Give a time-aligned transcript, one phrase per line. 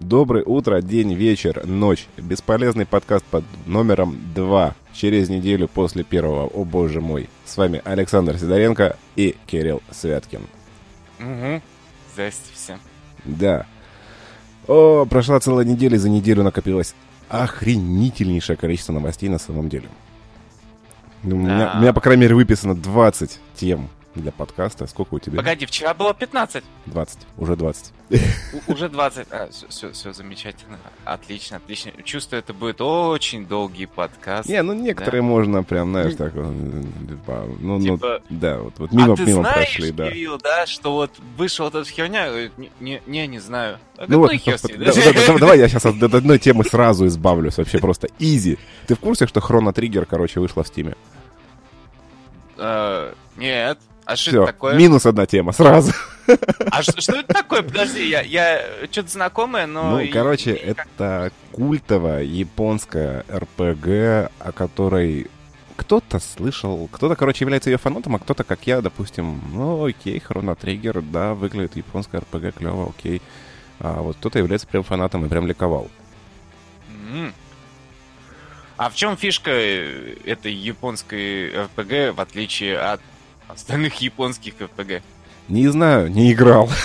[0.00, 2.06] Доброе утро, день, вечер, ночь.
[2.16, 4.74] Бесполезный подкаст под номером 2.
[4.92, 6.44] Через неделю после первого.
[6.46, 7.28] О боже мой.
[7.44, 10.42] С вами Александр Сидоренко и Кирилл Святкин.
[11.18, 11.62] Угу.
[12.12, 12.78] Здрасте всем.
[13.24, 13.66] Да.
[14.68, 16.94] О, прошла целая неделя, и за неделю накопилось
[17.28, 19.88] охренительнейшее количество новостей на самом деле.
[21.24, 24.86] Ну, У, меня, у меня, по крайней мере, выписано 20 тем для подкаста.
[24.86, 25.36] Сколько у тебя?
[25.36, 26.64] Погоди, вчера было 15.
[26.86, 27.18] 20.
[27.36, 27.92] Уже 20.
[28.10, 29.26] У- уже 20.
[29.30, 30.78] А, все, все, замечательно.
[31.04, 31.92] Отлично, отлично.
[32.02, 34.48] Чувствую, это будет очень долгий подкаст.
[34.48, 39.12] Не, ну некоторые можно прям, знаешь, так типа, ну, ну, Типа, да, вот, вот мимо,
[39.12, 40.10] а ты мимо знаешь, прошли, да.
[40.10, 42.28] Кирилл, да, что вот вышла вот эта херня?
[42.80, 43.78] Не, не, не, знаю.
[43.96, 44.92] А Ну вот, хер да, да?
[44.92, 48.58] да, да, давай я сейчас от одной темы сразу избавлюсь, вообще просто изи.
[48.86, 50.94] Ты в курсе, что Хроно Триггер, короче, вышла в Стиме?
[52.56, 53.78] Э, Нет.
[54.08, 54.74] А что это такое?
[54.74, 55.92] минус одна тема сразу.
[56.70, 57.60] А что, это такое?
[57.62, 59.90] Подожди, я, я что-то знакомое, но...
[59.90, 65.26] Ну, и- короче, и это культовая японская РПГ, о которой
[65.76, 70.54] кто-то слышал, кто-то, короче, является ее фанатом, а кто-то, как я, допустим, ну, окей, Хроно
[70.54, 73.20] Триггер, да, выглядит японская РПГ, клево, окей.
[73.78, 75.90] А вот кто-то является прям фанатом и прям ликовал.
[77.12, 77.34] М.
[78.78, 83.00] А в чем фишка э, этой японской РПГ, в отличие от
[83.48, 85.02] остальных японских РПГ?
[85.48, 86.70] Не знаю, не играл.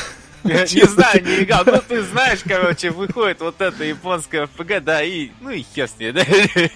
[0.43, 1.63] Не знаю, не играл.
[1.65, 5.97] Ну, ты знаешь, короче, выходит вот эта японская РПГ, да, и, ну и хер с
[5.97, 6.25] ней, да?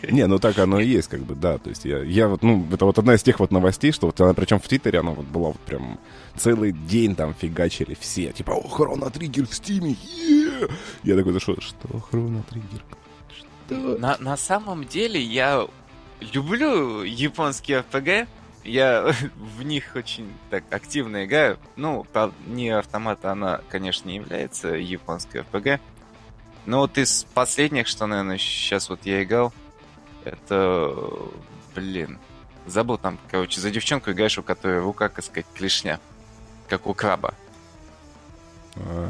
[0.09, 1.57] Не, ну так оно и есть, как бы, да.
[1.57, 4.21] То есть я, я вот, ну, это вот одна из тех вот новостей, что вот
[4.21, 5.99] она, причем в Твиттере, она вот была вот прям
[6.37, 8.31] целый день там фигачили все.
[8.31, 10.69] Типа, о, Хроно Триггер в Стиме, е!»
[11.03, 12.83] Я такой зашел, что Хроно Триггер?
[13.35, 13.97] Что?
[13.97, 15.67] На, на самом деле я
[16.33, 18.29] люблю японские РПГ.
[18.67, 21.57] Я в них очень так активно играю.
[21.77, 22.05] Ну,
[22.45, 25.81] не автомата, она, конечно, не является японской РПГ.
[26.65, 29.53] Но вот из последних, что, наверное, сейчас вот я играл,
[30.25, 30.93] это,
[31.73, 32.19] блин,
[32.65, 36.01] забыл там, короче, за девчонку играешь, у которой рука, как сказать, клешня,
[36.67, 37.33] как у краба.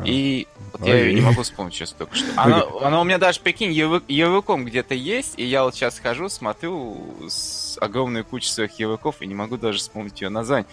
[0.06, 2.28] И вот я ее не могу вспомнить сейчас только что.
[2.36, 6.98] Она, она у меня даже, прикинь, ярлыком где-то есть, и я вот сейчас хожу, смотрю
[7.28, 10.68] с огромной кучей своих ярлыков, и не могу даже вспомнить ее название.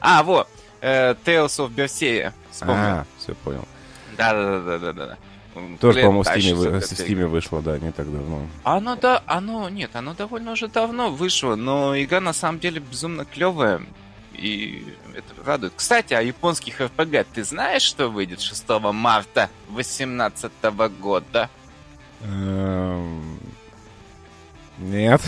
[0.00, 0.48] А, вот,
[0.80, 2.76] э, Tales of Berseria, вспомнил.
[2.76, 3.66] А, все понял.
[4.16, 5.16] Да-да-да-да-да.
[5.80, 6.82] Тоже, по-моему, в Стиме, в.
[6.82, 8.46] Стиме вышло, да, не так давно.
[8.62, 13.24] Оно, да, оно, нет, оно довольно уже давно вышло, но игра на самом деле безумно
[13.24, 13.82] клевая,
[14.34, 14.86] и
[15.18, 15.72] это радует.
[15.76, 17.26] Кстати, о японских РПГ.
[17.32, 20.52] Ты знаешь, что выйдет 6 марта 2018
[21.00, 21.50] года?
[22.22, 23.38] Эм,
[24.78, 25.20] Нет.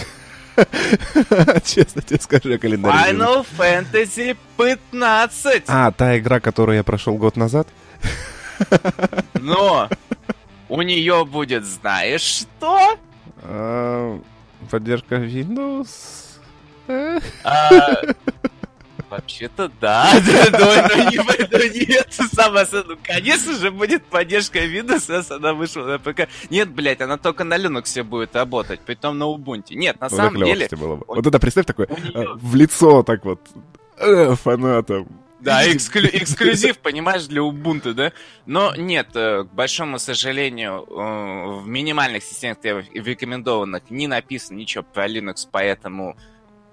[1.64, 3.14] Честно тебе скажу, я календарь.
[3.14, 5.64] Final Fantasy 15!
[5.68, 7.68] А, та игра, которую я прошел год назад?
[9.34, 9.88] Но
[10.68, 12.20] у нее будет, знаешь
[12.60, 12.98] что?
[13.42, 14.20] А,
[14.70, 15.88] Поддержка Windows.
[19.10, 20.08] Вообще-то да,
[20.52, 25.52] но, но не, но не это самое, ну, конечно же, будет поддержка Windows, раз она
[25.52, 26.28] вышла на ПК.
[26.48, 29.74] Нет, блядь, она только на Linux будет работать, притом на Ubuntu.
[29.74, 33.40] Нет, на Вот самом деле, Вот это представь такое э, в лицо так вот
[33.98, 35.08] э, фанатам.
[35.40, 38.12] Да, эксклю- эксклюзив, понимаешь, для Ubuntu, да?
[38.46, 45.48] Но нет, э, к большому сожалению, в минимальных системах рекомендованных не написано ничего про Linux,
[45.50, 46.16] поэтому,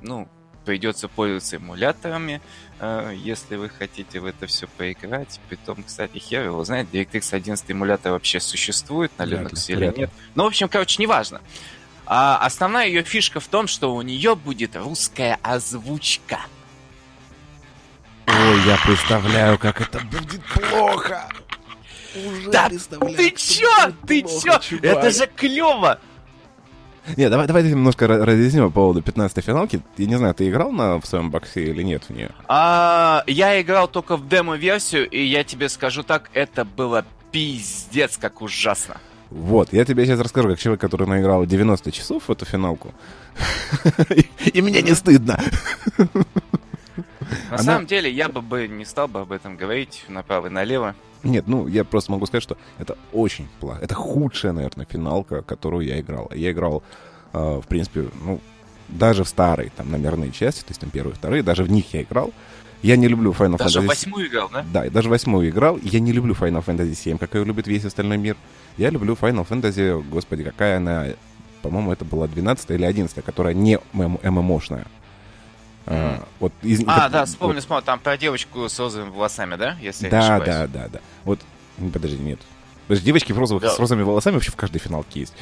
[0.02, 0.28] ну,
[0.68, 2.42] придется пользоваться эмуляторами,
[2.82, 5.40] э, если вы хотите в это все поиграть.
[5.48, 9.96] Притом, кстати, хер его знает, DirectX 11 эмулятор вообще существует на Linux ли, или вряд
[9.96, 10.02] ли.
[10.02, 10.10] нет.
[10.36, 11.40] Ну, в общем, короче, неважно.
[12.06, 16.40] А основная ее фишка в том, что у нее будет русская озвучка.
[18.28, 21.30] Ой, я представляю, как это будет плохо.
[22.14, 23.72] Уже Да Ты чё?
[24.06, 24.60] Ты плохо, чё?
[24.60, 24.84] чувак.
[24.84, 26.02] Это же клево!
[27.16, 29.82] Не, давай, давай немножко разъясним по поводу 15-й финалки.
[29.98, 32.32] Я не знаю, ты играл на, в своем боксе или нет в нее?
[32.48, 38.42] А, я играл только в демо-версию, и я тебе скажу так, это было пиздец как
[38.42, 38.98] ужасно.
[39.30, 42.94] Вот, я тебе сейчас расскажу, как человек, который наиграл 90 часов в эту финалку.
[44.54, 45.40] И мне не стыдно.
[47.50, 50.96] На Она- самом деле, я бы, не стал бы об этом говорить направо и налево.
[51.24, 53.80] Нет, ну, я просто могу сказать, что это очень плохо.
[53.82, 56.32] Это худшая, наверное, финалка, которую я играл.
[56.34, 56.84] Я играл,
[57.34, 58.40] э, в принципе, ну,
[58.88, 62.04] даже в старые, там, номерные части, то есть там первые, вторые, даже в них я
[62.04, 62.32] играл.
[62.84, 63.88] Я не люблю Final Даже Fantasy...
[63.88, 64.66] восьмую играл, да?
[64.72, 65.80] Да, и даже восьмую играл.
[65.82, 68.38] Я не люблю Final Fantasy 7, как ее любит весь остальной мир.
[68.78, 71.08] Я люблю Final Fantasy, господи, какая она...
[71.64, 74.86] По-моему, это была 12 или 11 которая не ММ- ММОшная.
[75.90, 79.56] А, вот из, А, как- да, вспомню, вот- вспомню, там про девочку с розовыми волосами,
[79.56, 79.78] да?
[79.82, 80.46] Если я не Да, ошибаюсь.
[80.46, 81.00] да, да, да.
[81.24, 81.40] Вот,
[81.94, 82.40] подожди, нет.
[82.90, 83.70] Девочки в розовых, Да.
[83.72, 85.34] с розовыми волосами вообще в каждой финалке есть.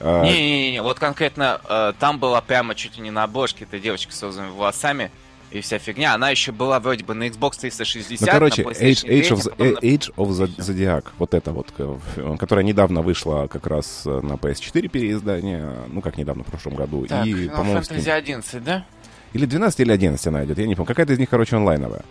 [0.00, 4.12] А, Не-не-не, вот конкретно э, там была прямо чуть ли не на обложке эта девочка
[4.12, 5.10] с розовыми волосами
[5.50, 6.14] и вся фигня.
[6.14, 9.36] Она еще была вроде бы на Xbox 360, Ну, короче, на Age, Age, 3, of,
[9.36, 13.66] the, на- Age of the Zodiac, вот это вот, э, ф- которая недавно вышла как
[13.66, 17.80] раз э, на PS4 переиздание, ну, как недавно, в прошлом году, Так, и, Final по-моему,
[17.80, 18.10] Fantasy Steam.
[18.10, 18.84] 11, да?
[19.32, 20.86] Или 12, или 11 она идет, я не помню.
[20.86, 22.02] Какая-то из них, короче, онлайновая.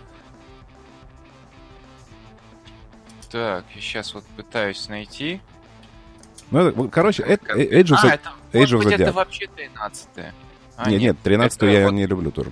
[3.32, 5.40] Так, я сейчас вот пытаюсь найти.
[6.50, 9.04] Ну, это, вот, короче, э, Age of, а, это, Age может of быть, Zodiac.
[9.04, 10.08] это вообще 13
[10.78, 12.52] а, нет, нет, 13 это я вот не люблю тоже.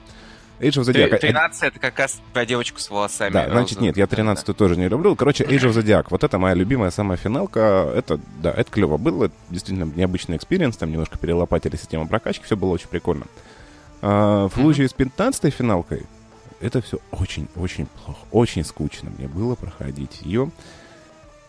[0.60, 1.16] Age of Zodiac.
[1.16, 3.34] э, 13 это как раз про девочку с волосами.
[3.34, 5.16] Да, значит, нет, я 13 тоже не люблю.
[5.16, 7.92] Короче, Age of Zodiac, вот это моя любимая самая финалка.
[7.96, 9.26] Это, да, это клево было.
[9.26, 10.78] Это действительно необычный experience.
[10.78, 13.26] Там немножко перелопатили систему прокачки, все было очень прикольно.
[14.02, 16.06] А, в случае с 15 финалкой,
[16.62, 18.20] это все очень-очень плохо.
[18.32, 20.52] Очень скучно мне было проходить ее.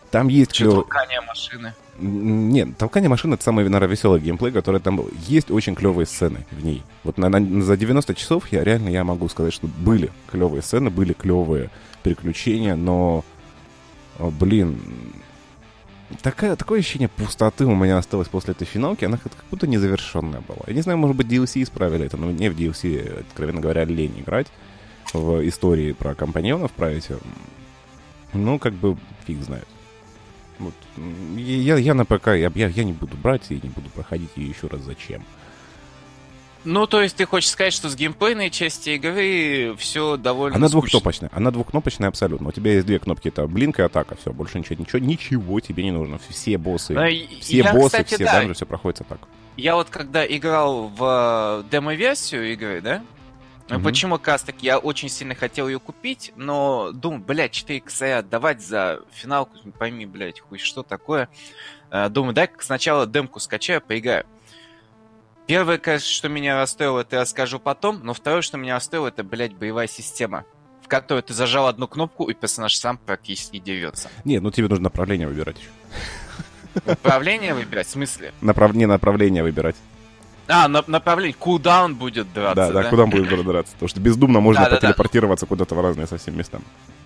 [0.09, 1.73] Там есть Что толкание машины.
[1.97, 5.09] Нет, толкание машины это самый, наверное, веселый геймплей, который там был.
[5.27, 6.83] Есть очень клевые сцены в ней.
[7.03, 10.89] Вот на, на- за 90 часов я реально я могу сказать, что были клевые сцены,
[10.89, 11.69] были клевые
[12.03, 13.23] приключения, но,
[14.19, 14.79] о, блин,
[16.21, 20.61] такая, такое ощущение пустоты у меня осталось после этой финалки, она как, будто незавершенная была.
[20.67, 24.19] Я не знаю, может быть, DLC исправили это, но мне в DLC, откровенно говоря, лень
[24.19, 24.47] играть
[25.13, 27.15] в истории про компаньонов, эти.
[28.33, 29.67] Ну, как бы, фиг знает.
[30.59, 30.73] Вот.
[31.35, 34.49] Я, я на ПК, я, я, я не буду брать и не буду проходить ее
[34.49, 34.81] еще раз.
[34.81, 35.23] Зачем?
[36.63, 40.81] Ну, то есть ты хочешь сказать, что с геймплейной части игры все довольно Она скучно.
[40.89, 41.29] двухкнопочная.
[41.33, 42.49] Она двухкнопочная абсолютно.
[42.49, 44.15] У тебя есть две кнопки, это блинк и атака.
[44.15, 46.19] Все, больше ничего, ничего, ничего тебе не нужно.
[46.29, 49.19] Все боссы, и- все я, боссы, кстати, все да, данжи, все проходится так.
[49.57, 53.03] Я вот когда играл в э, демо-версию игры, да?
[53.67, 53.83] Ну, Мгм.
[53.85, 58.99] Почему таки я очень сильно хотел ее купить, но думаю, блядь, 4 косаря отдавать за
[59.13, 61.27] финалку, не пойми, блядь, хуй что такое.
[61.89, 64.25] Э, Думаю, дай сначала демку скачаю, поиграю.
[65.47, 69.23] Первое, конечно, что меня расстроило, это я расскажу потом, но второе, что меня расстроило, это,
[69.23, 70.45] блядь, боевая система,
[70.83, 74.09] в которой ты зажал одну кнопку, и персонаж сам практически дерется.
[74.23, 75.69] Нет, ну тебе нужно направление выбирать еще.
[76.85, 78.33] Управление выбирать, в смысле?
[78.39, 78.73] Направ...
[78.73, 79.75] Не направление выбирать.
[80.47, 83.73] А, на- направление, куда он будет драться, да, да, куда он будет драться.
[83.73, 84.77] Потому что бездумно можно Да-да-да.
[84.77, 86.59] потелепортироваться куда-то в разные совсем места.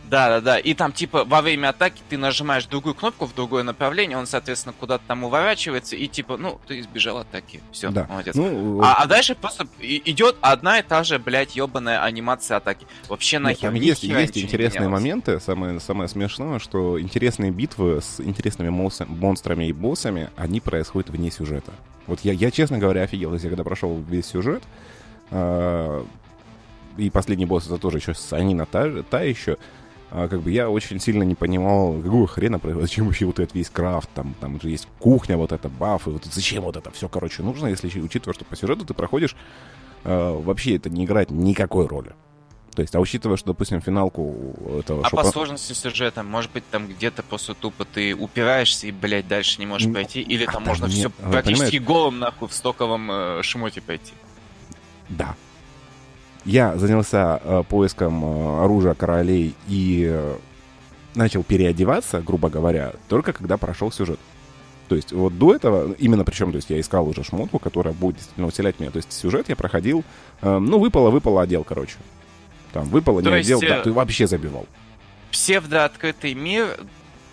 [0.10, 0.60] Да, да, да.
[0.60, 4.74] И там, типа, во время атаки ты нажимаешь другую кнопку в другое направление, он, соответственно,
[4.80, 7.62] куда-то там уворачивается, и типа, ну, ты избежал атаки.
[7.72, 8.06] Все, Да.
[8.10, 8.36] молодец.
[8.36, 12.88] Ну, А, а дальше просто идет одна и та же, блядь, ебаная анимация атаки.
[13.08, 13.70] Вообще нахер.
[13.70, 15.40] там есть, есть интересные моменты.
[15.40, 21.74] Самое, самое смешное, что интересные битвы с интересными монстрами и боссами, они происходят вне сюжета.
[22.08, 24.62] Вот я, я, честно говоря, офигел, если я когда прошел весь сюжет,
[25.32, 26.06] а,
[26.98, 29.58] и последний босс это тоже еще Санина та, та еще,
[30.18, 33.70] а, как бы я очень сильно не понимал, какого хрена зачем вообще вот этот весь
[33.70, 37.44] крафт, там, там же есть кухня, вот это бафы, вот зачем вот это все, короче,
[37.44, 39.36] нужно, если учитывая, что по сюжету ты проходишь,
[40.06, 42.14] а, вообще это не играет никакой роли.
[42.74, 46.64] То есть, а учитывая, что, допустим, финалку этого А шопа- по сложности сюжета, может быть,
[46.70, 50.52] там где-то просто тупо ты упираешься и, блядь, дальше не можешь Ну, пройти, или а
[50.52, 54.14] там можно нет, все практически голым, нахуй, в стоковом э, шмоте пойти.
[55.10, 55.36] Да.
[56.46, 60.36] Я занялся э, поиском э, оружия королей и э,
[61.16, 64.20] начал переодеваться, грубо говоря, только когда прошел сюжет.
[64.88, 68.18] То есть вот до этого, именно причем, то есть я искал уже шмотку, которая будет
[68.18, 68.92] действительно усилять меня.
[68.92, 70.04] То есть сюжет я проходил,
[70.42, 71.96] э, ну, выпало, выпало, одел, короче.
[72.72, 74.68] Там выпало, не То есть, одел, э, да, ты вообще забивал.
[75.32, 76.78] Псевдооткрытый мир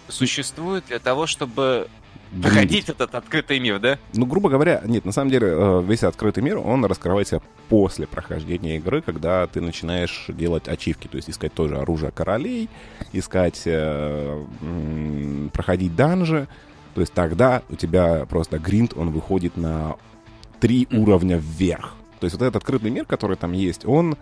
[0.08, 1.88] существует для того, чтобы.
[2.40, 3.98] Проходить этот открытый мир, да?
[4.14, 8.76] Ну, грубо говоря, нет, на самом деле э, весь открытый мир, он раскрывается после прохождения
[8.76, 12.68] игры, когда ты начинаешь делать ачивки, то есть искать тоже оружие королей,
[13.12, 14.44] искать, э,
[15.52, 16.48] проходить данжи,
[16.94, 19.96] то есть тогда у тебя просто гринд, он выходит на
[20.60, 21.94] три уровня вверх.
[22.20, 24.16] То есть вот этот открытый мир, который там есть, он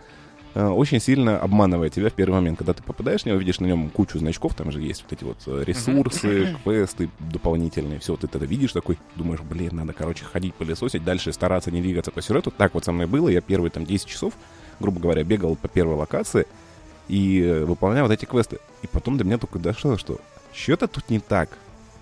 [0.54, 2.58] очень сильно обманывает тебя в первый момент.
[2.58, 5.24] Когда ты попадаешь в него, видишь на нем кучу значков, там же есть вот эти
[5.24, 10.54] вот э, ресурсы, квесты дополнительные, все, ты это видишь такой, думаешь, блин, надо, короче, ходить
[10.54, 12.50] пылесосить, дальше стараться не двигаться по сюжету.
[12.50, 14.34] Так вот со мной было, я первые там 10 часов,
[14.80, 16.46] грубо говоря, бегал по первой локации
[17.08, 18.58] и э, выполнял вот эти квесты.
[18.82, 20.20] И потом до меня только дошло, что
[20.52, 21.50] что-то тут не так.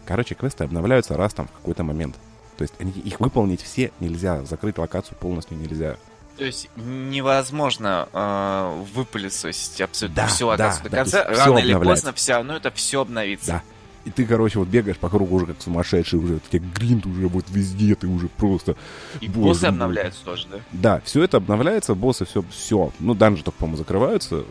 [0.07, 2.17] Короче, квесты обновляются раз там в какой-то момент.
[2.57, 5.97] То есть они, их выполнить все нельзя, закрыть локацию полностью нельзя.
[6.39, 11.25] То есть невозможно э, выпылесосить абсолютно Да, всю да, до да, конца.
[11.25, 13.47] всё Рано или поздно все равно это все обновится.
[13.47, 13.63] Да.
[14.05, 17.27] И ты, короче, вот бегаешь по кругу уже как сумасшедший, уже у тебя гринд уже
[17.27, 18.77] вот везде, ты уже просто...
[19.21, 20.59] И Боже боссы обновляются тоже, да?
[20.71, 22.93] Да, все это обновляется, боссы, все, все.
[23.01, 24.45] Ну, данжи только, по-моему, закрываются.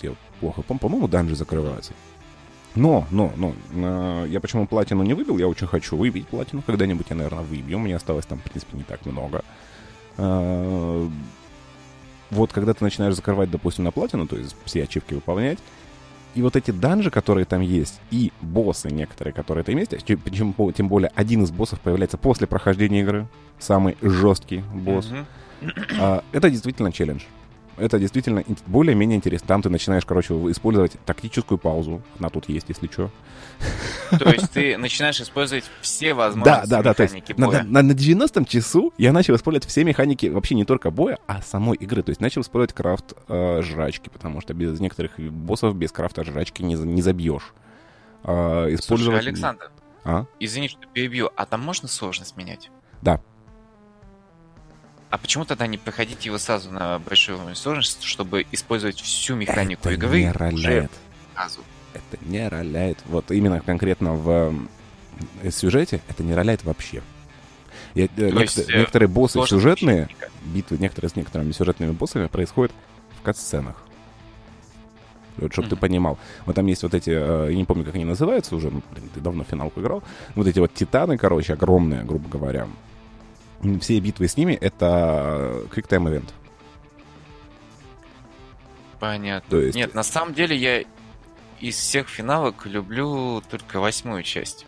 [0.00, 1.92] Я плохо помню, по-моему, данжи закрываются.
[2.76, 7.06] Но, но, но, э, я почему платину не выбил, я очень хочу выбить платину когда-нибудь,
[7.10, 9.42] я, наверное, выбью, у меня осталось там, в принципе, не так много.
[10.16, 11.10] Вот
[12.52, 15.58] когда ты начинаешь закрывать, допустим, на платину, то есть все ачивки выполнять,
[16.34, 20.88] и вот эти данжи, которые там есть, и боссы некоторые, которые там есть, причем тем
[20.88, 23.26] более один из боссов появляется после прохождения игры,
[23.58, 25.10] самый жесткий босс,
[25.60, 26.24] mm-hmm.
[26.32, 27.22] это действительно челлендж
[27.80, 29.48] это действительно более-менее интересно.
[29.48, 32.02] Там ты начинаешь, короче, использовать тактическую паузу.
[32.18, 33.10] Она тут есть, если что.
[34.18, 37.62] То есть ты начинаешь использовать все возможности да, да, да, механики боя.
[37.62, 41.42] На, на, на 90-м часу я начал использовать все механики вообще не только боя, а
[41.42, 42.02] самой игры.
[42.02, 46.62] То есть начал использовать крафт э, жрачки, потому что без некоторых боссов без крафта жрачки
[46.62, 47.52] не, не забьешь.
[48.24, 49.22] Э, использовать...
[49.22, 49.70] Слушай, Александр,
[50.04, 50.26] а?
[50.38, 52.70] извини, что перебью, а там можно сложность менять?
[53.02, 53.20] Да.
[55.10, 59.94] А почему тогда не проходить его сразу на большую сложность, чтобы использовать всю механику это
[59.94, 60.20] игры?
[60.20, 60.92] Не роляет.
[61.34, 61.60] Сразу?
[61.92, 62.98] Это не роляет.
[63.06, 64.54] Вот именно конкретно в
[65.42, 67.02] э, сюжете это не роляет вообще.
[67.94, 70.08] Я, э, есть, некоторые боссы сюжетные,
[70.44, 72.72] битвы некоторые с некоторыми сюжетными боссами происходят
[73.18, 73.82] в кат-сценах.
[75.38, 75.70] Вот, чтобы mm-hmm.
[75.70, 76.18] ты понимал.
[76.46, 79.10] Вот там есть вот эти, э, я не помню, как они называются уже, ну, блин,
[79.12, 80.04] ты давно финалку играл.
[80.36, 82.68] Вот эти вот титаны, короче, огромные, грубо говоря
[83.80, 86.30] все битвы с ними это Quick Time Event.
[88.98, 89.50] Понятно.
[89.50, 89.76] То есть...
[89.76, 90.84] Нет, на самом деле я
[91.58, 94.66] из всех финалок люблю только восьмую часть.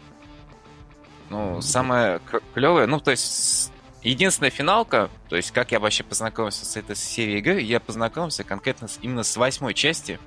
[1.31, 2.21] Ну, самая
[2.55, 3.73] клевая, ну, то есть
[4.03, 8.89] единственная финалка, то есть как я вообще познакомился с этой серией игры, я познакомился конкретно
[8.89, 10.19] с, именно с восьмой части.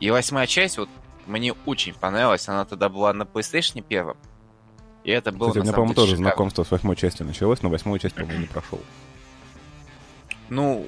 [0.00, 0.88] И восьмая часть, вот,
[1.26, 4.16] мне очень понравилась, она тогда была на PlayStation первом.
[5.08, 6.28] И это было, Кстати, у меня, по-моему, тоже шикарно.
[6.28, 8.78] знакомство с восьмой частью началось, но восьмую часть, по-моему, не прошел.
[10.50, 10.86] Ну,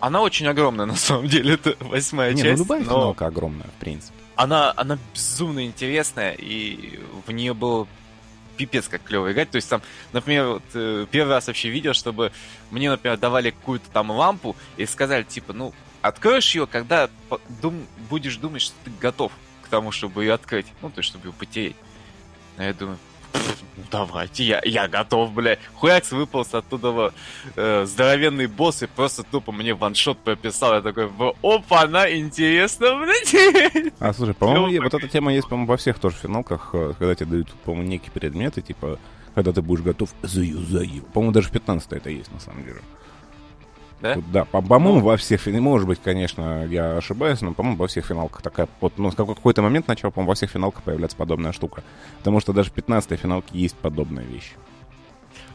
[0.00, 2.58] она очень огромная, на самом деле, это восьмая не, ну, часть.
[2.58, 2.90] Ну, любая но...
[2.90, 4.12] финалка огромная, в принципе.
[4.36, 7.88] Она, она безумно интересная, и в нее было
[8.58, 9.48] пипец как клево играть.
[9.48, 9.80] То есть там,
[10.12, 12.32] например, вот, э, первый раз вообще видел, чтобы
[12.70, 17.08] мне, например, давали какую-то там лампу и сказали, типа, ну, откроешь ее, когда
[17.62, 20.66] дум, будешь думать, что ты готов к тому, чтобы ее открыть.
[20.82, 21.76] Ну, то есть, чтобы ее потерять.
[22.58, 22.98] А я думаю,
[23.90, 25.58] давайте, я, я готов, бля.
[25.74, 27.12] Хуякс выполз оттуда
[27.56, 30.74] э, здоровенный босс и просто тупо мне ваншот прописал.
[30.74, 31.10] Я такой,
[31.42, 33.92] опа, она интересно, блядь.
[33.98, 37.30] А, слушай, по-моему, вот эта тема есть, по-моему, во всех тоже финалках, э, когда тебе
[37.30, 38.98] дают, по-моему, некие предметы, типа,
[39.34, 41.02] когда ты будешь готов, заюзай.
[41.12, 42.80] По-моему, даже в 15 это есть, на самом деле.
[44.00, 44.14] Да?
[44.14, 45.04] Тут, да, по-моему, ну.
[45.04, 49.10] во всех, может быть, конечно, я ошибаюсь, но, по-моему, во всех финалках такая, вот, ну,
[49.10, 51.82] в какой-то момент начала, по-моему, во всех финалках появляться подобная штука.
[52.18, 54.52] Потому что даже в 15-й финалке есть подобная вещь.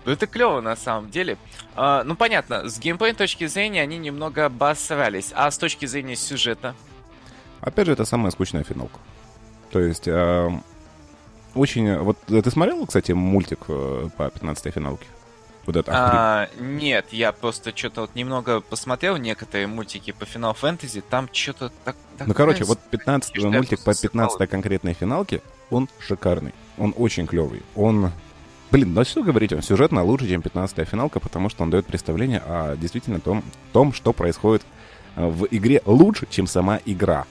[0.05, 1.37] Ну, это клево, на самом деле.
[1.75, 5.31] А, ну, понятно, с геймплей точки зрения они немного обосрались.
[5.33, 6.75] А с точки зрения сюжета?
[7.61, 8.99] Опять же, это самая скучная финалка.
[9.71, 10.49] То есть, э,
[11.55, 11.97] очень...
[11.99, 15.07] Вот ты смотрел, кстати, мультик э, по 15-й финалке?
[15.65, 21.01] Вот это а, нет, я просто что-то вот немного посмотрел некоторые мультики по Final Fantasy,
[21.09, 21.95] там что-то так...
[22.25, 26.53] Ну, короче, вот 15 мультик по 15 конкретной финалке, он шикарный.
[26.77, 27.61] Он очень клевый.
[27.75, 28.11] Он...
[28.71, 32.39] Блин, ну что говорить, он сюжетно лучше, чем 15 финалка, потому что он дает представление
[32.39, 34.63] о действительно том, том что происходит
[35.15, 37.25] э, в игре лучше, чем сама игра.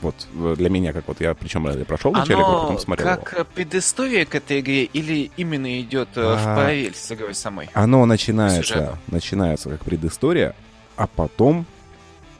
[0.00, 3.06] Вот э, для меня, как вот я, причем я прошел вначале, Оно потом смотрел.
[3.06, 3.44] как его.
[3.44, 6.36] предыстория к этой игре или именно идет э, а...
[6.36, 7.70] в параллель с игрой самой?
[7.72, 10.54] Оно начинается, начинается как предыстория,
[10.96, 11.66] а потом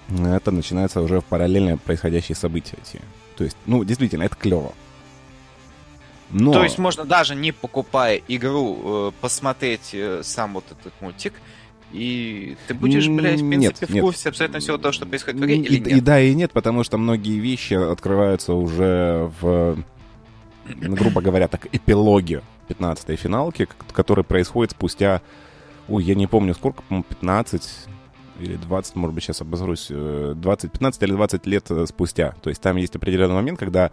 [0.08, 2.76] это начинается уже в параллельно происходящие события.
[3.36, 4.72] То есть, ну, действительно, это клево.
[6.30, 6.52] Но...
[6.52, 11.34] То есть можно даже не покупая игру, э, посмотреть сам вот этот мультик,
[11.92, 14.26] и ты будешь, блядь, в принципе, нет, в курсе нет.
[14.26, 15.88] абсолютно всего того, что происходит в игре, или нет?
[15.88, 19.78] И да, и нет, потому что многие вещи открываются уже в,
[20.74, 25.22] ну, грубо говоря, так, эпилоге 15-й финалки, который происходит спустя,
[25.88, 27.62] ой, я не помню сколько, по-моему, 15
[28.40, 32.34] или 20, может быть, сейчас обозрусь, 20, 15 или 20 лет э, спустя.
[32.42, 33.92] То есть там есть определенный момент, когда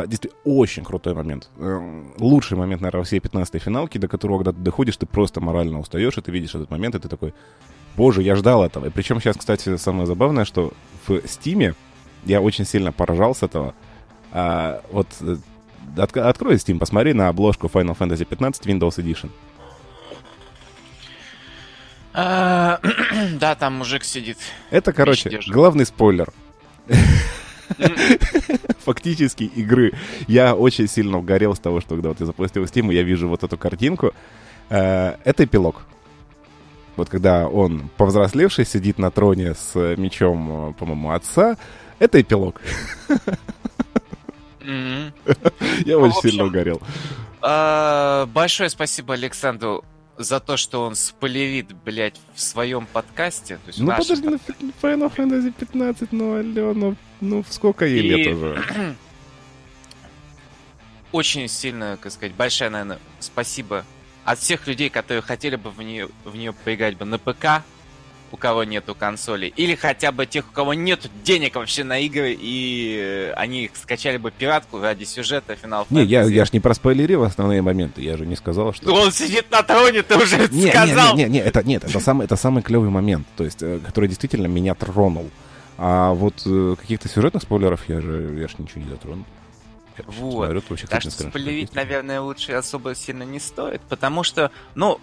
[0.00, 1.50] действительно, очень крутой момент.
[1.58, 5.78] Эм, лучший момент, наверное, всей 15-й финалке, до которого, когда ты доходишь, ты просто морально
[5.78, 7.34] устаешь, и ты видишь этот момент, и ты такой,
[7.96, 8.86] боже, я ждал этого.
[8.86, 10.72] И причем сейчас, кстати, самое забавное, что
[11.06, 11.74] в Стиме
[12.24, 13.74] я очень сильно поражал с этого.
[14.32, 15.36] А, вот э,
[15.96, 19.30] от, открой Steam, посмотри на обложку Final Fantasy 15 Windows Edition.
[22.14, 22.80] А,
[23.40, 24.38] да, там мужик сидит.
[24.70, 26.32] Это, короче, главный спойлер.
[28.78, 29.92] фактически игры.
[30.26, 33.42] Я очень сильно угорел с того, что когда вот я запустил Steam, я вижу вот
[33.42, 34.12] эту картинку.
[34.68, 35.82] Э, это эпилог.
[36.96, 41.56] Вот когда он, повзрослевший, сидит на троне с мечом, э, по-моему, отца,
[41.98, 42.60] это эпилог.
[44.64, 46.80] Я Ну, очень сильно угорел.
[47.40, 49.84] Большое спасибо Александру
[50.22, 53.56] за то, что он спойлерит, блядь, в своем подкасте.
[53.56, 57.84] То есть Ну нашем подожди, ну Фи- Final Fantasy 15, ну алло, ну, ну сколько
[57.86, 58.96] ей И- лет уже?
[61.12, 63.84] очень сильно, как сказать, большое, наверное, спасибо
[64.24, 67.62] от всех людей, которые хотели бы в нее, в нее поиграть бы на ПК,
[68.32, 72.36] у кого нету консолей, или хотя бы тех, у кого нету денег вообще на игры,
[72.38, 75.86] и э, они их скачали бы пиратку ради сюжета Final Fantasy.
[75.90, 78.92] Не, я, я ж не проспойлерил основные моменты, я же не сказал, что...
[78.92, 81.16] Он сидит на троне, ты уже Не, не, сказал!
[81.16, 84.08] не, не, не, это нет, это самый, это самый клевый момент, то есть, э, который
[84.08, 85.30] действительно меня тронул.
[85.76, 89.24] А вот э, каких-то сюжетных спойлеров я же, я ж ничего не затронул.
[90.06, 90.46] Вот.
[90.46, 94.98] смотрю, вообще Так не что спойлерить, наверное, лучше особо сильно не стоит, потому что, ну,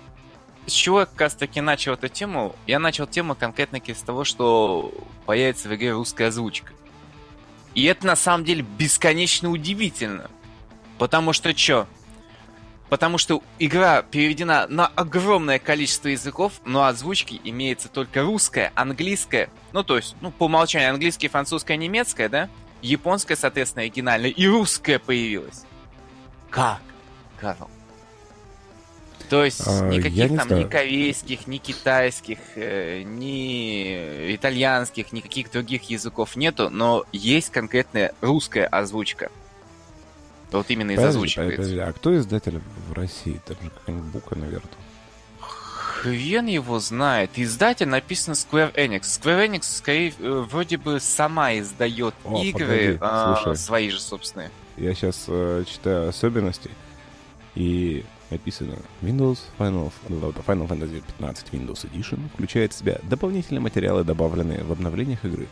[0.69, 2.55] с чего я как раз таки начал эту тему?
[2.67, 4.93] Я начал тему конкретно с того, что
[5.25, 6.73] появится в игре русская озвучка.
[7.75, 10.29] И это на самом деле бесконечно удивительно.
[10.97, 11.87] Потому что что?
[12.89, 19.83] Потому что игра переведена на огромное количество языков, но озвучки имеется только русская, английская, ну
[19.83, 22.49] то есть, ну по умолчанию английская, французская, немецкая, да?
[22.81, 25.65] Японская, соответственно, оригинальная, и русская появилась.
[26.49, 26.81] Как?
[27.39, 27.69] Карл?
[29.29, 30.65] То есть А, никаких не там знаю.
[30.65, 38.65] ни корейских, ни китайских, э, ни итальянских, никаких других языков нету, но есть конкретная русская
[38.65, 39.29] озвучка.
[40.51, 41.39] Вот именно из озвучки.
[41.79, 43.39] а кто издатель в России?
[43.45, 44.71] Там же какая-нибудь бука, наверное.
[45.39, 47.31] Хрен его знает.
[47.35, 49.01] Издатель написано Square Enix.
[49.01, 53.57] Square Enix, скорее, э, вроде бы сама издает О, игры погоди, а, слушай.
[53.57, 54.49] свои же собственные.
[54.77, 55.25] Я сейчас
[55.67, 56.71] читаю особенности,
[57.53, 64.63] и написано Windows Final, Final Fantasy 15 Windows Edition включает в себя дополнительные материалы, добавленные
[64.63, 65.47] в обновлениях игры.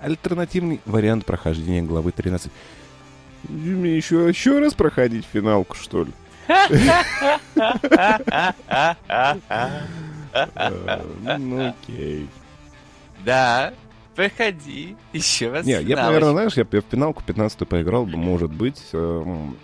[0.00, 2.50] Альтернативный вариант прохождения главы 13.
[3.48, 6.12] Мне еще, еще раз проходить финалку, что ли?
[10.34, 12.28] Э, Ну, окей.
[13.24, 13.72] Да,
[14.14, 14.96] проходи.
[15.12, 15.66] Еще раз.
[15.66, 19.56] Не, я, наверное, знаешь, я, в финалку 15 поиграл бы, может быть, эм,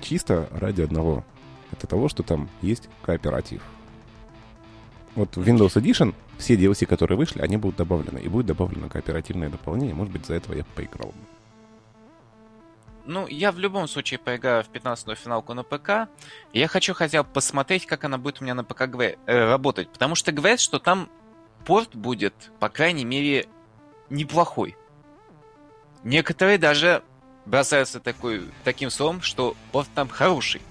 [0.00, 1.24] чисто ради одного.
[1.72, 3.62] Это того, что там есть кооператив.
[5.14, 8.18] Вот в Windows Edition все DLC, которые вышли, они будут добавлены.
[8.18, 9.94] И будет добавлено кооперативное дополнение.
[9.94, 11.12] Может быть, за этого я поиграл.
[13.04, 16.08] Ну, я в любом случае поиграю в 15-ю финалку на ПК.
[16.52, 19.88] Я хочу хотя бы посмотреть, как она будет у меня на ПК гве- э, работать.
[19.88, 21.08] Потому что говорят, что там
[21.64, 23.48] порт будет, по крайней мере,
[24.08, 24.76] неплохой.
[26.04, 27.02] Некоторые даже
[27.44, 30.62] бросаются такой, таким словом, что порт там хороший.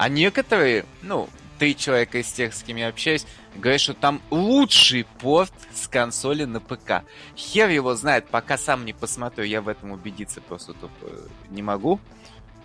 [0.00, 5.04] А некоторые, ну, три человека из тех, с кем я общаюсь, говорят, что там лучший
[5.20, 7.04] порт с консоли на ПК.
[7.36, 11.06] Хер его знает, пока сам не посмотрю, я в этом убедиться просто тупо
[11.50, 12.00] не могу.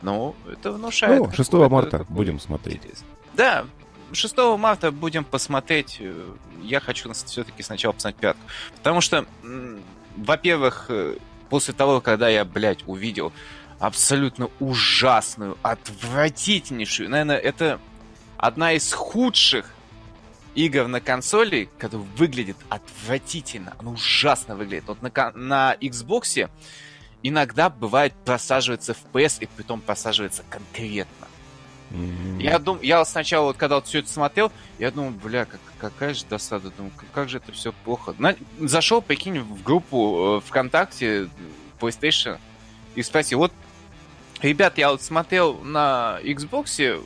[0.01, 1.19] Но это внушает.
[1.19, 2.83] Ну, 6 какой-то марта будем смотреть.
[3.33, 3.65] Да,
[4.13, 5.97] 6 марта будем посмотреть.
[5.99, 6.13] Э,
[6.63, 8.41] Я хочу все-таки сначала посмотреть пятку.
[8.77, 9.25] Потому что,
[10.15, 11.17] во-первых, э,
[11.49, 13.33] после того, когда я, блядь, увидел
[13.85, 17.79] абсолютно ужасную, отвратительнейшую, наверное, это
[18.37, 19.71] одна из худших
[20.55, 23.73] игр на консоли, которая выглядит отвратительно.
[23.77, 24.85] Она ужасно выглядит.
[24.87, 26.49] Вот на, на Xbox
[27.23, 31.27] иногда бывает просаживается FPS, и притом просаживается конкретно.
[31.91, 35.59] М, Я дум, я сначала, вот когда вот все это смотрел, я думал, бля, как,
[35.77, 38.15] какая же досада, думаю, как, как же это все плохо.
[38.17, 41.29] На- зашел, прикинь, в группу э, ВКонтакте
[41.79, 42.39] PlayStation
[42.95, 43.51] и спросил, вот,
[44.41, 47.03] ребят, я вот смотрел на Xbox,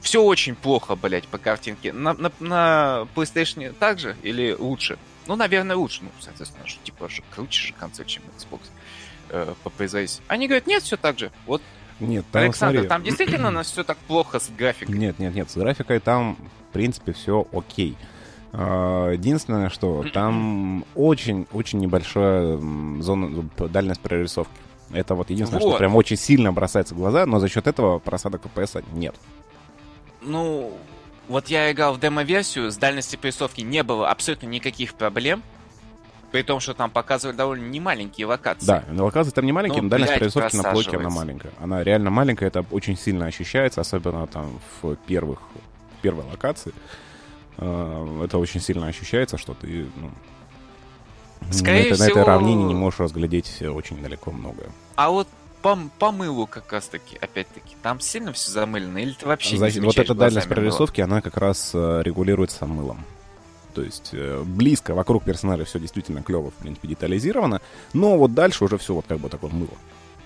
[0.00, 1.92] все очень плохо, блять, по картинке.
[1.92, 4.98] На, на, на PlayStation так же или лучше?
[5.26, 6.00] Ну, наверное, лучше.
[6.02, 8.60] Ну, соответственно, что, типа, же круче же консоль, чем Xbox
[9.30, 10.22] э, по производительности.
[10.28, 11.32] Они говорят, нет, все так же.
[11.46, 11.62] Вот
[12.00, 14.94] Нет, там, Александр, смотри, там действительно у нас все так плохо с графикой.
[14.94, 16.36] Нет, нет, нет, с графикой там,
[16.68, 17.96] в принципе, все окей.
[18.52, 22.58] А, Единственное, что там очень-очень небольшая
[23.00, 24.52] зона, дальность прорисовки.
[24.92, 25.78] Это вот единственное, что Вот.
[25.78, 29.14] прям очень сильно бросается в глаза, но за счет этого просадок FPS нет.
[30.22, 30.72] Ну,
[31.28, 35.42] вот я играл в демо-версию, с дальности прорисовки не было абсолютно никаких проблем.
[36.32, 38.66] При том, что там показывали довольно немаленькие локации.
[38.66, 41.52] Да, локации там не маленькие, Ну, но дальность прорисовки на плойке она маленькая.
[41.60, 45.38] Она реально маленькая, это очень сильно ощущается, особенно там в первых,
[45.98, 46.72] в первой локации.
[47.56, 50.10] А, Это очень сильно ощущается, что ты ну,
[51.50, 54.68] Скорее на, этой, на этой всего- равнине не можешь разглядеть очень далеко многое.
[54.96, 55.28] А вот
[55.62, 58.98] по, по мылу как раз-таки, опять-таки, там сильно все замылено?
[58.98, 60.54] Или ты вообще За- не вот эта дальность мыло?
[60.56, 63.02] прорисовки, она как раз э, регулируется мылом.
[63.74, 67.60] То есть э, близко вокруг персонажа все действительно клево, в принципе, детализировано,
[67.92, 69.70] но вот дальше уже все вот как бы такое мыло.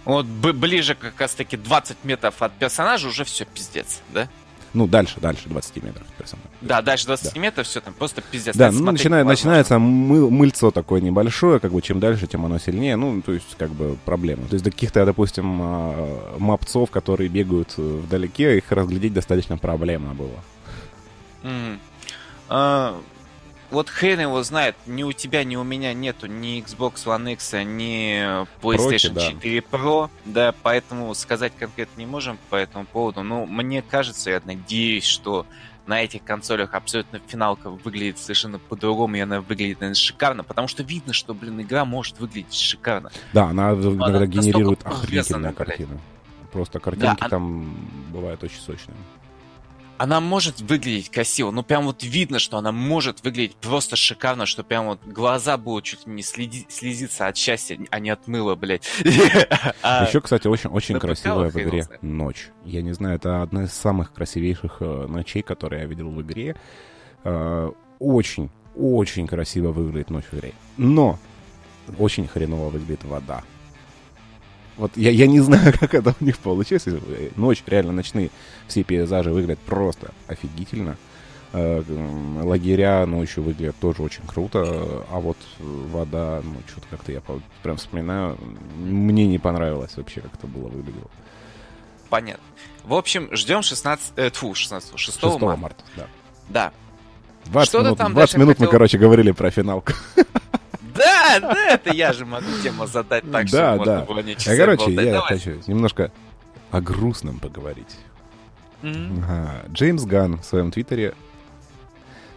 [0.05, 4.29] Вот ближе как раз таки 20 метров от персонажа уже все пиздец, да?
[4.75, 6.45] Ну, дальше, дальше 20 метров персонаж.
[6.61, 7.41] Да, дальше 20 да.
[7.41, 8.55] метров, все там просто пиздец.
[8.55, 12.97] Да, ну, начинает, начинается мы, мыльцо такое небольшое, как бы чем дальше, тем оно сильнее.
[12.97, 14.47] Ну, то есть, как бы, проблема.
[14.47, 20.15] То есть, до каких-то, допустим, а, мапцов, которые бегают э, вдалеке, их разглядеть достаточно проблемно
[20.15, 20.39] было.
[21.43, 21.79] Mm.
[22.49, 22.95] Uh,
[23.71, 27.53] вот хрен его знает, ни у тебя, ни у меня нету ни Xbox One X,
[27.53, 29.21] ни PlayStation Проче, да.
[29.33, 33.23] 4 Pro, да, поэтому сказать конкретно не можем по этому поводу.
[33.23, 35.47] Но мне кажется, я надеюсь, что
[35.87, 40.83] на этих консолях абсолютно финалка выглядит совершенно по-другому, и она выглядит, наверное, шикарно, потому что
[40.83, 43.11] видно, что, блин, игра может выглядеть шикарно.
[43.33, 46.01] Да, она иногда генерирует охренительную картину.
[46.53, 47.75] Просто картинки да, там
[48.11, 48.97] бывают очень сочные
[49.99, 54.63] она может выглядеть красиво, но прям вот видно, что она может выглядеть просто шикарно, что
[54.63, 58.89] прям вот глаза будут чуть не следи, слезиться от счастья, а не от мыла, блядь.
[59.83, 62.49] А Еще, кстати, очень-очень красивая в игре ночь.
[62.65, 66.57] Я не знаю, это одна из самых красивейших э, ночей, которые я видел в игре.
[67.25, 70.53] Э, очень, очень красиво выглядит ночь в игре.
[70.77, 71.19] Но
[71.99, 73.43] очень хреново выглядит вода.
[74.79, 76.87] Вот я, я не знаю, как это у них получилось.
[77.37, 78.31] Ночь, реально ночные
[78.69, 80.97] все пейзажи выглядят просто офигительно.
[81.53, 81.83] Э,
[82.43, 87.23] лагеря ночью выглядят тоже очень круто, а вот вода, ну, что-то как-то я
[87.63, 88.39] прям вспоминаю,
[88.77, 91.11] мне не понравилось вообще, как это было выглядело.
[92.11, 92.45] Понятно.
[92.85, 95.57] В общем, ждем 16, э, тьфу, 16, 6, 6 марта.
[95.57, 95.85] марта.
[95.97, 96.07] Да.
[96.49, 96.73] Да.
[97.47, 98.67] 20 минут, там 20 минут хотел...
[98.67, 99.93] мы, короче, говорили про финалку.
[100.99, 103.97] Да, да, это я же могу тему задать так, да, чтобы да.
[103.99, 105.39] можно было не а, Короче, я Давай.
[105.39, 106.13] хочу немножко
[106.71, 107.97] о грустном поговорить.
[108.83, 109.25] Mm-hmm.
[109.25, 109.65] Ага.
[109.73, 111.15] Джеймс Ган в своем твиттере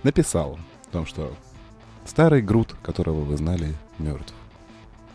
[0.03, 1.33] написал о том, что
[2.05, 4.33] старый Грут, которого вы знали, мертв.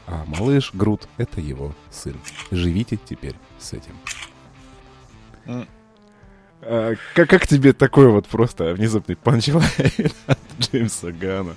[0.06, 2.16] А малыш Грут— это его сын.
[2.50, 3.92] Живите теперь с этим.
[5.46, 5.68] Mm.
[6.62, 11.54] А, как, как тебе такой вот просто внезапный панчлайн от Джеймса Гана?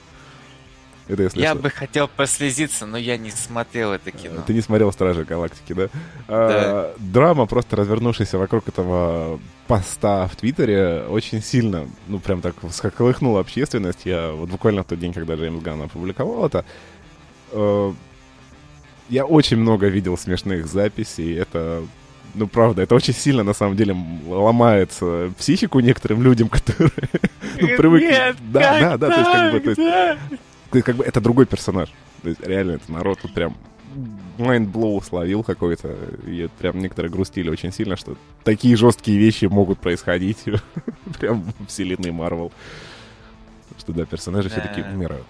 [1.09, 1.63] Это если я что.
[1.63, 4.43] бы хотел послезиться, но я не смотрел это кино.
[4.45, 5.89] Ты не смотрел «Стражи Галактики», да?
[6.27, 6.55] А, да.
[6.55, 13.39] А, драма, просто развернувшаяся вокруг этого поста в Твиттере, очень сильно, ну, прям так всколыхнула
[13.39, 14.01] общественность.
[14.05, 16.63] Я вот буквально в тот день, когда Джеймс Ганн опубликовал это,
[17.53, 17.93] э,
[19.09, 21.35] я очень много видел смешных записей.
[21.35, 21.83] Это
[22.35, 23.95] ну, правда, это очень сильно, на самом деле,
[24.27, 24.91] ломает
[25.39, 26.91] психику некоторым людям, которые
[27.59, 28.35] ну, привыкли...
[28.51, 31.89] Да, да, да, то есть, как бы, то есть, как бы это другой персонаж.
[32.21, 33.55] То есть реально это народ тут прям
[34.37, 35.95] mindblow словил какой-то.
[36.25, 40.43] И прям некоторые грустили очень сильно, что такие жесткие вещи могут происходить
[41.19, 42.51] прям в вселенной Марвел.
[43.77, 45.27] Что да, персонажи все-таки умирают.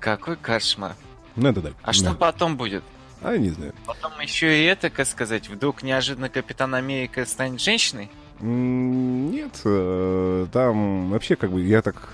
[0.00, 0.94] Какой кошмар.
[1.36, 1.70] Ну это да.
[1.82, 2.82] А что потом будет?
[3.22, 3.72] А, не знаю.
[3.86, 8.10] Потом еще и это, как сказать, вдруг неожиданно Капитан Америка станет женщиной?
[8.40, 12.08] Нет, э, там вообще как бы я так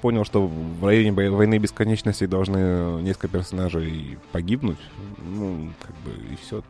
[0.00, 4.78] понял, что в районе войны бесконечности должны несколько персонажей погибнуть.
[5.18, 6.62] Ну, как бы, и все.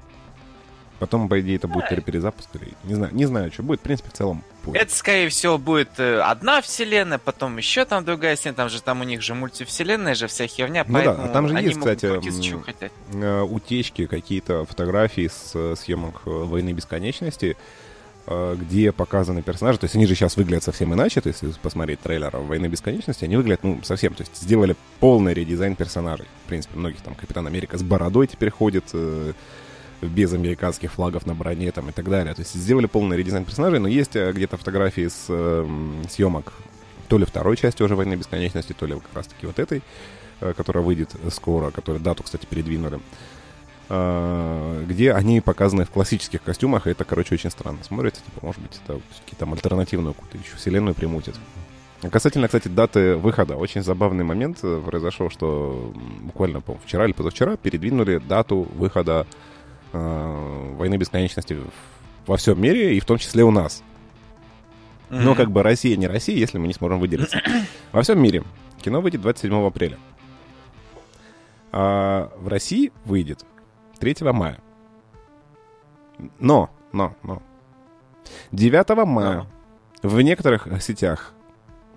[0.98, 2.74] Потом, по идее, это будет перезапуск или...
[2.84, 3.80] Не знаю, не знаю, что будет.
[3.80, 4.44] В принципе, в целом...
[4.62, 4.82] Будет.
[4.82, 8.56] Это, скорее всего, будет э, одна вселенная, потом еще там другая вселенная.
[8.56, 11.54] Там же там у них же мультивселенная же вся херня, ну да, а там же
[11.54, 17.89] есть, кстати, э, утечки, какие-то фотографии с э, съемок «Войны бесконечности», Э,
[18.26, 19.78] где показаны персонажи.
[19.78, 21.20] То есть они же сейчас выглядят совсем иначе.
[21.20, 24.14] То есть, если посмотреть трейлер «Войны бесконечности», они выглядят, ну, совсем.
[24.14, 26.26] То есть сделали полный редизайн персонажей.
[26.44, 29.32] В принципе, многих там Капитан Америка с бородой теперь ходит, э,
[30.02, 32.34] без американских флагов на броне там и так далее.
[32.34, 35.66] То есть сделали полный редизайн персонажей, но есть э, где-то фотографии с э,
[36.08, 36.52] съемок
[37.08, 39.82] то ли второй части уже «Войны бесконечности», то ли как раз-таки вот этой,
[40.40, 43.00] э, которая выйдет скоро, которую дату, кстати, передвинули.
[43.90, 48.22] Где они показаны в классических костюмах, и это, короче, очень странно смотрится.
[48.24, 51.34] Типа, может быть, это какие-то там альтернативную какую-то еще вселенную примутят.
[52.08, 57.56] Касательно, кстати, даты выхода, очень забавный момент э, произошел, что буквально, по вчера или позавчера
[57.56, 59.26] передвинули дату выхода
[59.92, 61.58] э, «Войны бесконечности»
[62.26, 63.82] во всем мире, и в том числе у нас.
[65.10, 67.42] Но как бы Россия не Россия, если мы не сможем выделиться.
[67.92, 68.44] Во всем мире
[68.80, 69.98] кино выйдет 27 апреля.
[71.72, 73.44] А в России выйдет
[74.00, 74.58] 3 мая.
[76.38, 77.42] Но, но, но.
[78.52, 79.46] 9 мая
[80.02, 80.08] но.
[80.08, 81.32] в некоторых сетях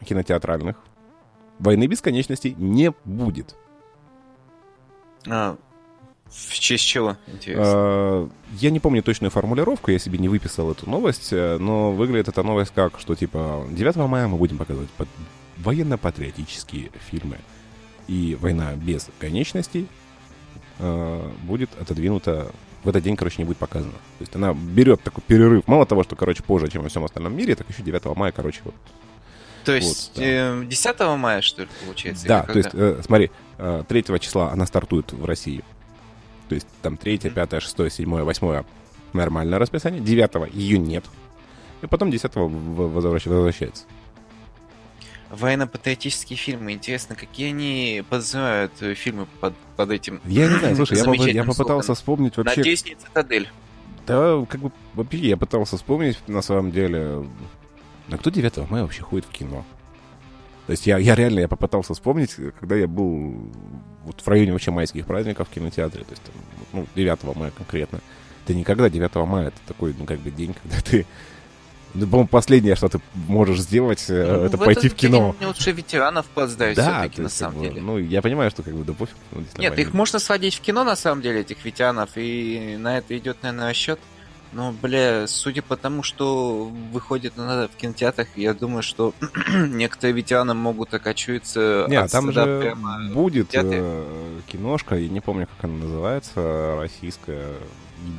[0.06, 0.78] кинотеатральных
[1.60, 3.56] «Войны бесконечности» не будет.
[5.30, 5.56] А,
[6.30, 7.64] в честь чего, интересно?
[7.66, 12.28] А, я не помню точную формулировку, я себе не выписал эту новость, э, но выглядит
[12.28, 14.90] эта новость как, что типа 9 мая мы будем показывать
[15.58, 17.38] военно-патриотические фильмы.
[18.08, 19.88] И «Война без конечностей»
[20.80, 22.52] э, будет отодвинута
[22.84, 23.92] в этот день, короче, не будет показано.
[23.94, 25.68] То есть она берет такой перерыв.
[25.68, 28.62] Мало того, что, короче, позже, чем во всем остальном мире, так еще 9 мая, короче,
[28.66, 28.76] вот.
[29.64, 30.62] То есть Вот, да.
[30.62, 32.28] э, 10 мая, что ли, получается?
[32.28, 35.64] Да, то есть, э, смотри, э, 3 числа она стартует в России.
[36.50, 38.64] То есть там 3, 5, 6, 7, 8
[39.14, 40.02] нормальное расписание.
[40.02, 41.06] 9 ее нет.
[41.82, 43.86] И потом 10 возвращ- возвращается.
[45.36, 46.74] Военно-патриотические фильмы.
[46.74, 51.32] Интересно, какие они подразумевают э, фильмы под, под этим Я не знаю, слушай, я, попы-
[51.32, 51.96] я попытался слоганом?
[51.96, 52.58] вспомнить вообще...
[52.58, 53.50] Надеюсь, не цитадель.
[54.06, 57.26] Да, как бы, вообще, я пытался вспомнить, на самом деле,
[58.12, 59.66] а кто 9 мая вообще ходит в кино?
[60.68, 63.52] То есть я, я реально, я попытался вспомнить, когда я был
[64.04, 66.34] вот в районе вообще майских праздников в кинотеатре, то есть, там,
[66.74, 68.02] ну, 9 мая конкретно.
[68.46, 71.06] Ты никогда 9 мая, это такой, ну, как бы день, когда ты...
[71.96, 75.36] Ну, по-моему, последнее, что ты можешь сделать, э, Ну, это в пойти в кино.
[75.38, 77.82] Мне лучше ветеранов поздравить Да, все-таки, на самом бы, деле.
[77.82, 79.16] ну, я понимаю, что как бы, да пофиг.
[79.32, 79.80] ну, Нет, нормально.
[79.82, 83.70] их можно сводить в кино, на самом деле, этих ветеранов, и на это идет, наверное,
[83.70, 84.00] расчет.
[84.54, 89.14] Но, бля, судя по тому, что выходит на в кинотеатрах, я думаю, что
[89.54, 93.00] некоторые ветераны могут окочуиться Не, от там же прямо.
[93.14, 93.80] будет театре.
[93.82, 97.48] э, киношка, я не помню, как она называется, российская.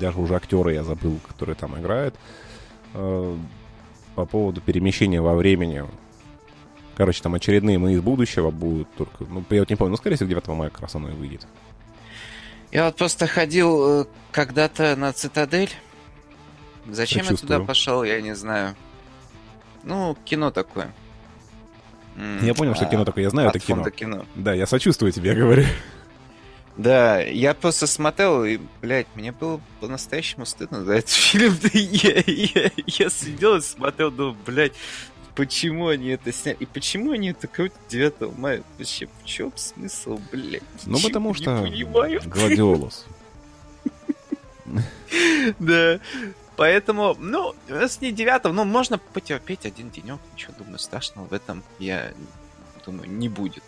[0.01, 2.15] Даже уже актера я забыл, который там играет.
[4.15, 5.85] По поводу перемещения во времени.
[6.97, 9.25] Короче, там очередные «Мы из будущего» будут только...
[9.25, 11.47] Ну, я вот не помню, ну, скорее всего, 9 мая как раз оно и выйдет.
[12.71, 15.71] Я вот просто ходил э, когда-то на Цитадель.
[16.87, 17.67] Зачем я туда Сочувствую.
[17.67, 18.77] пошел, я не знаю.
[19.83, 20.93] Ну, кино такое.
[22.43, 23.91] Я понял, что а, кино такое, я знаю это кино.
[23.91, 24.25] кино.
[24.37, 25.65] Да, я сочувствую тебе, я говорю.
[26.77, 31.57] Да, я просто смотрел, и, блядь, мне было по-настоящему стыдно за этот фильм.
[31.63, 34.73] Да я, я, я сидел и смотрел, думал, блядь,
[35.37, 36.57] почему они это сняли?
[36.61, 38.63] И почему они это крутят 9 мая?
[38.79, 40.63] Вообще, в чем смысл, блядь?
[40.85, 41.63] Ну, Ничего потому что...
[41.63, 42.21] понимаю.
[42.25, 43.07] Гладиолус.
[45.59, 46.01] Да.
[46.57, 50.19] Поэтому, ну, с не 9, ну, можно потерпеть один денек.
[50.33, 52.13] Ничего, думаю, страшного в этом, я
[52.87, 53.63] думаю, не будет.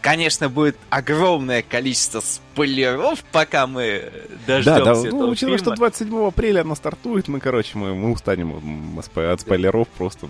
[0.00, 4.10] Конечно, будет огромное количество спойлеров, пока мы
[4.46, 5.76] дождемся Да, да, этого ну, учитывая, что фильма.
[5.76, 10.28] 27 апреля она стартует, мы, короче, мы, мы устанем от спо- от спойлеров просто,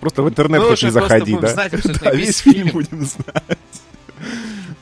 [0.00, 1.48] просто в интернет Мы хоть не заходи, да?
[1.48, 2.68] знать Да, весь фильм.
[2.68, 3.58] будем знать.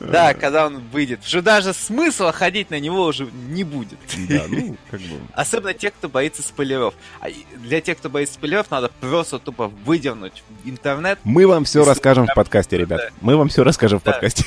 [0.09, 1.21] Да, когда он выйдет.
[1.25, 3.99] Уже даже смысла ходить на него уже не будет.
[4.29, 5.19] Да, ну, как бы...
[5.33, 6.93] Особенно те, кто боится спойлеров.
[7.19, 11.19] А для тех, кто боится спойлеров, надо просто тупо выдернуть интернет.
[11.23, 13.11] Мы вам все расскажем в подкасте, ребят.
[13.21, 14.45] Мы вам все расскажем в подкасте.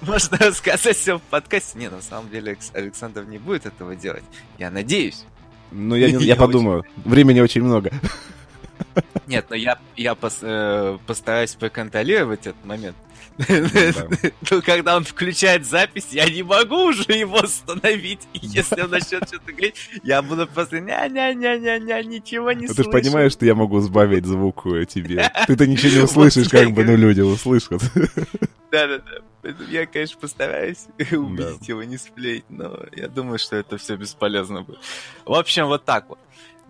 [0.00, 1.78] Можно рассказать все в подкасте.
[1.78, 4.24] Не, на самом деле Алекс- Александр не будет этого делать.
[4.58, 5.24] Я надеюсь.
[5.70, 6.84] Ну, я, Я подумаю.
[7.04, 7.90] Времени очень много.
[9.26, 12.96] Нет, но я, я пос- э, постараюсь проконтролировать этот момент.
[13.38, 13.44] Да.
[14.50, 18.20] Ну, когда он включает запись, я не могу уже его остановить.
[18.32, 22.84] И если он начнет что-то говорить, я буду просто ня-ня-ня-ня-ня, ничего не Ну, Ты же
[22.84, 22.90] слышу.
[22.90, 25.30] понимаешь, что я могу сбавить звук тебе.
[25.46, 27.82] Ты-то ничего не услышишь, как бы, ну, люди услышат.
[28.72, 29.54] Да-да-да.
[29.70, 34.80] Я, конечно, постараюсь убедить его не сплеть, но я думаю, что это все бесполезно будет.
[35.24, 36.18] В общем, вот так вот.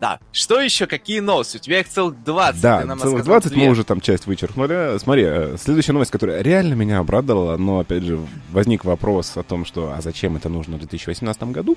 [0.01, 0.21] Да.
[0.33, 0.87] Что еще?
[0.87, 1.57] Какие новости?
[1.57, 2.61] У тебя их целых 20.
[2.63, 3.65] Да, целых рассказал 20 две.
[3.65, 4.97] мы уже там часть вычеркнули.
[4.99, 8.21] Смотри, э, следующая новость, которая реально меня обрадовала, но, опять же,
[8.53, 11.77] возник вопрос о том, что, а зачем это нужно в 2018 году?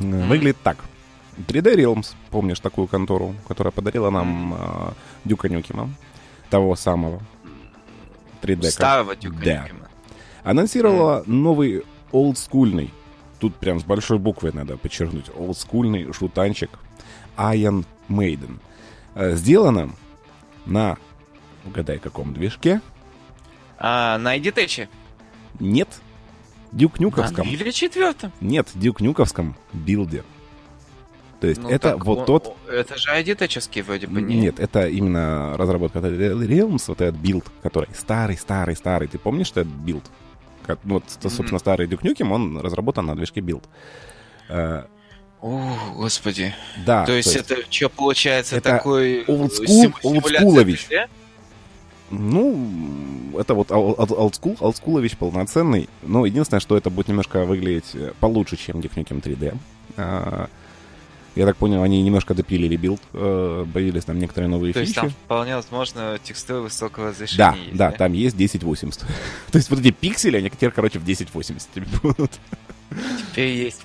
[0.00, 0.78] Э, Выглядит так.
[1.46, 4.90] 3D Realms, помнишь такую контору, которая подарила нам э,
[5.24, 5.90] Дюка Нюкима,
[6.50, 7.20] того самого
[8.42, 8.62] 3D.
[8.62, 9.62] кон- Старого Дюка Да.
[9.62, 9.88] Нюкема.
[10.42, 12.90] анонсировала новый олдскульный,
[13.38, 16.70] тут прям с большой буквой надо подчеркнуть, олдскульный шутанчик
[17.36, 18.58] Iron Maiden.
[19.14, 19.90] Э, Сделано
[20.64, 20.96] на,
[21.64, 22.80] угадай, каком движке?
[23.78, 24.88] А, на id Tech е.
[25.60, 25.88] Нет,
[26.72, 27.48] Duke Nuk овском.
[27.48, 28.32] Или четвертом.
[28.40, 30.24] Нет, Duke Nuk овском Build е.
[31.40, 32.56] То есть Ну, это вот он- тот...
[32.68, 34.36] Это же id Tech еский вроде бы, не?
[34.40, 39.06] Нет, это именно разработка 3D Realms, вот этот Build, который старый-старый-старый.
[39.08, 40.04] Ты помнишь этот Build?
[40.66, 43.64] Как- Вот, собственно, старый Duke Nukem, он разработан на движке Build.
[45.42, 46.54] О, господи.
[46.84, 49.24] Да, то есть это что получается это такой...
[49.24, 50.86] school ович.
[50.90, 51.08] 3D?
[52.10, 55.88] Ну, это вот ол- ол- олдскул, олдскулович полноценный.
[56.02, 59.56] Но единственное, что это будет немножко выглядеть э, получше, чем Duke Nukem 3D.
[59.96, 60.48] А,
[61.34, 65.00] Я так понял, они немножко допилили Build, э, появились там некоторые новые То есть фичи.
[65.00, 69.00] там вполне возможно текстуры высокого разрешения Да, есть, да, там есть 1080.
[69.50, 72.30] То есть вот эти пиксели, они теперь, короче, в 1080 тебе будут.
[73.32, 73.82] Теперь есть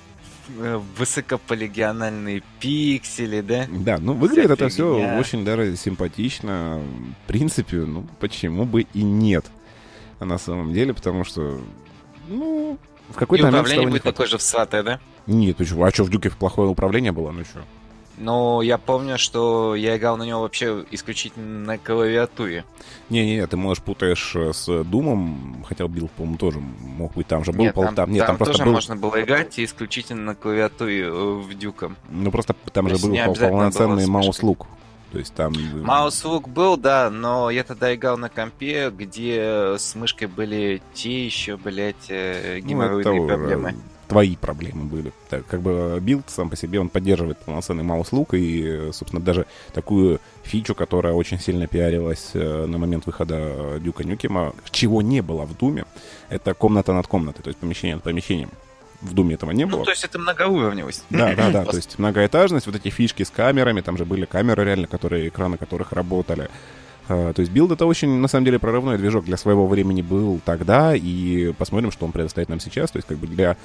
[0.58, 3.66] э, высокополигиональные пиксели, да?
[3.70, 6.80] Да, ну выглядит Вся это все очень даже симпатично.
[7.24, 9.46] В принципе, ну почему бы и нет.
[10.20, 11.60] на самом деле, потому что,
[12.28, 12.78] ну,
[13.08, 15.00] в какой-то момент управление будет такое же всратое, да?
[15.26, 17.30] Нет, а что, в Дюке плохое управление было?
[17.30, 17.60] Ну что?
[18.18, 22.64] Но я помню, что я играл на него вообще исключительно на клавиатуре.
[23.08, 27.52] Не-не-не, ты, можешь путаешь э, с Думом, хотя Build, по-моему, тоже мог быть там же.
[27.52, 30.34] Был, Нет, пол- там, там- нет, там просто тоже был, можно было играть исключительно на
[30.34, 31.96] клавиатуре э, в Дюком.
[32.10, 34.66] ну просто там То же был полноценный mouse look.
[35.10, 35.52] То есть там...
[35.52, 40.80] э, Mouse look был, да, но я тогда играл на компе, где с мышкой были
[40.94, 43.74] те еще, блядь, ну, геморройные э, проблемы.
[44.12, 45.12] Твои проблемы были.
[45.30, 49.46] Так, как бы Build сам по себе, он поддерживает полноценный mouse look и, собственно, даже
[49.72, 55.44] такую фичу, которая очень сильно пиарилась э, на момент выхода Дюка Нюкема, чего не было
[55.46, 55.84] в Думе,
[56.28, 58.50] это комната над комнатой, то есть помещение над помещением.
[59.00, 59.78] В Думе этого не было.
[59.78, 61.04] Ну, то есть это многоуровневость.
[61.08, 61.64] Да, да, да.
[61.64, 65.56] То есть многоэтажность, вот эти фишки с камерами, там же были камеры реально, которые, экраны
[65.56, 66.50] которых работали.
[67.08, 70.40] А, То есть Build это очень, на самом деле, прорывной движок для своего времени был
[70.44, 72.90] тогда, и посмотрим, что он предоставит нам сейчас.
[72.90, 73.56] То есть как бы для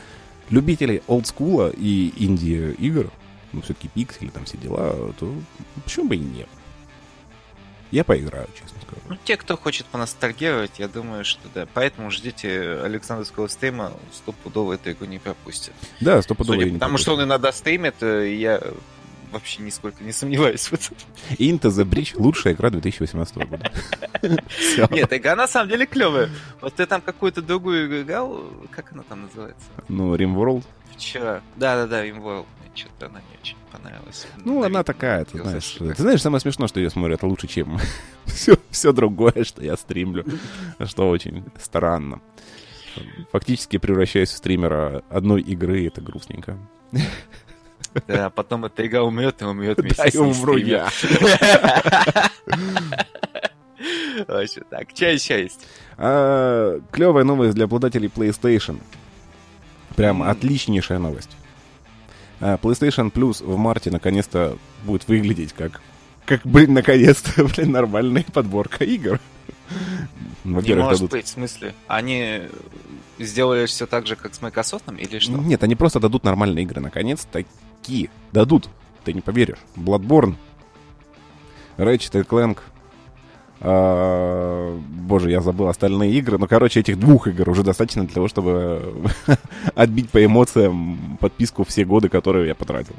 [0.50, 3.12] любителей олдскула и инди-игр,
[3.54, 5.34] ну, все-таки пиксели, там все дела, то
[5.84, 6.50] почему бы и нет?
[7.92, 9.02] Я поиграю, честно скажу.
[9.08, 11.66] Ну, те, кто хочет поностальгировать, я думаю, что да.
[11.74, 15.74] Поэтому ждите Александровского стрима, стопудово эту игру не пропустят.
[16.02, 16.58] Да, стопудово.
[16.58, 17.24] Судя не потому что пропущу.
[17.24, 18.62] он иногда стримит, э, я
[19.38, 20.98] вообще нисколько не сомневаюсь в этом.
[21.38, 23.72] Into the Breach— лучшая игра 2018 года.
[24.92, 26.30] Нет, игра на самом деле клевая.
[26.62, 29.66] Вот ты там какую-то другую играл, как она там называется?
[29.88, 30.64] Ну, RimWorld.
[30.96, 31.42] Вчера.
[31.56, 32.02] Да-да-да.
[32.02, 34.28] Мне что-то она не очень понравилась.
[34.44, 35.78] Ну, На она такая, ты знаешь.
[35.80, 37.80] Ты знаешь, самое смешное, что ее смотрят лучше, чем
[38.26, 40.26] все, все другое, что я стримлю.
[40.86, 42.22] Что очень странно.
[43.32, 46.58] Фактически превращаюсь в стримера одной игры, это грустненько.
[48.08, 50.90] Да, потом эта игра умрет и умрет вместе Да, и с ней умру я.
[54.28, 55.68] Вообще так, что еще есть?
[55.98, 58.80] А, Клевая новость для обладателей PlayStation.
[59.96, 61.30] Прям отличнейшая новость.
[62.40, 65.82] А, PlayStation Plus в марте наконец-то будет выглядеть как,
[66.26, 69.20] как блин, наконец-то, блин, нормальная подборка игр.
[70.44, 71.12] Не может дадут...
[71.12, 71.74] быть, в смысле?
[71.88, 72.44] Они
[73.20, 75.34] сделали все так же, как с Microsoft или что?
[75.34, 76.82] Нет, они просто дадут нормальные игры.
[77.78, 78.70] Наконец-таки дадут.
[79.04, 79.60] Ты не поверишь.
[79.76, 80.36] Bloodborne,
[81.78, 82.60] Ratchet Clank,
[83.60, 86.38] а, Боже, я забыл остальные игры.
[86.38, 88.94] Ну, короче, этих двух игр уже достаточно для того, чтобы
[89.76, 92.96] отбить по эмоциям подписку все годы, которые я потратил.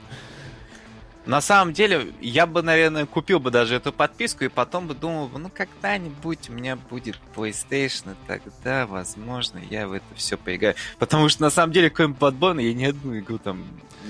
[1.28, 5.28] На самом деле, я бы, наверное, купил бы даже эту подписку и потом бы думал,
[5.36, 10.74] ну когда-нибудь у меня будет PlayStation, и тогда, возможно, я в это все поиграю.
[10.98, 13.62] Потому что на самом деле, кроме Bloodborne, я ни одну игру там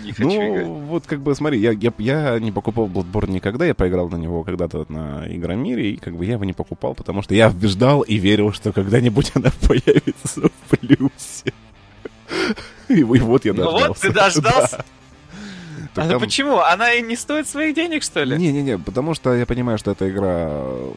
[0.04, 0.66] не хочу ну, играть.
[0.68, 4.44] вот как бы, смотри, я, я, я не покупал Bloodborne никогда, я поиграл на него
[4.44, 8.14] когда-то на Игромире, и как бы я его не покупал, потому что я ждал и
[8.14, 11.52] верил, что когда-нибудь она появится в плюсе.
[12.88, 13.88] И, и вот я Ну дождался.
[13.88, 14.76] вот, ты дождался?
[14.76, 14.84] Да.
[15.98, 16.58] А Так там- почему?
[16.58, 18.36] Она и не стоит своих денег, что ли?
[18.36, 20.50] Не-не-не, потому что я понимаю, что эта игра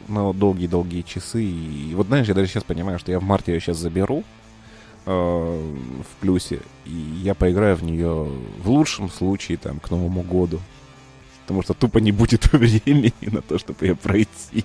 [0.08, 1.42] на долгие-долгие часы.
[1.44, 4.24] И вот знаешь, я даже сейчас понимаю, что я в марте ее сейчас заберу
[5.06, 8.28] э, в плюсе, и я поиграю в нее
[8.62, 10.60] в лучшем случае там к Новому году.
[11.42, 14.64] Потому что тупо не будет времени на то, чтобы ее пройти.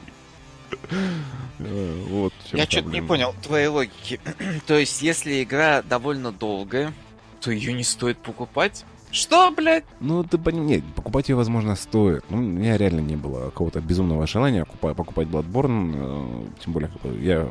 [1.60, 4.20] Э, Вот Я что-то не понял твоей логики.
[4.68, 6.94] То есть, если игра довольно долгая,
[7.42, 8.86] то ее не стоит покупать?
[9.12, 9.86] Что, блядь?
[10.00, 12.26] Ну, ты понимаешь, покупать ее, возможно, стоит.
[12.30, 15.94] Ну, у меня реально не было какого-то безумного желания купа- покупать Bloodborne.
[15.96, 17.48] э, Тем более, как бы, я...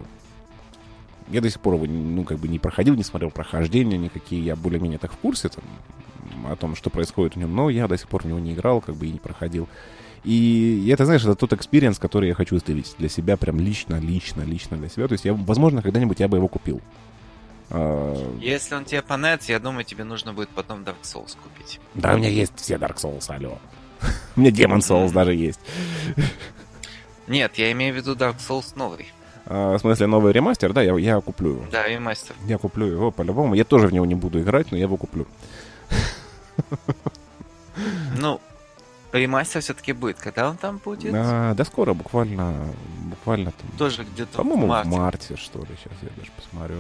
[1.28, 4.44] Я до сих пор его, ну, как бы не проходил, не смотрел прохождения никакие.
[4.44, 5.64] Я более-менее так в курсе там,
[6.48, 8.80] о том, что происходит в нем, но я до сих пор в него не играл,
[8.80, 9.66] как бы и не проходил.
[10.22, 14.42] И это, знаешь, это тот experience, который я хочу оставить для себя, прям лично, лично,
[14.42, 15.08] лично для себя.
[15.08, 16.80] То есть, я, возможно, когда-нибудь я бы его купил.
[17.70, 21.80] А, Если он тебе понравится, я думаю, тебе нужно будет потом Dark Souls купить.
[21.94, 23.58] Да, у меня есть все Dark Souls, алло.
[24.36, 25.60] У меня Demon Souls даже есть.
[27.26, 29.10] Нет, я имею в виду Dark Souls новый.
[29.46, 31.64] А, в смысле, новый ремастер, да, я, я куплю его.
[31.70, 32.34] Да, и мастер.
[32.46, 33.54] Я куплю его по-любому.
[33.54, 35.26] Я тоже в него не буду играть, но я его куплю.
[38.18, 38.40] Ну,
[39.12, 40.18] ремастер все-таки будет.
[40.18, 41.12] Когда он там будет?
[41.14, 42.54] А, да скоро, буквально,
[43.04, 44.90] буквально там, Тоже где-то по-моему, в марте.
[44.90, 46.76] в марте, что ли, сейчас я даже посмотрю.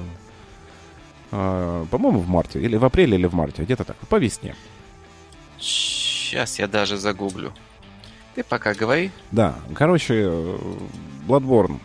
[1.32, 4.54] А, по-моему, в марте, или в апреле, или в марте, где-то так, по весне.
[5.58, 7.52] Сейчас я даже загуглю.
[8.34, 9.10] Ты пока говори.
[9.32, 10.58] Да, короче, э,
[11.26, 11.78] Bloodborne.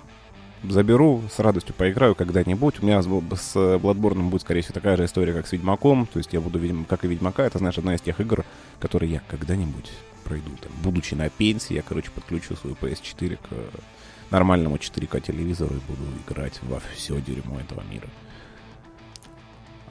[0.63, 2.81] заберу, с радостью поиграю когда-нибудь.
[2.81, 6.05] У меня с, с Bloodborne будет, скорее всего, такая же история, как с Ведьмаком.
[6.05, 8.43] То есть я буду, видимо, как и Ведьмака, это, знаешь, одна из тех игр,
[8.79, 9.91] которые я когда-нибудь
[10.23, 10.51] пройду.
[10.61, 16.03] Там, будучи на пенсии, я, короче, подключу свою PS4 к нормальному 4К телевизору и буду
[16.27, 18.07] играть во все дерьмо этого мира.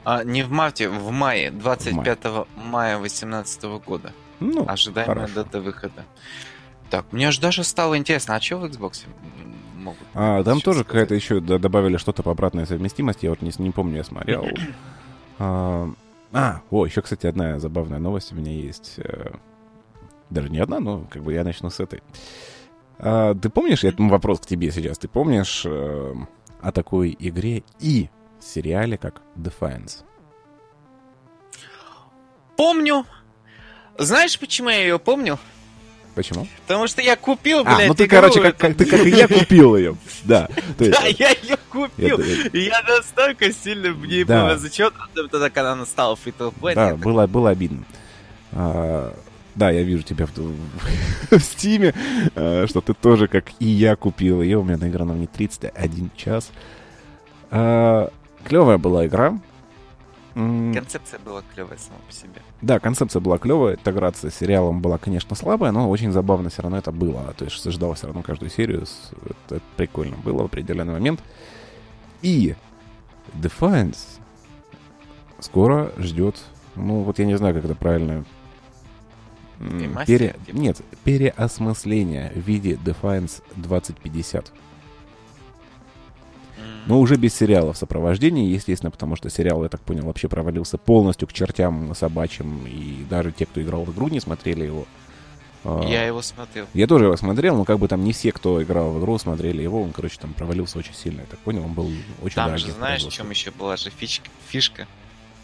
[0.03, 4.13] А, не в марте, в мае, 25 в мая 2018 года.
[4.39, 5.33] Ну, Ожидаемая хорошо.
[5.35, 6.05] дата выхода.
[6.89, 9.05] Так, мне аж даже стало интересно, а что в Xbox
[9.75, 10.01] могут?
[10.13, 13.97] А, там тоже какая-то еще добавили что-то по обратной совместимости, я вот не, не помню,
[13.97, 14.47] я смотрел.
[15.39, 15.91] а,
[16.33, 18.95] а, о, еще, кстати, одна забавная новость у меня есть.
[18.97, 19.31] Э,
[20.29, 22.01] даже не одна, но как бы я начну с этой.
[22.97, 26.15] А, ты помнишь, я вопрос к тебе сейчас, ты помнишь э,
[26.61, 28.09] о такой игре и
[28.43, 30.03] сериале, как Defiance?
[32.57, 33.05] Помню.
[33.97, 35.39] Знаешь, почему я ее помню?
[36.15, 36.47] Почему?
[36.67, 39.27] Потому что я купил, блядь, А, ну ты, короче, как, как, ты как и я
[39.27, 39.95] купил ее.
[40.23, 40.49] Да.
[40.77, 42.19] Да, я ее купил.
[42.53, 46.75] Я настолько сильно в ней был разочарован, тогда, когда она стала free to play.
[46.75, 47.83] Да, было, было обидно.
[48.51, 49.15] А,
[49.55, 51.93] да, я вижу тебя в, в Стиме,
[52.35, 54.57] а, что ты тоже, как и я, купил ее.
[54.57, 56.51] У меня наиграно в ней 31 час.
[57.49, 58.11] А,
[58.41, 59.39] клевая была игра.
[60.33, 62.41] Концепция была клевая сама по себе.
[62.61, 66.77] Да, концепция была клевая, интеграция с сериалом была, конечно, слабая, но очень забавно все равно
[66.77, 67.33] это было.
[67.37, 68.85] То есть ждал все равно каждую серию,
[69.25, 71.21] это прикольно было в определенный момент.
[72.21, 72.55] И
[73.33, 74.19] Defiance
[75.39, 76.41] скоро ждет,
[76.75, 78.23] ну вот я не знаю, как это правильно
[80.07, 80.35] Пере...
[80.51, 84.51] Нет, переосмысление в виде Defiance 2050.
[86.87, 90.77] Но уже без сериала в сопровождении, естественно, потому что сериал, я так понял, вообще провалился
[90.77, 94.85] полностью к чертям собачьим, и даже те, кто играл в игру, не смотрели его.
[95.63, 96.65] А, я его смотрел.
[96.73, 99.61] Я тоже его смотрел, но как бы там не все, кто играл в игру, смотрели
[99.61, 99.81] его.
[99.81, 101.21] Он, короче, там провалился очень сильно.
[101.21, 104.27] Я так понял, он был очень Там же знаешь, в чем еще была же фишка?
[104.47, 104.87] фишка?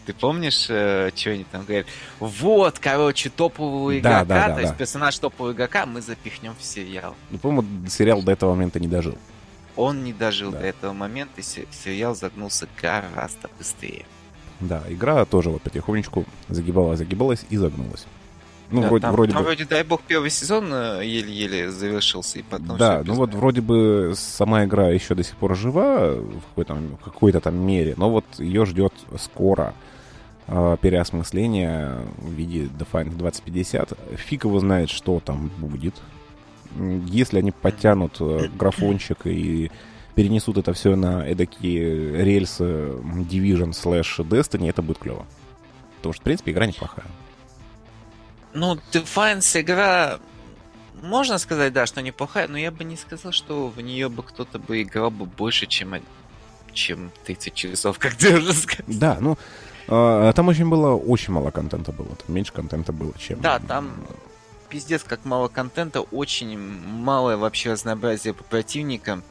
[0.06, 1.86] Ты помнишь, э, что они там говорят?
[2.18, 6.64] Вот, короче, топового игрока, да, да, да, то есть персонаж топового игрока мы запихнем в
[6.64, 7.14] сериал.
[7.30, 9.16] Ну, по-моему, сериал до этого момента не дожил
[9.78, 10.58] он не дожил да.
[10.58, 14.04] до этого момента, и сериал загнулся гораздо быстрее.
[14.60, 18.06] Да, игра тоже вот потихонечку загибалась, загибалась и загнулась.
[18.70, 19.46] Ну, да, вроде, там, вроде там бы...
[19.46, 24.12] вроде, дай бог, первый сезон э, еле-еле завершился, и потом Да, ну вот вроде бы
[24.14, 28.66] сама игра еще до сих пор жива в какой-то, какой-то там мере, но вот ее
[28.66, 29.74] ждет скоро
[30.48, 33.92] э, переосмысление в виде Defiant 2050.
[34.16, 35.94] Фиг его знает, что там будет.
[37.06, 39.70] Если они подтянут э, графончик и
[40.14, 45.26] перенесут это все на эдакие рельсы Division slash Destiny, это будет клево.
[45.96, 47.06] Потому что, в принципе, игра неплохая.
[48.54, 50.18] Ну, Defiance игра,
[51.02, 54.58] можно сказать, да, что неплохая, но я бы не сказал, что в нее бы кто-то
[54.58, 55.94] бы играл бы больше, чем,
[56.72, 58.86] чем 30 часов, как ты уже сказал.
[58.88, 59.38] Да, ну,
[59.86, 63.40] э, там очень было, очень мало контента было, там меньше контента было, чем...
[63.40, 63.92] Да, там
[64.68, 69.22] пиздец, как мало контента, очень малое вообще разнообразие по противникам.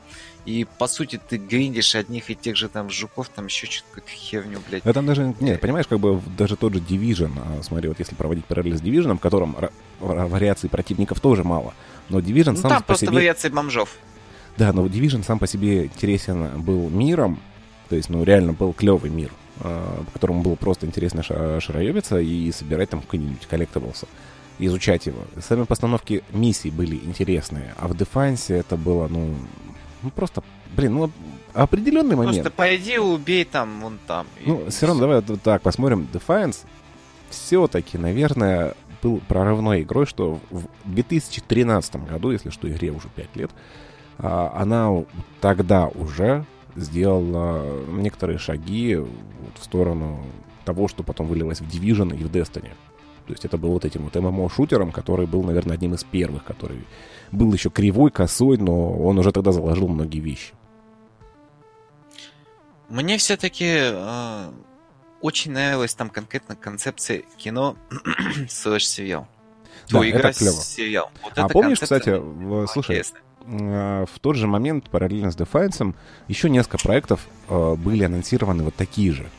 [0.45, 4.11] И, по сути, ты гриндишь одних и тех же там жуков, там еще что-то какую-то
[4.11, 4.85] херню, блядь.
[4.85, 8.15] А там даже, нет, понимаешь, как бы даже тот же Division, а, смотри, вот если
[8.15, 9.57] проводить параллель с Division, в котором
[9.99, 11.73] вариаций противников тоже мало,
[12.07, 13.15] но Division ну, сам там по просто себе...
[13.15, 13.97] вариации бомжов.
[14.55, 17.41] Да, но Division сам по себе интересен был миром,
[17.89, 22.53] то есть, ну, реально был клевый мир, а, по которому было просто интересно шароебиться и
[22.53, 24.07] собирать там какой-нибудь коллектаблсы
[24.59, 25.19] изучать его.
[25.41, 29.35] Сами постановки миссий были интересные, а в Defiance это было, ну,
[30.01, 30.43] ну просто,
[30.75, 31.11] блин, ну,
[31.53, 32.35] определенный момент.
[32.35, 34.27] Просто пойди убей там, вон там.
[34.45, 36.07] Ну, все равно давай вот так посмотрим.
[36.11, 36.65] Defiance
[37.29, 43.51] все-таки, наверное, был прорывной игрой, что в 2013 году, если что, игре уже 5 лет,
[44.17, 45.03] а, она
[45.41, 46.45] тогда уже
[46.75, 50.23] сделала некоторые шаги в сторону
[50.65, 52.69] того, что потом вылилось в Division и в Destiny.
[53.27, 56.87] То есть это был вот этим вот ММО-шутером, который был, наверное, одним из первых, который
[57.33, 60.53] был еще кривой, косой, но он уже тогда заложил многие вещи.
[62.87, 64.51] Мне все-таки э,
[65.19, 67.75] очень нравилась там конкретно концепция кино
[68.49, 69.27] слэш сериал.
[69.89, 70.61] Да, Ой, игра это клево.
[70.61, 71.11] сериал.
[71.21, 73.03] Вот а помнишь, кстати, в, слушай,
[73.45, 75.93] э, в тот же момент, параллельно с Defiance,
[76.29, 79.29] еще несколько проектов э, были анонсированы вот такие же.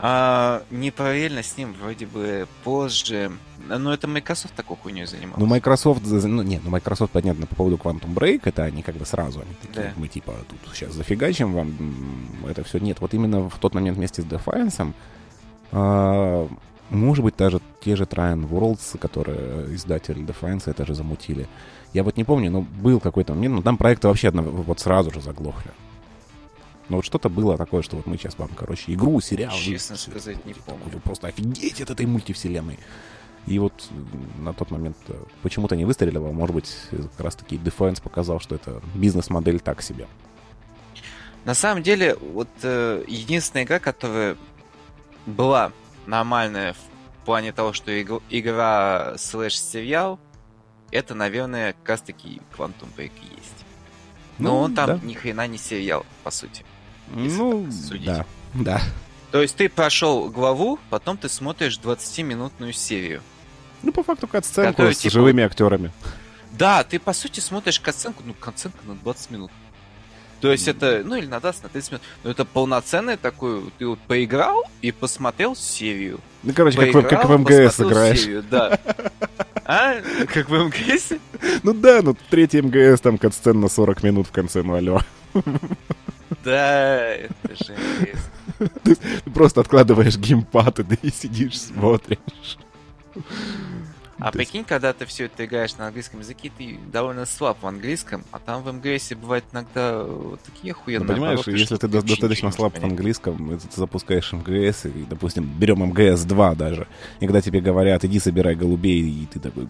[0.00, 3.32] А, неправильно с ним вроде бы позже.
[3.66, 5.40] Но это Microsoft такой хуйней занимался.
[5.40, 9.04] Ну, Microsoft, ну, нет, ну, Microsoft, понятно, по поводу Quantum Break, это они как бы
[9.04, 9.92] сразу, они такие, да.
[9.96, 11.76] мы типа тут сейчас зафигачим вам
[12.48, 12.78] это все.
[12.78, 14.92] Нет, вот именно в тот момент вместе с Defiance
[15.72, 16.48] а,
[16.90, 21.48] Может быть, даже те же Trine Worlds, которые издатель Defiance это же замутили.
[21.92, 25.10] Я вот не помню, но был какой-то момент, но там проекты вообще одно, вот сразу
[25.10, 25.72] же заглохли.
[26.88, 29.54] Но вот что-то было такое, что вот мы сейчас вам, короче, игру, сериал...
[29.54, 30.84] Честно сказать, не помню.
[30.92, 32.78] Вы просто офигеть от этой мультивселенной.
[33.46, 33.72] И вот
[34.38, 36.30] на тот момент э, почему-то не выстрелило.
[36.32, 40.06] Может быть, как раз-таки Defiance показал, что это бизнес-модель так себе.
[41.44, 44.36] На самом деле, вот э, единственная игра, которая
[45.26, 45.72] была
[46.06, 50.18] нормальная в плане того, что иг- игра слэш-сериал,
[50.90, 53.64] это, наверное, как раз-таки Quantum Break есть.
[54.38, 55.00] Но Ну, он там да.
[55.06, 56.64] ни хрена не сериал, по сути.
[57.14, 58.06] Ну, судить.
[58.06, 58.80] да, да.
[59.30, 63.22] То есть ты прошел главу, потом ты смотришь 20-минутную серию.
[63.82, 65.92] Ну, по факту, катсценку Который, с типа, живыми актерами.
[66.52, 69.50] Да, ты по сути смотришь катсценку, ну катсценка на 20 минут.
[70.40, 72.02] То есть это, ну или на 20, на 30 минут.
[72.24, 76.20] Но это полноценный такой, ты вот поиграл и посмотрел серию.
[76.42, 78.20] Ну, короче, как, в- как в Поиграл, МГС играешь.
[78.20, 78.78] серию, да.
[79.70, 80.00] А?
[80.32, 81.12] Как в МГС?
[81.62, 85.02] Ну да, ну третий МГС, там катсцен на 40 минут в конце, ну алло.
[86.44, 88.70] Да, это же МГС.
[88.84, 92.58] Ты просто откладываешь геймпад и да сидишь, смотришь.
[94.20, 97.58] А То есть- прикинь, когда ты все это играешь на английском языке, ты довольно слаб
[97.62, 101.76] в английском, а там в МГСе бывает иногда вот такие Ну, охуенные понимаешь, обороты, если
[101.76, 106.88] ты достаточно слаб в английском, ты запускаешь МГС, и, допустим, берем МГС 2 даже,
[107.20, 109.68] и когда тебе говорят, иди собирай голубей, и ты такой...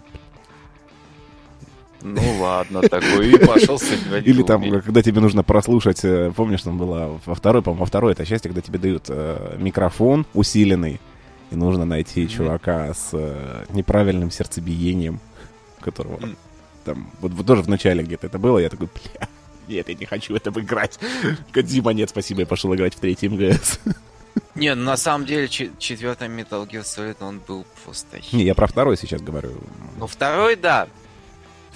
[2.02, 6.78] Ну ладно, такой, и пошел собирать Или там, когда тебе нужно прослушать, э, помнишь, там
[6.78, 11.00] было во второй, по-моему, во второй это части, когда тебе дают э, микрофон усиленный,
[11.50, 15.20] и нужно найти чувака с э, неправильным сердцебиением,
[15.80, 16.20] которого
[16.84, 19.28] там, вот, вот тоже в начале где-то это было, я такой, бля,
[19.68, 20.98] нет, я не хочу это играть.
[21.52, 23.80] Кодзима, нет, спасибо, я пошел играть в третий МГС.
[24.54, 28.20] Не, ну на самом деле че- четвертый Metal Gear Solid он был просто...
[28.32, 29.52] Не, я про второй сейчас говорю.
[29.98, 30.88] Ну второй, да.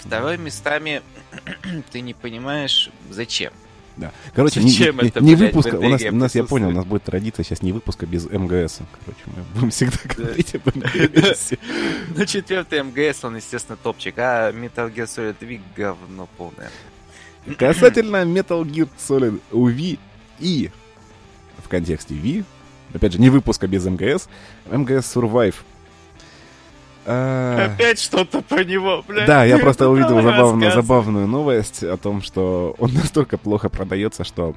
[0.05, 1.03] Второй местами
[1.93, 3.53] ты не понимаешь, зачем.
[3.97, 4.11] Да.
[4.35, 5.77] Короче, не, Зачем не- это, не блядь, в выпуска.
[5.77, 8.79] У нас, у нас, я понял, у нас будет традиция сейчас не выпуска без МГС.
[9.05, 11.53] Короче, мы будем всегда говорить об МГС.
[12.17, 16.71] Ну четвертый МГС, он, естественно, топчик, а Metal Gear Solid 3 говно полное.
[17.59, 19.99] Касательно Metal Gear Solid Wii
[20.41, 20.71] и
[21.63, 22.45] в контексте Wii,
[22.95, 24.29] опять же, не выпуска без МГС,
[24.71, 25.57] МГС Survive.
[27.05, 29.27] А, Опять что-то про него, блядь.
[29.27, 34.55] Да, я просто увидел забавную, забавную новость о том, что он настолько плохо продается, что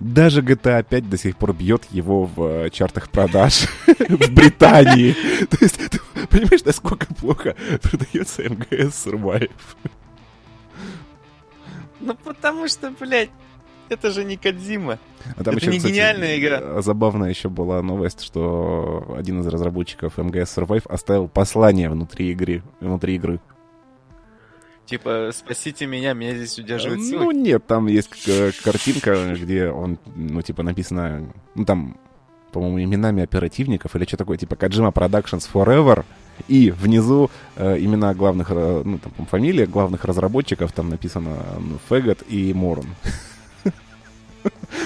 [0.00, 5.14] даже GTA 5 до сих пор бьет его в э, чартах продаж в Британии.
[5.50, 9.50] То есть, ты понимаешь, насколько плохо продается МГС Survive?
[12.00, 13.28] Ну потому что, блядь,
[13.94, 14.98] это же не Кадзима.
[15.36, 16.58] А там Это еще, не кстати, гениальная игра.
[16.60, 22.62] э, Забавная еще была новость, что один из разработчиков МГС Survive оставил послание внутри игры.
[22.80, 23.40] Внутри игры.
[24.86, 27.30] Типа, спасите меня, меня здесь удерживает Ну сила.
[27.30, 31.96] нет, там есть к- картинка, где он, ну типа написано, ну там,
[32.50, 36.04] по-моему, именами оперативников или что такое, типа Kojima Productions Forever,
[36.48, 42.24] и внизу э, имена главных, э, ну там фамилия главных разработчиков, там написано ну, Фэгот
[42.28, 42.86] и Морон.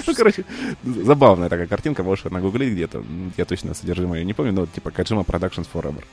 [0.07, 0.45] Ну, короче,
[0.83, 3.03] забавная такая картинка, можешь нагуглить где-то,
[3.37, 6.03] я точно содержимое не помню, но типа Kojima Productions Forever.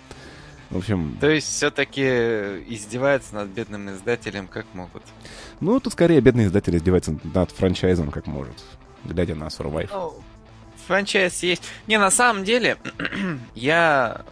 [0.71, 5.03] В общем, То есть все-таки издеваются над бедным издателем как могут.
[5.61, 8.55] ну тут скорее бедный издатель издевается над франчайзом как может,
[9.05, 9.91] глядя на Survive.
[9.93, 10.15] Ну,
[10.87, 11.63] франчайз есть.
[11.87, 12.79] Не, на самом деле,
[13.55, 14.25] я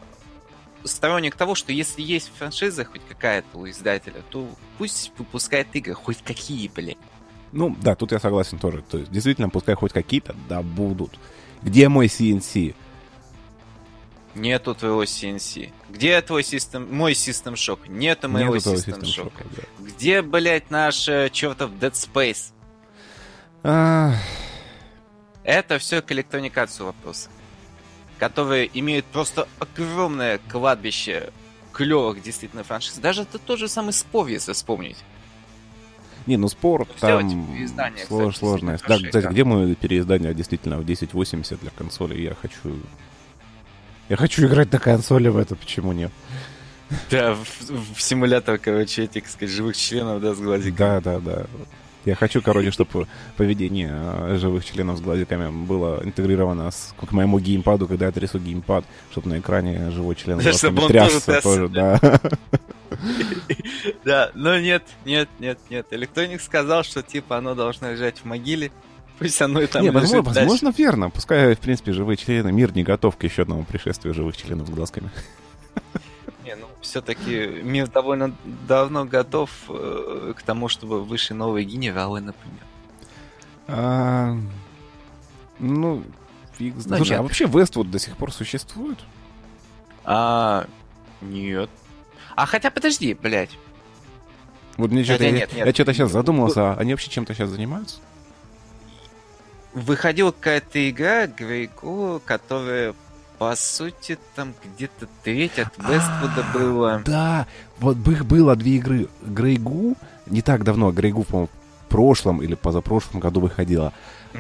[0.85, 4.49] сторонник того, что если есть франшиза хоть какая-то у издателя, то
[4.79, 6.97] пусть выпускает игры хоть какие, блин.
[7.53, 8.83] Ну, да, тут я согласен тоже.
[8.83, 11.19] То есть, действительно, пускай хоть какие-то, да, будут.
[11.63, 12.75] Где мой CNC?
[14.35, 15.73] Нету твоего CNC.
[15.89, 16.95] Где твой систем...
[16.95, 17.89] мой System Shock?
[17.89, 19.33] Нету моего Нету System System Shock.
[19.33, 19.63] Shock, да.
[19.85, 22.53] Где, блядь, наш э, чертов Dead Space?
[23.63, 24.15] А,
[25.43, 27.29] Это все к Arts вопросы,
[28.19, 31.33] которые имеют просто огромное кладбище
[31.73, 32.95] клевых действительно франшиз.
[32.99, 34.97] Даже это тот же самый спор, если вспомнить.
[36.27, 38.79] Не, ну спор Ну, там переиздание, слож- кстати, сложное.
[38.87, 42.21] Да, кстати, где мое переиздание действительно в 1080 для консоли?
[42.21, 42.77] Я хочу...
[44.09, 46.11] Я хочу играть на консоли в это, почему нет?
[47.11, 50.77] Да, в, в симулятор, короче, этих, сказать, живых членов, да, с глазиками.
[50.77, 51.47] Да, да, да.
[52.05, 53.07] Я хочу, короче, чтобы
[53.37, 58.39] поведение а, живых членов с глазиками было интегрировано с, к моему геймпаду, когда я трясу
[58.39, 62.01] геймпад, чтобы на экране живой член с тоже трясся тоже, да.
[64.05, 65.87] Да, но нет, нет, нет, нет.
[65.91, 68.71] Electronic сказал, что, типа, оно должно лежать в могиле,
[69.21, 71.11] Пусть оно и там Не, лежит возможно, возможно, верно.
[71.11, 74.71] Пускай, в принципе, живые члены, мир не готов к еще одному пришествию живых членов с
[74.71, 75.11] глазками.
[76.45, 78.35] Не, ну, все-таки мир довольно
[78.67, 82.65] давно готов э, к тому, чтобы вышли новые генералы, например.
[83.69, 84.35] А,
[85.59, 86.03] ну,
[86.57, 87.01] фиг знает.
[87.01, 88.99] Ну, Слушай, а вообще Вествуд до сих пор существует?
[90.05, 90.67] А,
[91.21, 91.69] нет.
[92.41, 93.51] А хотя, подожди, блядь.
[94.79, 95.25] Вот мне что-то...
[95.25, 95.67] Я, нет, нет.
[95.67, 97.99] я что-то сейчас задумался, а они вообще чем-то сейчас занимаются?
[99.75, 102.95] Выходила какая-то игра, Грейко, которая,
[103.37, 106.99] по сути, там где-то треть от Вествуда А, была.
[107.05, 107.47] Да,
[107.79, 109.09] вот их было две игры.
[109.21, 111.51] Грейгу не так давно, Грейгу, по-моему,
[111.85, 113.93] в прошлом или позапрошлом году выходила.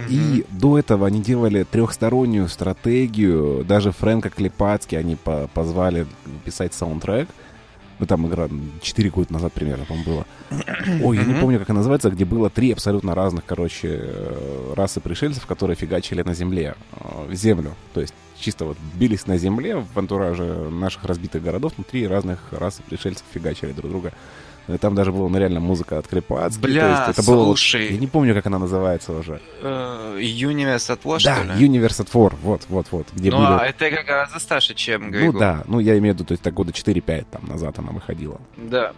[0.09, 3.62] И до этого они делали трехстороннюю стратегию.
[3.66, 6.07] Даже Фрэнка Клепацки они по- позвали
[6.46, 7.28] писать саундтрек.
[8.01, 8.48] Ну, там игра
[8.80, 10.26] 4 года назад примерно, по-моему, было.
[11.03, 15.01] Ой, я не помню, как она называется, где было три абсолютно разных, короче, э, расы
[15.01, 17.74] пришельцев, которые фигачили на земле, э, землю.
[17.92, 22.80] То есть чисто вот бились на земле в антураже наших разбитых городов, внутри разных рас
[22.88, 24.12] пришельцев фигачили друг друга.
[24.70, 26.60] Э, Там даже была ну, реально музыка от Клепацки.
[26.60, 27.92] Бля, то есть это было вот- слушай.
[27.92, 29.40] я не помню, как она называется уже.
[29.62, 31.68] Э, Universe at War, Да, что ли?
[31.68, 33.46] Universe at War, вот, вот, вот, где ну, были...
[33.48, 35.32] а это игра гораздо старше, чем Грейго.
[35.32, 37.90] Ну да, ну я имею в виду, то есть так года 4-5 там назад она
[37.90, 38.40] выходила.
[38.56, 38.92] Да.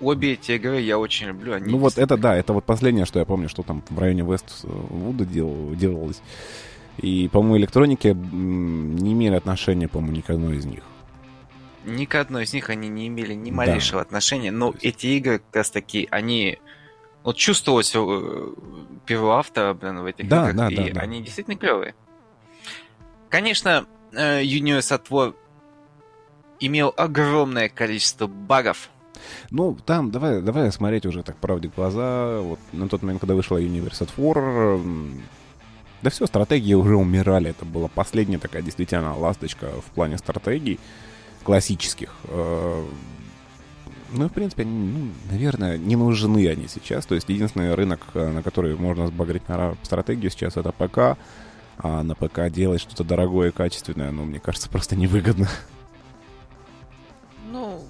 [0.00, 1.54] Обе эти игры я очень люблю.
[1.54, 4.22] Они ну вот это да, это вот последнее, что я помню, что там в районе
[4.22, 6.20] Вествуда дел, делалось.
[6.98, 10.82] И, по-моему, электроники не имели отношения, по-моему, ни к одной из них.
[11.84, 13.56] Ни к одной из них они не имели ни Да.
[13.56, 16.58] малейшего отношения, но эти игры как раз таки, они...
[17.24, 18.52] Вот чувствовалось э,
[19.06, 21.00] первого автора, блин, в этих Да, играх, да, и да, да.
[21.02, 21.94] они действительно клевые.
[23.28, 25.34] Конечно, э, Universe at War
[26.60, 28.88] имел огромное количество багов.
[29.50, 32.40] Ну, там, давай, давай смотреть уже так правде в глаза.
[32.40, 34.82] Вот на тот момент, когда вышла Universe at War,
[36.02, 37.50] да все, стратегии уже умирали.
[37.50, 40.80] Это была последняя такая действительно ласточка в плане стратегий
[41.42, 42.14] классических.
[42.24, 42.84] Э,
[44.14, 47.06] Ну, в принципе, они, ну, наверное, не нужны они сейчас.
[47.06, 51.16] То есть единственный рынок, э, на который можно сбагрить на ра- стратегию сейчас, это ПК.
[51.78, 55.48] А на ПК делать что-то дорогое и качественное, ну, мне кажется, просто невыгодно.
[57.50, 57.82] Ну,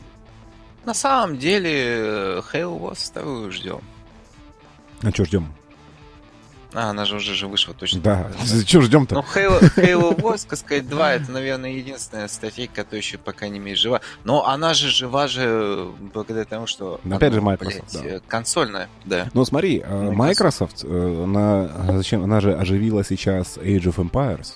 [0.85, 3.81] на самом деле, э, Halo Wars вторую ждем.
[5.03, 5.53] А что ждем?
[6.75, 8.01] А, она же уже же вышла точно.
[8.01, 8.31] Да,
[8.67, 9.17] что ждем-то?
[9.17, 13.59] Ну, Halo, Halo Wars, так сказать, 2, это, наверное, единственная статейка, которая еще пока не
[13.59, 14.01] имеет жива.
[14.25, 17.01] Но она же жива же благодаря тому, что...
[17.05, 18.09] Опять она, же, Microsoft, блядь, да.
[18.09, 19.29] э, Консольная, да.
[19.35, 24.55] Ну смотри, э, Microsoft, э, она, зачем, она же оживила сейчас Age of Empires.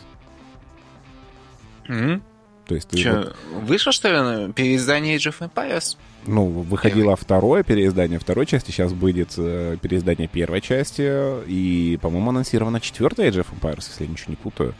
[1.88, 2.22] Мгм.
[2.66, 5.96] То есть, ты Чё, вот, вышло, что ли, переиздание Age of Empires?
[6.26, 12.80] Ну, выходило второе переиздание второй части, сейчас будет э, переиздание первой части, и, по-моему, анонсировано
[12.80, 14.74] четвертая Age of Empires, если я ничего не путаю.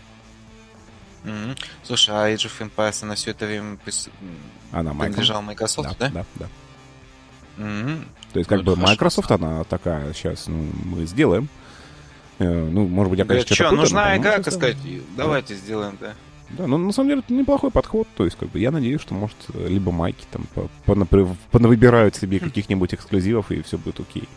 [1.24, 1.56] Мгм.
[1.82, 4.08] Слушай, а Age of Empires, она все это время прис-
[4.72, 5.00] Она Microsoft.
[5.00, 6.08] принадлежала Microsoft, да?
[6.10, 6.46] да, да.
[7.56, 8.04] Мгм.
[8.32, 11.48] То есть, как Ну, бы хорошо, Microsoft, она такая, сейчас, ну, мы сделаем.
[12.38, 14.76] Э, Ну, может быть, я, конечно, что-то что, путаю, нужна игра, сказать,
[15.16, 16.14] давайте сделаем, да.
[16.50, 18.06] Да, ну на самом деле это неплохой подход.
[18.16, 20.68] То есть, как бы я надеюсь, что может либо майки там по-
[21.50, 24.28] понавыбирают себе каких-нибудь эксклюзивов и все будет окей.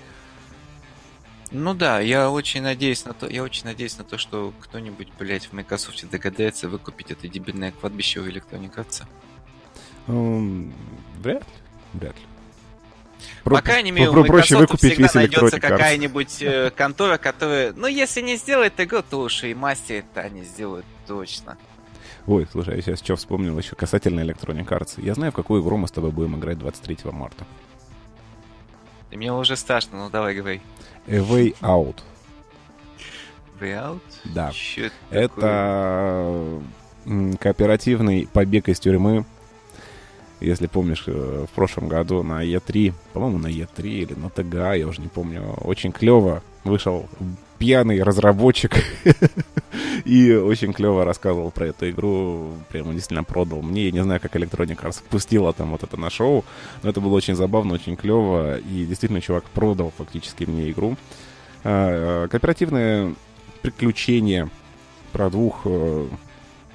[1.51, 5.45] Ну да, я очень надеюсь на то, я очень надеюсь на то, что кто-нибудь, блядь,
[5.45, 9.03] в Microsoft догадается выкупить это дебильное кладбище у Electronic Arts.
[10.07, 10.72] Эм,
[11.22, 11.47] Вряд ли.
[11.93, 12.22] Вряд ли.
[13.43, 17.74] По Про- крайней мере, про- у проще выкупить всегда весь найдется какая-нибудь э, контора, которая,
[17.74, 21.57] ну, если не сделает игру, то уж и мастерит они сделают точно.
[22.30, 25.04] Ой, слушай, я сейчас что вспомнил еще касательно Electronic Arts.
[25.04, 27.44] Я знаю, в какую игру мы с тобой будем играть 23 марта.
[29.12, 30.62] Мне уже страшно, ну давай говори.
[31.08, 31.96] A Way Out.
[33.60, 34.02] Way Out?
[34.26, 34.52] Да.
[34.52, 36.62] Чё это
[37.04, 37.38] такое?
[37.40, 39.26] Кооперативный побег из тюрьмы.
[40.40, 44.88] Если помнишь, э, в прошлом году на Е3, по-моему, на Е3 или на ТГА, я
[44.88, 47.10] уже не помню, очень клево вышел
[47.60, 48.78] пьяный разработчик
[50.05, 53.86] и очень клево рассказывал про эту игру, прямо действительно продал мне.
[53.86, 56.45] Я не знаю, как Electronic Arts пустила там вот это на шоу,
[56.82, 60.95] но это было очень забавно, очень клево, и действительно чувак продал фактически мне игру.
[61.64, 63.14] А, э, Кооперативное
[63.62, 64.49] приключение
[65.12, 66.07] про двух э,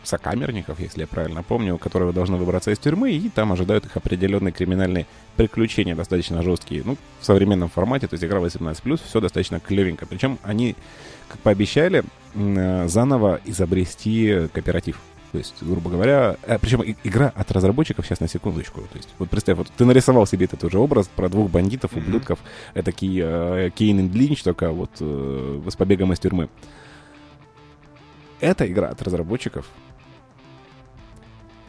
[0.06, 4.52] сокамерников, если я правильно помню, которые должны выбраться из тюрьмы, и там ожидают их определенные
[4.52, 6.82] криминальные приключения, достаточно жесткие.
[6.84, 10.06] Ну, в современном формате, то есть игра 18+, все достаточно клевенько.
[10.06, 10.76] Причем они,
[11.28, 14.98] как пообещали, э, заново изобрести кооператив.
[15.34, 18.82] То есть, грубо говоря, э, причем игра от разработчиков, сейчас на секундочку.
[18.82, 22.38] То есть, вот представь, вот ты нарисовал себе этот уже образ про двух бандитов, ублюдков,
[22.72, 26.48] это э, Кейн и Линч, только вот э, с побегом из тюрьмы.
[28.38, 29.66] Это игра от разработчиков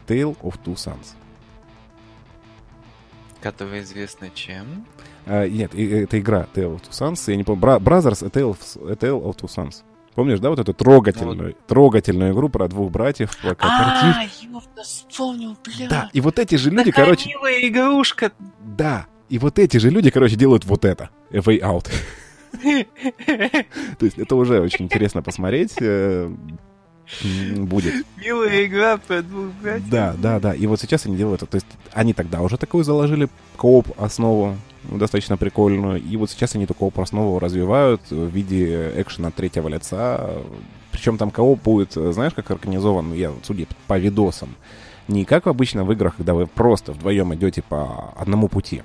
[0.06, 1.14] Tale of Two Sons.
[3.40, 4.86] Которая известна чем?
[5.26, 8.50] А, нет, и- это игра Tale of Two Sons, я не помню, Brothers A Tale,
[8.56, 9.82] of, A Tale of Two Sons.
[10.14, 14.16] Помнишь, да, вот эту трогательную, трогательную игру про двух братьев, про кооператив?
[14.16, 15.88] А, ёпта, вспомнил, бля.
[15.88, 18.32] Да, и вот эти же люди, Такая короче, милая игрушка.
[18.60, 21.90] да, и вот эти же люди, короче, делают вот это, A Way Out.
[23.98, 26.30] То есть это уже очень интересно посмотреть э,
[27.56, 28.04] будет.
[28.16, 29.88] Милая игра про двух братьев.
[29.88, 30.54] Да, да, да.
[30.54, 31.52] И вот сейчас они делают это.
[31.52, 36.02] То есть они тогда уже такую заложили кооп основу достаточно прикольную.
[36.02, 40.30] И вот сейчас они эту кооп основу развивают в виде экшена третьего лица.
[40.92, 44.54] Причем там кооп будет, знаешь, как организован, я судя по видосам,
[45.08, 48.82] не как обычно в играх, когда вы просто вдвоем идете по одному пути.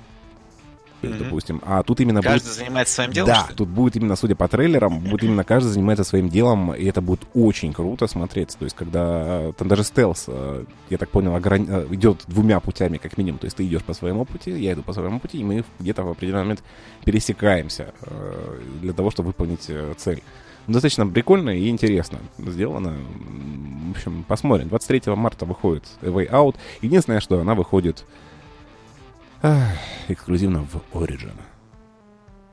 [1.09, 1.19] Мгм.
[1.19, 4.47] допустим, а тут именно будет Каждый занимается своим делом, да, тут будет именно, судя по
[4.47, 8.57] трейлерам, будет именно каждый занимается своим делом, и это будет очень круто смотреться.
[8.57, 12.59] То есть, когда э, там даже стелс, э, я так понял, ограни- э, идет двумя
[12.59, 13.39] путями, как минимум.
[13.39, 16.03] То есть ты идешь по своему пути, я иду по своему пути, и мы где-то
[16.03, 16.63] в определенный момент
[17.03, 17.93] пересекаемся
[18.81, 20.21] для того, чтобы выполнить цель.
[20.67, 22.95] Достаточно прикольно и интересно сделано.
[23.87, 24.69] В общем, посмотрим.
[24.69, 26.55] 23 марта выходит A Way Out.
[26.81, 28.05] Единственное, что она выходит
[29.41, 29.73] ах,
[30.07, 31.33] эксклюзивно в Origin.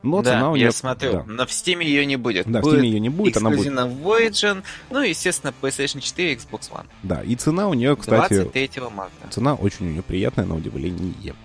[0.01, 0.71] Но да, цена у я нее...
[0.71, 1.11] смотрю.
[1.13, 2.49] Да, Но в Steam ее не будет.
[2.49, 3.73] да в будет Steam ее не будет, она будет...
[3.73, 6.85] в Origin, ну и, естественно, PlayStation 4 и Xbox One.
[7.03, 9.11] Да, и цена у нее, кстати, 23 марта.
[9.29, 11.35] цена очень у нее приятная, на удивление.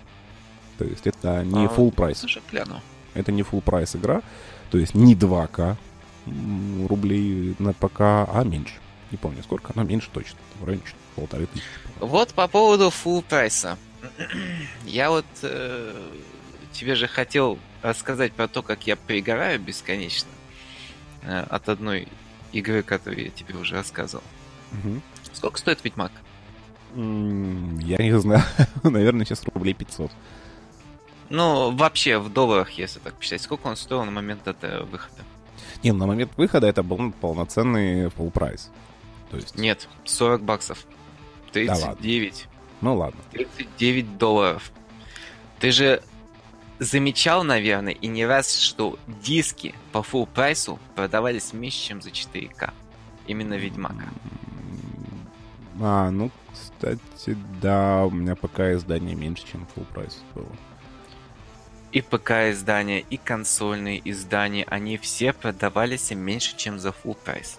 [0.78, 2.18] То есть это не А, full прайс.
[2.18, 2.80] Слушай, гляну.
[3.14, 4.22] Это не full прайс игра.
[4.70, 5.76] То есть не 2К
[6.26, 8.74] м, рублей на ПК, а меньше.
[9.10, 10.38] Не помню сколько, но меньше точно.
[10.60, 10.82] В районе
[11.14, 11.66] полторы тысячи.
[12.00, 13.76] Вот по поводу full прайса.
[14.84, 16.10] Я вот э,
[16.72, 20.28] тебе же хотел рассказать про то, как я пригораю бесконечно
[21.22, 22.08] э, от одной
[22.52, 24.24] игры, которую я тебе уже рассказывал.
[24.72, 25.02] Мгм.
[25.32, 26.12] Сколько стоит Ведьмак?
[26.94, 28.42] М, Я не знаю.
[28.82, 30.10] Наверное, сейчас рублей 500.
[31.30, 35.22] Ну, вообще, в долларах, если так посчитать, сколько он стоил на момент этого выхода?
[35.82, 38.70] Не, на момент выхода это был полноценный full прайс.
[39.30, 40.86] То есть, Нет, 40 баксов.
[41.52, 42.02] Да ладно.
[42.80, 42.82] 39.
[42.82, 43.20] ну ладно.
[43.32, 44.72] 39 долларов.
[45.60, 46.02] Ты же
[46.78, 52.72] замечал, наверное, и не раз, что диски по full прайсу продавались меньше, чем за 4К.
[53.26, 54.08] Именно Ведьмака.
[55.80, 60.46] А, ну, кстати, да, у меня пока издание меньше, чем full прайс было.
[61.92, 67.58] И ПК-издания, и консольные издания, они все продавались меньше, чем за full прайс.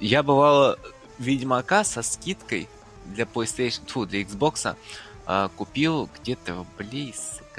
[0.00, 0.78] Я бывало
[1.18, 2.68] Ведьмака со скидкой
[3.14, 4.76] для PlayStation, тьфу, для Xbox
[5.26, 7.14] а, купил где-то рублей,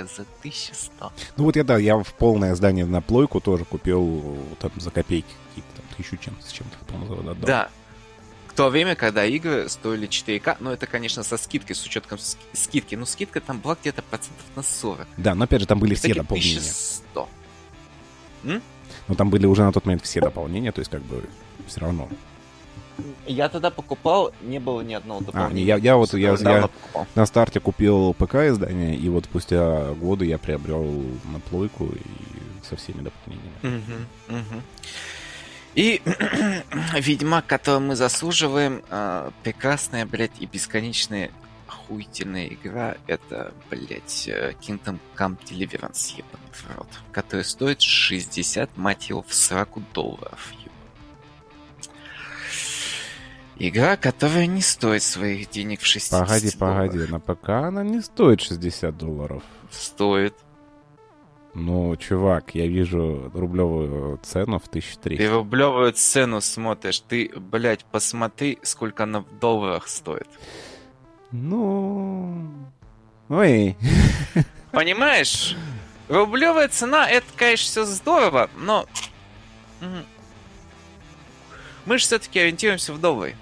[0.08, 1.12] за 1100.
[1.38, 5.28] Ну вот я, да, я в полное издание на плойку тоже купил там за копейки
[5.50, 7.36] какие-то, там, тысячу чем-то, с чем-то, по-моему, отдал.
[7.36, 7.70] Да.
[8.48, 12.40] В то время, когда игры стоили 4К, но это, конечно, со скидкой, с учетом ски-
[12.54, 12.96] скидки.
[12.96, 15.08] Но скидка там была где-то процентов на 40.
[15.18, 16.58] Да, но опять же, там были все дополнения.
[16.58, 17.30] 1100.
[18.44, 21.24] Но там были уже на тот момент все дополнения, то есть как бы
[21.68, 22.10] все равно.
[23.28, 25.52] Я тогда покупал, не было ни одного дополнения.
[25.52, 26.70] А, не, я- я вот- я- я-.
[27.16, 30.84] На старте купил ПК издание, и вот спустя годы я приобрел
[31.32, 33.84] на плойку и со всеми дополнениями.
[35.76, 36.02] И
[37.00, 41.30] Ведьмак, который мы заслуживаем, а, прекрасная, блядь, и бесконечная
[41.68, 49.10] охуительная игра, это, блядь, э, Kingdom Come Deliverance, ебаный в рот, который стоит 60, мать
[49.10, 50.52] его, в сраку долларов,
[53.62, 56.92] Игра, которая не стоит своих денег в 60 Погоди, долларов.
[56.92, 59.44] погоди, на ПК она не стоит 60 долларов.
[59.70, 60.34] Стоит.
[61.54, 65.18] Ну, чувак, я вижу рублевую цену в 1300.
[65.18, 70.28] Ты рублевую цену смотришь, ты, блядь, посмотри, сколько она в долларах стоит.
[71.32, 72.48] Ну...
[73.28, 73.76] Ой,
[74.72, 75.58] Понимаешь?
[76.08, 78.86] Рублевая цена, это, конечно, все здорово, но...
[81.86, 83.36] Мы же все-таки ориентируемся в доллары.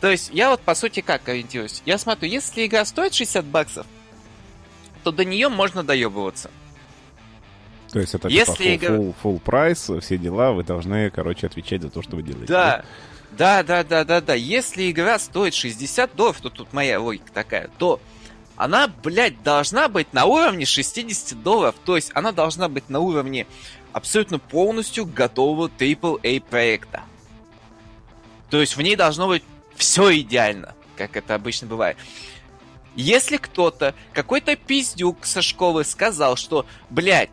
[0.00, 1.82] То есть, я вот, по сути, как ориентируюсь?
[1.84, 3.86] Я смотрю, если игра стоит 60 баксов,
[5.04, 6.50] то до нее можно доебываться.
[7.92, 11.82] то есть это Если типа игра- full, full прайс, все дела, вы должны, короче, отвечать
[11.82, 12.46] за то, что вы делаете.
[12.52, 12.84] Да,
[13.32, 14.34] да, да, да, да, да.
[14.34, 18.00] Если игра стоит 60 долларов, то тут моя логика такая, то
[18.56, 21.74] она, блядь, должна быть на уровне 60 долларов.
[21.84, 23.46] То есть она должна быть на уровне
[23.92, 27.02] абсолютно полностью готового AAA проекта.
[28.50, 29.42] То есть в ней должно быть
[29.80, 31.96] все идеально, как это обычно бывает.
[32.94, 37.30] Если кто-то, какой-то пиздюк со школы сказал, что, блядь,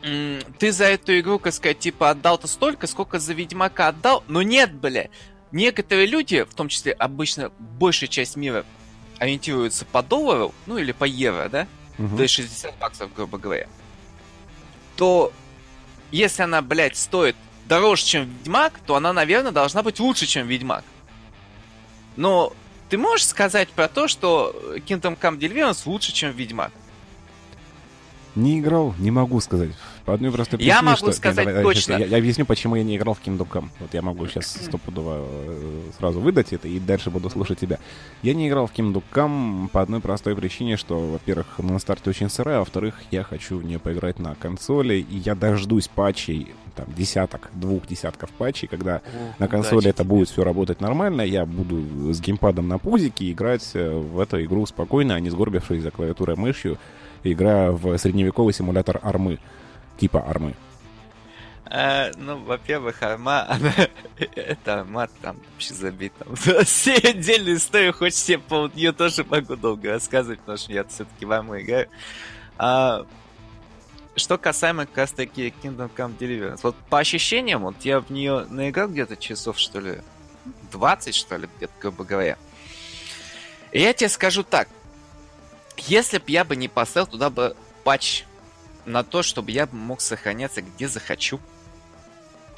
[0.00, 4.72] ты за эту игру, как сказать, типа отдал-то столько, сколько за Ведьмака отдал, но нет,
[4.72, 5.08] бля.
[5.50, 8.64] Некоторые люди, в том числе обычно большая часть мира,
[9.18, 11.66] ориентируются по доллару, ну или по евро, да?
[11.98, 12.16] Угу.
[12.16, 13.66] То есть 60 баксов, грубо говоря.
[14.96, 15.32] То
[16.12, 17.34] если она, блядь, стоит
[17.66, 20.84] дороже, чем Ведьмак, то она, наверное, должна быть лучше, чем Ведьмак.
[22.16, 22.52] Но
[22.88, 24.54] ты можешь сказать про то, что
[24.86, 26.72] Kingdom Come Deliverance лучше, чем Ведьмак?
[28.34, 29.70] Не играл, не могу сказать.
[30.04, 31.12] По одной простой причине, Я могу что...
[31.12, 31.92] сказать давай, точно.
[31.94, 33.68] Я, я объясню, почему я не играл в Kingdom Come.
[33.80, 37.78] Вот я могу сейчас стопудово э, сразу выдать это и дальше буду слушать тебя.
[38.22, 42.28] Я не играл в Kingdom Come по одной простой причине, что, во-первых, на старте очень
[42.28, 46.86] сырая, а во-вторых, я хочу в нее поиграть на консоли, и я дождусь патчей, там,
[46.94, 49.00] десяток, двух десятков патчей, когда О,
[49.38, 50.10] на консоли это тебе.
[50.10, 54.66] будет все работать нормально, я буду с геймпадом на пузике играть э, в эту игру
[54.66, 56.78] спокойно, а не сгорбившись за клавиатурой мышью,
[57.22, 59.38] играя в средневековый симулятор армы.
[59.96, 60.54] Типа армы.
[61.66, 63.72] А, ну, во-первых, Арма, она...
[64.36, 66.12] это Арма там вообще забит.
[66.18, 66.34] Там.
[66.64, 71.24] Все отдельные истории, хоть все по нее тоже могу долго рассказывать, потому что я все-таки
[71.24, 71.88] в Арму играю.
[72.58, 73.06] А,
[74.14, 76.60] что касаемо как раз таки Kingdom Come Deliverance.
[76.62, 79.98] Вот по ощущениям, вот я в нее наиграл где-то часов, что ли,
[80.70, 82.36] 20, что ли, где-то, грубо говоря.
[83.72, 84.68] И я тебе скажу так.
[85.76, 88.24] Если бы я бы не поставил туда бы патч
[88.86, 91.40] на то, чтобы я мог сохраняться где захочу.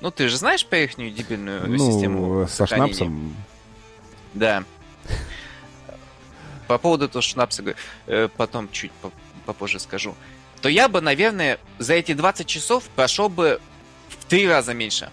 [0.01, 2.95] Ну, ты же знаешь про их дебильную Ну, систему со сохранения?
[2.95, 3.37] шнапсом.
[4.35, 4.65] Да.
[6.67, 7.63] По поводу этого шнапса,
[8.07, 9.13] э, потом чуть по-
[9.47, 10.15] попозже скажу.
[10.61, 13.61] То я бы, наверное, за эти 20 часов прошел бы
[14.09, 15.11] в три раза меньше.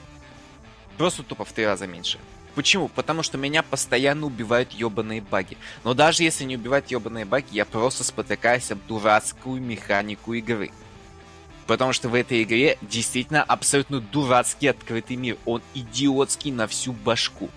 [0.98, 2.18] Просто тупо в три раза меньше.
[2.56, 2.88] Почему?
[2.88, 5.58] Потому что меня постоянно убивают ебаные баги.
[5.84, 10.72] Но даже если не убивать ебаные баги, я просто спотыкаюсь об дурацкую механику игры.
[11.68, 15.38] Потому что в этой игре действительно абсолютно дурацкий открытый мир.
[15.46, 17.50] Он идиотский на всю башку.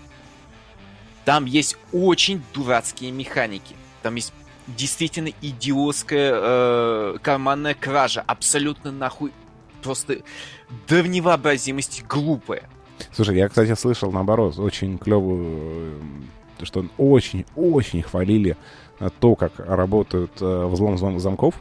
[1.25, 3.75] Там есть очень дурацкие механики.
[4.03, 4.33] Там есть
[4.69, 8.23] действительно идиотская э, карманная кража.
[8.27, 9.33] Абсолютно нахуй
[9.83, 10.19] просто
[10.89, 11.03] до
[12.09, 12.69] глупая.
[13.13, 15.99] Слушай, я, кстати, слышал, наоборот, очень клевую,
[16.61, 18.57] э, что очень-очень хвалили
[18.99, 21.55] э, то, как работают э, взлом зам- замков.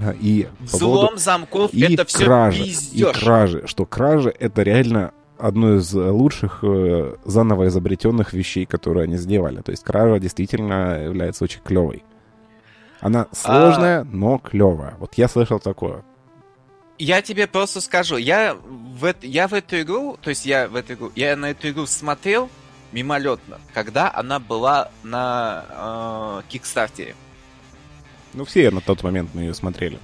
[0.00, 4.62] Э, И по Взлом поводу- замков и это все кражи, и кражи, что кражи это
[4.62, 9.60] реально одно из лучших э, заново изобретенных вещей, которые они сделали.
[9.62, 12.04] То есть кража действительно является очень клевой.
[13.00, 14.94] Она А сложная, но клевая.
[15.00, 16.04] Вот я слышал такое.
[16.98, 20.92] Я тебе просто скажу, я в, я в эту игру, то есть я в эту
[20.92, 22.48] игру, я на эту игру смотрел
[22.92, 25.64] мимолетно, когда она была на
[26.44, 27.16] э, Кикстартере.
[28.34, 29.98] Ну, все на тот момент мы ее смотрели.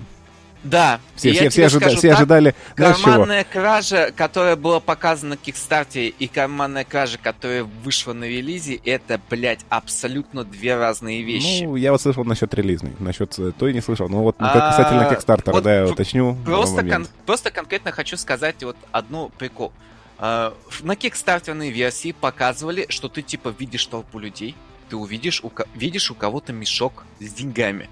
[0.65, 2.87] Да, Все, все, все, ожида- скажу все так, ожидали, чего?
[2.89, 9.21] Карманная кража, которая была показана на Кикстарте, и карманная кража, которая вышла на релизе, это,
[9.31, 11.63] блядь, абсолютно две разные вещи.
[11.63, 14.09] Ну, я вот слышал насчет релизной, насчет э, той не слышал.
[14.09, 16.37] Ну, вот А, как касательно Кикстартера, вот да, я уточню.
[16.45, 19.73] Просто, кон- просто конкретно хочу сказать вот одну прикол.
[20.19, 24.57] А, на кикстартерной версии показывали, что ты типа видишь толпу людей,
[24.91, 27.89] ты увидишь у, видишь у кого-то мешок с деньгами,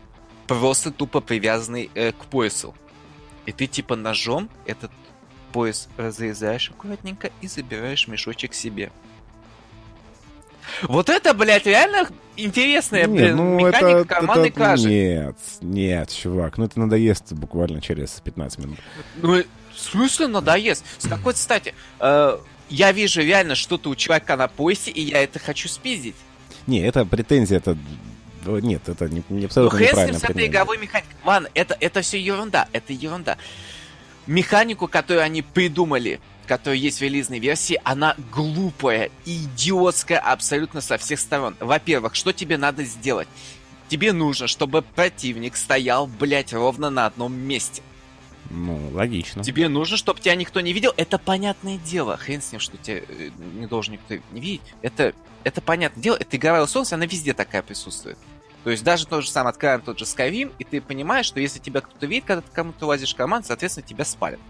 [0.46, 2.74] просто тупо привязанный э, к поясу.
[3.46, 4.90] И ты типа ножом этот
[5.52, 8.90] пояс разрезаешь аккуратненько и забираешь мешочек себе.
[10.82, 14.88] Вот это, блядь, реально интересная, Не, блин, ну, механика это, карманной это- кражи.
[14.88, 18.78] Нет, нет, чувак, ну это надоест буквально через 15 минут.
[19.16, 19.42] Ну,
[19.72, 20.84] в смысле надоест?
[20.98, 21.74] С какой стати?
[22.00, 22.38] Э,
[22.68, 26.16] я вижу реально что-то у человека на поясе, и я это хочу спиздить.
[26.66, 27.78] Не, это претензия, это...
[28.46, 31.14] э, Нет, это не, не Ну, абсолютно ним неправильная с этой игровой механикой.
[31.24, 33.36] Ладно, это, это все ерунда, это ерунда.
[34.26, 41.20] Механику, которую они придумали, которая есть в релизной версии, она глупая идиотская абсолютно со всех
[41.20, 41.56] сторон.
[41.60, 43.28] Во-первых, что тебе надо сделать?
[43.88, 47.82] Тебе нужно, чтобы противник стоял, блядь, ровно на одном месте.
[48.50, 49.42] Ну, логично.
[49.42, 50.92] Тебе нужно, чтобы тебя никто не видел.
[50.96, 52.16] Это понятное дело.
[52.16, 54.62] Хрен с ним, что тебя э, не должен никто не видеть.
[54.82, 56.16] Это, это понятное дело.
[56.16, 58.18] Это игровая условность, она везде такая присутствует.
[58.66, 61.60] То есть даже тот же сам откроем тот же Skyrim, и ты понимаешь, что если
[61.60, 64.40] тебя кто-то видит, когда ты кому-то лазишь команд, соответственно, тебя спалят.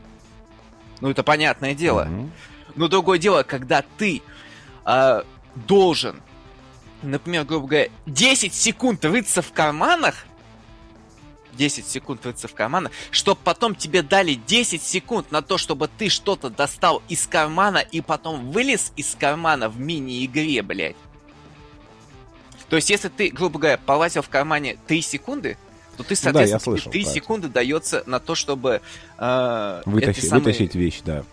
[1.02, 2.04] Ну, это понятное дело.
[2.04, 2.32] Мгм.
[2.76, 4.22] Но другое дело, когда ты
[4.86, 6.22] а, должен,
[7.02, 10.24] например, грубо говоря, 10 секунд рыться в карманах,
[11.52, 16.08] 10 секунд рыться в карманах, чтобы потом тебе дали 10 секунд на то, чтобы ты
[16.08, 20.96] что-то достал из кармана и потом вылез из кармана в мини-игре, блядь.
[22.68, 25.56] То есть, если ты, грубо говоря, полазил в кармане 3 секунды,
[25.96, 28.80] то ты, соответственно, ну, да, слышал, 3 секунды дается на то, чтобы...
[29.18, 30.44] Э, Вытащи, самые...
[30.44, 31.24] Вытащить вещь, да.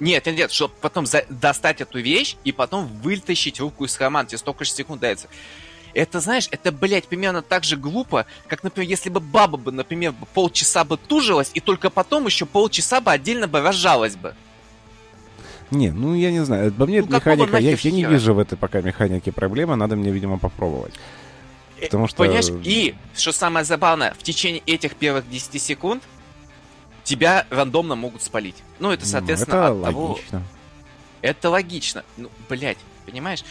[0.00, 1.24] Нет, нет, нет, чтобы потом за...
[1.28, 4.28] достать эту вещь и потом вытащить руку из кармана.
[4.28, 5.28] Тебе столько же секунд дается.
[5.94, 10.12] Это, знаешь, это, блядь, примерно так же глупо, как, например, если бы баба бы, например,
[10.34, 14.34] полчаса бы тужилась, и только потом еще полчаса бы отдельно бы рожалась бы.
[15.70, 16.72] Не, ну я не знаю.
[16.72, 17.58] По мне ну, это механика.
[17.58, 19.76] Я, я не вижу в этой пока механике проблемы.
[19.76, 20.94] Надо мне, видимо, попробовать.
[21.78, 22.18] Э, Потому что...
[22.18, 26.02] Понимаешь, и, что самое забавное, в течение этих первых 10 секунд
[27.02, 28.56] тебя рандомно могут спалить.
[28.78, 30.30] Ну, это, соответственно, ну, это от логично.
[30.30, 30.42] того...
[31.22, 32.04] Это логично.
[32.16, 33.44] Ну, блядь, понимаешь?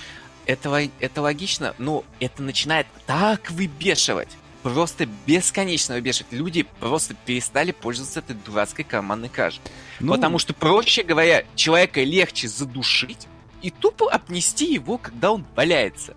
[0.46, 4.30] Это, это логично, но это начинает так выбешивать.
[4.64, 6.32] Просто бесконечно выбешивать.
[6.32, 9.62] Люди просто перестали пользоваться этой дурацкой карманной кашей.
[10.00, 10.14] Ну...
[10.14, 13.28] Потому что, проще говоря, человека легче задушить
[13.62, 16.16] и тупо обнести его, когда он валяется.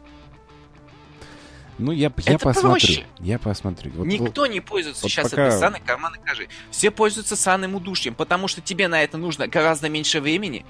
[1.78, 2.70] Ну, я, я это посмотрю.
[2.70, 3.06] Проще.
[3.18, 3.92] Я посмотрю.
[3.96, 5.48] Вот, Никто вот, не пользуется вот сейчас пока...
[5.48, 6.48] этой саной карманной кожи.
[6.70, 10.64] Все пользуются санным удушьем, потому что тебе на это нужно гораздо меньше времени.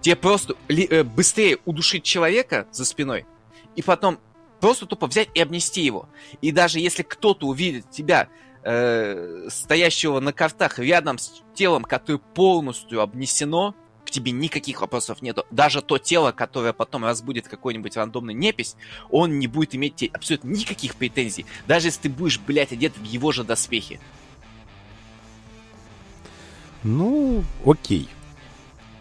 [0.00, 3.24] Тебе просто э, быстрее удушить человека за спиной,
[3.76, 4.18] и потом
[4.64, 6.08] просто тупо взять и обнести его.
[6.40, 8.28] И даже если кто-то увидит тебя,
[8.62, 13.74] э, стоящего на картах рядом с телом, которое полностью обнесено,
[14.06, 15.44] к тебе никаких вопросов нету.
[15.50, 18.76] Даже то тело, которое потом разбудит какой-нибудь рандомный непись,
[19.10, 21.44] он не будет иметь тебе абсолютно никаких претензий.
[21.66, 24.00] Даже если ты будешь, блядь, одет в его же доспехи.
[26.82, 28.08] Ну, окей.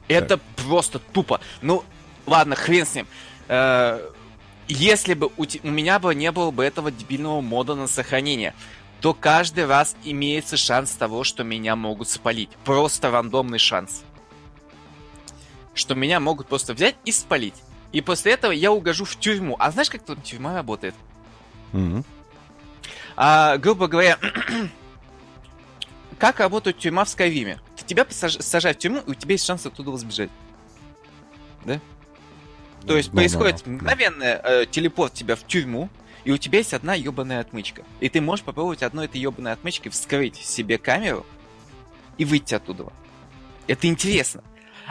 [0.09, 0.41] Это так.
[0.67, 1.39] просто тупо.
[1.61, 1.85] Ну,
[2.25, 3.07] ладно, хрен с ним.
[3.47, 4.09] Э,
[4.67, 8.53] если бы у, у меня бы не было бы этого дебильного мода на сохранение,
[9.01, 12.49] то каждый раз имеется шанс того, что меня могут спалить.
[12.63, 14.03] Просто рандомный шанс
[15.73, 17.55] что меня могут просто взять и спалить.
[17.91, 19.55] И после этого я угожу в тюрьму.
[19.59, 20.95] А знаешь, как тут тюрьма работает?
[21.73, 22.05] Mm-hmm.
[23.15, 24.17] А, грубо говоря,
[26.19, 27.59] как работает тюрьма в Скайриме?
[27.85, 30.29] Тебя сажают в тюрьму, и у тебя есть шанс оттуда сбежать.
[31.65, 31.79] Да?
[32.85, 35.89] То есть происходит no, мгновенный э, телепорт тебя в тюрьму,
[36.23, 37.83] и у тебя есть одна ебаная отмычка.
[37.99, 41.25] И ты можешь попробовать одной этой ебаной отмычкой вскрыть себе камеру
[42.17, 42.85] и выйти оттуда.
[43.67, 44.43] Это интересно.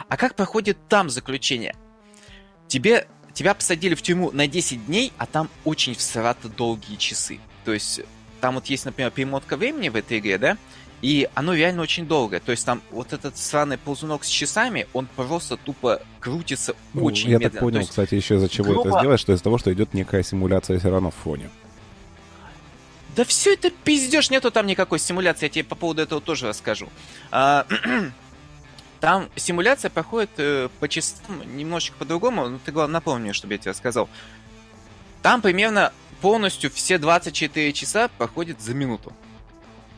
[0.09, 1.75] А как проходит там заключение?
[2.67, 7.39] Тебе, тебя посадили в тюрьму на 10 дней, а там очень всрато долгие часы.
[7.65, 8.01] То есть
[8.41, 10.57] там вот есть, например, перемотка времени в этой игре, да?
[11.03, 12.39] И оно реально очень долгое.
[12.39, 17.29] То есть там вот этот сраный ползунок с часами, он просто тупо крутится ну, очень
[17.29, 17.43] я медленно.
[17.43, 18.89] Я так понял, кстати, еще из-за чего грубо...
[18.89, 21.49] это сделать, что из-за того, что идет некая симуляция все равно в фоне.
[23.17, 26.87] Да все это пиздешь, нету там никакой симуляции, я тебе по поводу этого тоже расскажу.
[27.31, 27.67] А,
[29.03, 33.73] Там симуляция проходит э, по часам немножечко по-другому, но ты, главное, напомни, чтобы я тебе
[33.73, 34.07] сказал.
[35.21, 35.91] Там примерно
[36.21, 39.11] полностью все 24 часа проходят за минуту.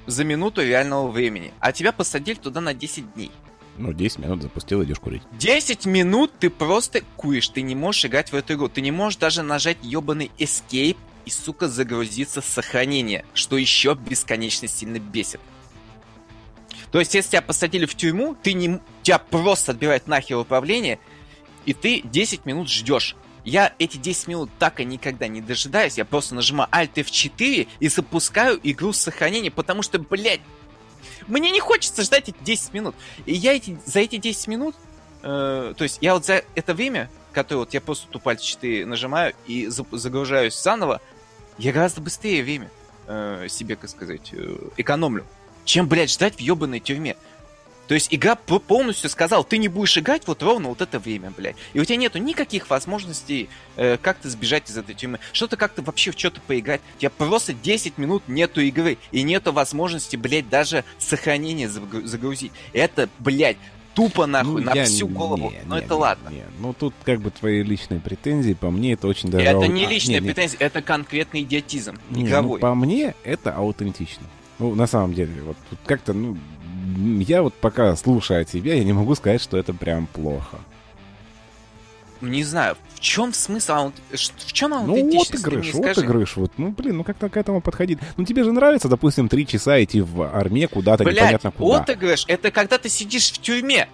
[0.07, 1.53] За минуту реального времени.
[1.59, 3.31] А тебя посадили туда на 10 дней.
[3.77, 5.23] Ну, 10 минут запустил, идешь курить.
[5.33, 8.69] 10 минут ты просто куришь, ты не можешь играть в эту игру.
[8.69, 14.67] Ты не можешь даже нажать ебаный escape и, сука, загрузиться с сохранения, что еще бесконечно
[14.67, 15.41] сильно бесит.
[16.91, 18.79] То есть, если тебя посадили в тюрьму, ты не...
[19.03, 20.99] тебя просто отбирает нахер управление,
[21.65, 23.15] и ты 10 минут ждешь.
[23.45, 25.97] Я эти 10 минут так и никогда не дожидаюсь.
[25.97, 30.41] Я просто нажимаю Alt F4 и запускаю игру с сохранением, потому что, блядь,
[31.27, 32.95] мне не хочется ждать эти 10 минут.
[33.25, 34.75] И я эти, за эти 10 минут,
[35.21, 38.85] э, то есть я вот за это время, которое вот я просто тупо Alt 4
[38.85, 40.99] нажимаю и загружаюсь заново,
[41.57, 42.69] я гораздо быстрее время
[43.07, 45.25] э, себе, как сказать, э, экономлю
[45.65, 47.17] чем, блядь, ждать в ебаной тюрьме.
[47.87, 51.55] То есть игра полностью сказал, ты не будешь играть вот ровно вот это время, блядь.
[51.73, 55.19] И у тебя нету никаких возможностей э, как-то сбежать из этой тюрьмы.
[55.33, 56.81] Что-то как-то вообще в что-то поиграть.
[56.95, 58.97] У тебя просто 10 минут нету игры.
[59.11, 62.51] И нету возможности, блядь, даже сохранение загрузить.
[62.73, 63.57] Это, блядь,
[63.95, 65.51] тупо нахуй, ну, на всю голову.
[65.51, 66.29] Не, Но не, это не, ладно.
[66.29, 66.43] Не.
[66.59, 69.45] Ну тут как бы твои личные претензии, по мне это очень даже...
[69.45, 72.59] Это не личные а, претензии, это конкретный идиотизм, не, ну, игровой.
[72.59, 74.25] Ну, по мне это аутентично.
[74.59, 76.37] Ну, на самом деле, вот как-то, ну,
[77.19, 80.57] я вот пока слушаю тебя, я не могу сказать, что это прям плохо.
[82.21, 85.33] Не знаю, в чем смысл, в чем аутентичность?
[85.33, 87.99] Ну, вот игрыш, вот игрыш, вот, ну, блин, ну как-то к этому подходить.
[88.17, 91.79] Ну, тебе же нравится, допустим, три часа идти в армии куда-то, непонятно куда.
[91.79, 93.89] вот игрыш, это когда ты сидишь в тюрьме,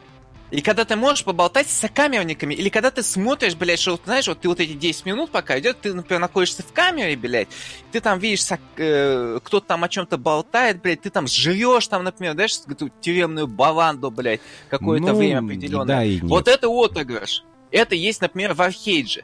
[0.51, 4.41] и когда ты можешь поболтать с сокамерниками, или когда ты смотришь, блядь, что, знаешь, вот
[4.41, 7.47] ты вот эти 10 минут пока идет, ты, например, находишься в камере, блядь,
[7.93, 12.03] ты там видишь, сок, э, кто-то там о чем-то болтает, блядь, ты там жрешь, там,
[12.03, 15.85] например, знаешь, эту тюремную баланду, блядь, какое-то ну, время определенное.
[15.85, 16.23] Да и нет.
[16.23, 17.45] Вот это отыгрыш.
[17.71, 19.23] Это есть, например, в Архейдже.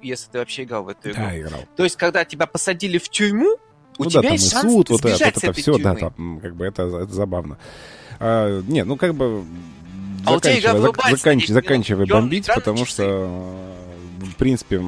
[0.00, 1.20] если ты вообще играл в эту игру.
[1.22, 1.60] Да, играл.
[1.76, 3.58] То есть, когда тебя посадили в тюрьму,
[3.98, 5.94] у ну тебя да, там и есть шанс суд, вот это, вот это все, да,
[5.94, 6.10] тюрьмы.
[6.16, 7.58] там, как бы это, это забавно.
[8.18, 9.44] А, не, ну как бы
[10.26, 13.28] А заканчивай, зак- заканч- 10 минут, заканчивай бомбить, потому что,
[14.18, 14.82] в принципе,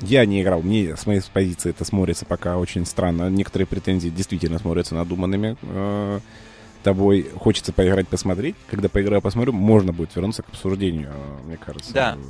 [0.00, 0.62] я не играл.
[0.62, 3.28] Мне с моей позиции это смотрится пока очень странно.
[3.30, 5.56] Некоторые претензии действительно смотрятся надуманными.
[5.62, 6.20] э,
[6.82, 8.54] тобой хочется поиграть, посмотреть.
[8.70, 11.92] Когда поиграю, посмотрю, можно будет вернуться к обсуждению, э, мне кажется.
[11.92, 12.16] Да.
[12.16, 12.22] э,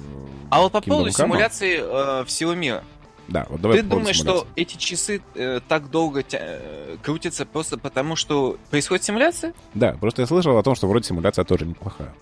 [0.50, 2.82] А вот по поводу симуляции э, всего мира.
[3.30, 4.44] Да, вот давай Ты думаешь, симуляции.
[4.44, 9.54] что эти часы э, так долго тя- э, крутятся просто потому, что происходит симуляция?
[9.72, 12.12] Да, просто я слышал о том, что вроде симуляция тоже неплохая.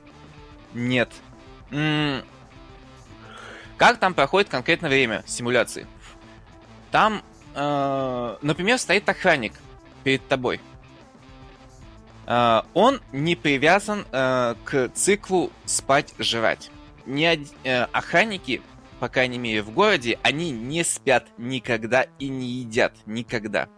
[0.75, 1.11] Нет.
[1.71, 2.23] М,
[3.79, 5.87] Как там проходит конкретно время симуляции?
[6.91, 7.23] Там,
[7.55, 9.53] э, например, стоит охранник
[10.05, 10.61] перед тобой.
[12.27, 16.71] Э, Он не привязан э, к циклу спать-жрать.
[17.07, 18.61] Ни од- э, Охранники,
[18.99, 23.69] по крайней мере, в городе, они не спят никогда и не едят никогда.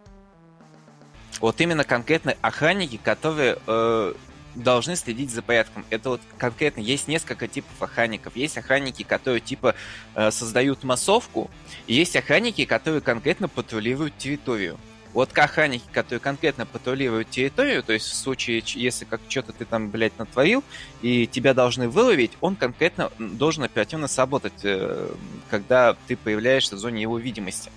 [1.39, 4.13] Вот именно конкретно охранники, которые э,
[4.55, 5.85] должны следить за порядком.
[5.89, 8.35] Это вот конкретно есть несколько типов охранников.
[8.35, 9.75] Есть охранники, которые типа
[10.15, 11.49] э, создают массовку,
[11.87, 14.77] и есть охранники, которые конкретно патрулируют территорию.
[15.13, 19.65] Вот к охранники, которые конкретно патрулируют территорию, то есть в случае, если как что-то ты
[19.65, 20.63] там, блядь, натворил,
[21.01, 25.13] и тебя должны выловить, он конкретно должен оперативно сработать, э,
[25.49, 27.71] когда ты появляешься в зоне его видимости.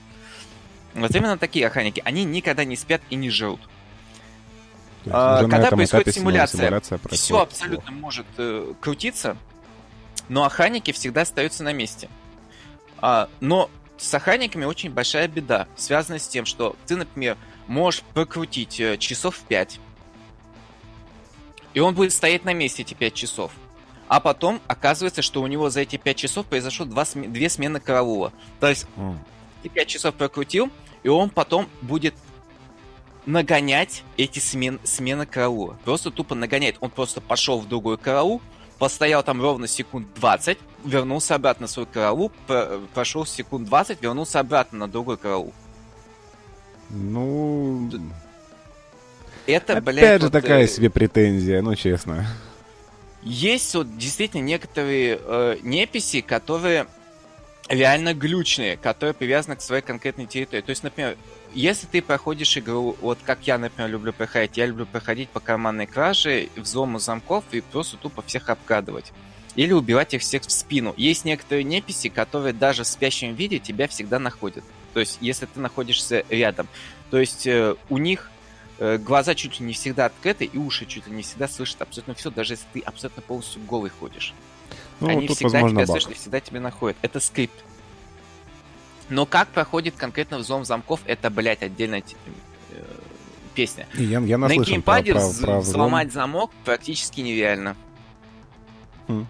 [0.95, 3.61] Вот именно такие охранники, они никогда не спят и не жрут.
[5.05, 7.43] Есть А, когда происходит симуляция, симуляция Все происходит.
[7.43, 9.37] абсолютно может э, крутиться,
[10.29, 12.09] но охранники всегда остаются на месте.
[12.99, 17.37] А, но с охранниками очень большая беда, связанная с тем, что ты, например,
[17.69, 19.81] можешь прокрутить э, часов в 5,
[21.75, 23.53] и он будет стоять на месте эти 5 часов.
[24.07, 27.81] А потом оказывается, что у него за эти 5 часов произошло два сме- две смены
[27.81, 28.33] караула.
[28.61, 29.19] То есть М.
[29.63, 30.71] ты 5 часов прокрутил,
[31.03, 32.15] и он потом будет
[33.27, 35.79] нагонять эти смен, смены караула.
[35.85, 36.77] Просто тупо нагоняет.
[36.81, 38.43] Он просто пошел в другой караул,
[38.85, 44.41] постоял там ровно секунд 20, вернулся обратно в свой караул, про- прошел секунд 20, вернулся
[44.41, 45.55] обратно на другой караул.
[46.91, 47.91] Ну,
[49.47, 52.27] Это, опять блядь, же вот, такая э, себе претензия, ну честно.
[53.23, 56.87] Есть вот действительно некоторые э, неписи, которые
[57.69, 60.63] реально глючные, которые привязаны к своей конкретной территории.
[60.63, 61.17] То есть, например,
[61.55, 65.87] если ты проходишь игру, вот как я, например, люблю проходить, я люблю проходить по карманной
[65.87, 69.13] краже, взлому замков и просто тупо всех обкрадывать.
[69.55, 70.95] Или убивать их всех в спину.
[70.97, 74.65] Есть некоторые неписи, которые даже в спящем виде тебя всегда находят.
[74.95, 76.67] То есть, если ты находишься рядом.
[77.11, 78.31] То есть, э, у них
[78.79, 82.15] э, глаза чуть ли не всегда открыты, и уши чуть ли не всегда слышат абсолютно
[82.15, 84.35] все, даже если ты абсолютно полностью голый ходишь.
[85.01, 86.03] Ну, Они тут, всегда возможно, тебя баг.
[86.03, 86.97] слышат и всегда тебя находят.
[87.03, 87.55] Это скрипт.
[89.11, 92.17] Но как проходит конкретно взлом замков, это, блядь, отдельная те-
[92.71, 92.83] э,
[93.55, 93.87] песня.
[93.95, 95.61] И Я, я На про, геймпаде про, про взлом.
[95.61, 97.77] взломать замок практически нереально.
[99.09, 99.27] Хм.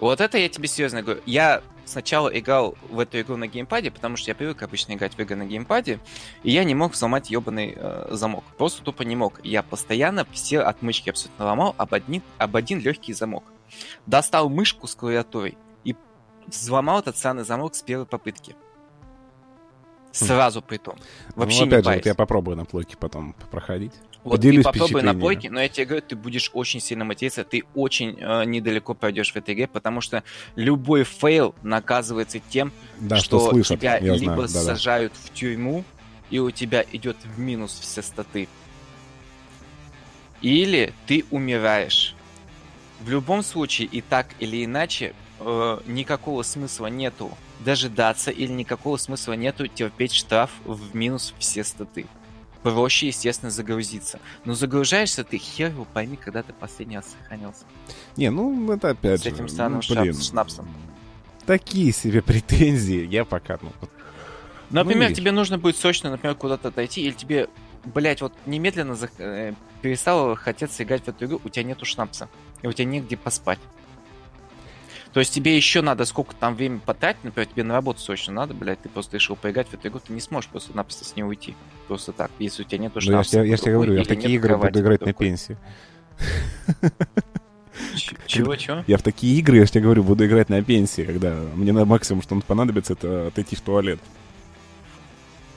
[0.00, 1.20] Вот это я тебе серьезно говорю.
[1.26, 5.18] Я сначала играл в эту игру на геймпаде, потому что я привык обычно играть в
[5.18, 6.00] игры на геймпаде,
[6.42, 8.44] и я не мог взломать ебаный э, замок.
[8.56, 9.40] Просто тупо не мог.
[9.44, 13.44] Я постоянно все отмычки абсолютно ломал об один, об один легкий замок.
[14.06, 15.94] Достал мышку с клавиатурой и
[16.46, 18.56] взломал этот сраный замок с первой попытки.
[20.12, 20.96] Сразу при том.
[21.36, 23.92] Вообще ну, не опять же, вот я попробую на плойке потом проходить.
[24.24, 27.42] Вот Поделюсь ты попробуй на плойке, но я тебе говорю, ты будешь очень сильно материться,
[27.42, 30.24] ты очень э, недалеко пройдешь в этой игре, потому что
[30.56, 34.48] любой фейл наказывается тем, Да, что, что, слышат, тебя я либо знаю.
[34.48, 34.76] Да, да.
[34.76, 35.84] сажают в тюрьму,
[36.28, 38.48] и у тебя идет в минус все статы,
[40.42, 42.14] или ты умираешь.
[43.00, 47.30] В любом случае, и так или иначе, э, никакого смысла нету
[47.60, 52.06] дожидаться или никакого смысла нету терпеть штраф в минус все статы.
[52.62, 54.20] Проще, естественно, загрузиться.
[54.44, 57.64] Но загружаешься ты хер его пойми, когда ты последний раз сохранился.
[58.16, 59.30] Не, ну, это опять С же...
[59.30, 60.68] этим странным ну, блин, шнапс- шнапсом.
[61.46, 63.72] Такие себе претензии, я пока, ну,
[64.68, 65.16] Например, видишь.
[65.22, 67.48] тебе нужно будет срочно, например, куда-то дойти, или тебе,
[67.84, 72.28] блять, вот немедленно зах- э, перестало хотеться играть в эту игру, у тебя нету шнапса,
[72.62, 73.58] и у тебя негде поспать.
[75.12, 78.54] То есть тебе еще надо сколько там времени потратить, например, тебе на работу срочно надо,
[78.54, 81.56] блядь, ты просто решил поиграть в эту игру, ты не сможешь просто-напросто с ней уйти.
[81.88, 84.04] Просто так, если у тебя нету Ну, я, тебе- я ж под тебе говорю, я
[84.04, 85.56] в такие нет игры буду играть на пенсии.
[88.26, 88.84] Чего, чего?
[88.86, 91.84] Я в такие игры, я же тебе говорю, буду играть на пенсии, когда мне на
[91.84, 93.98] максимум, что понадобится, это отойти в туалет.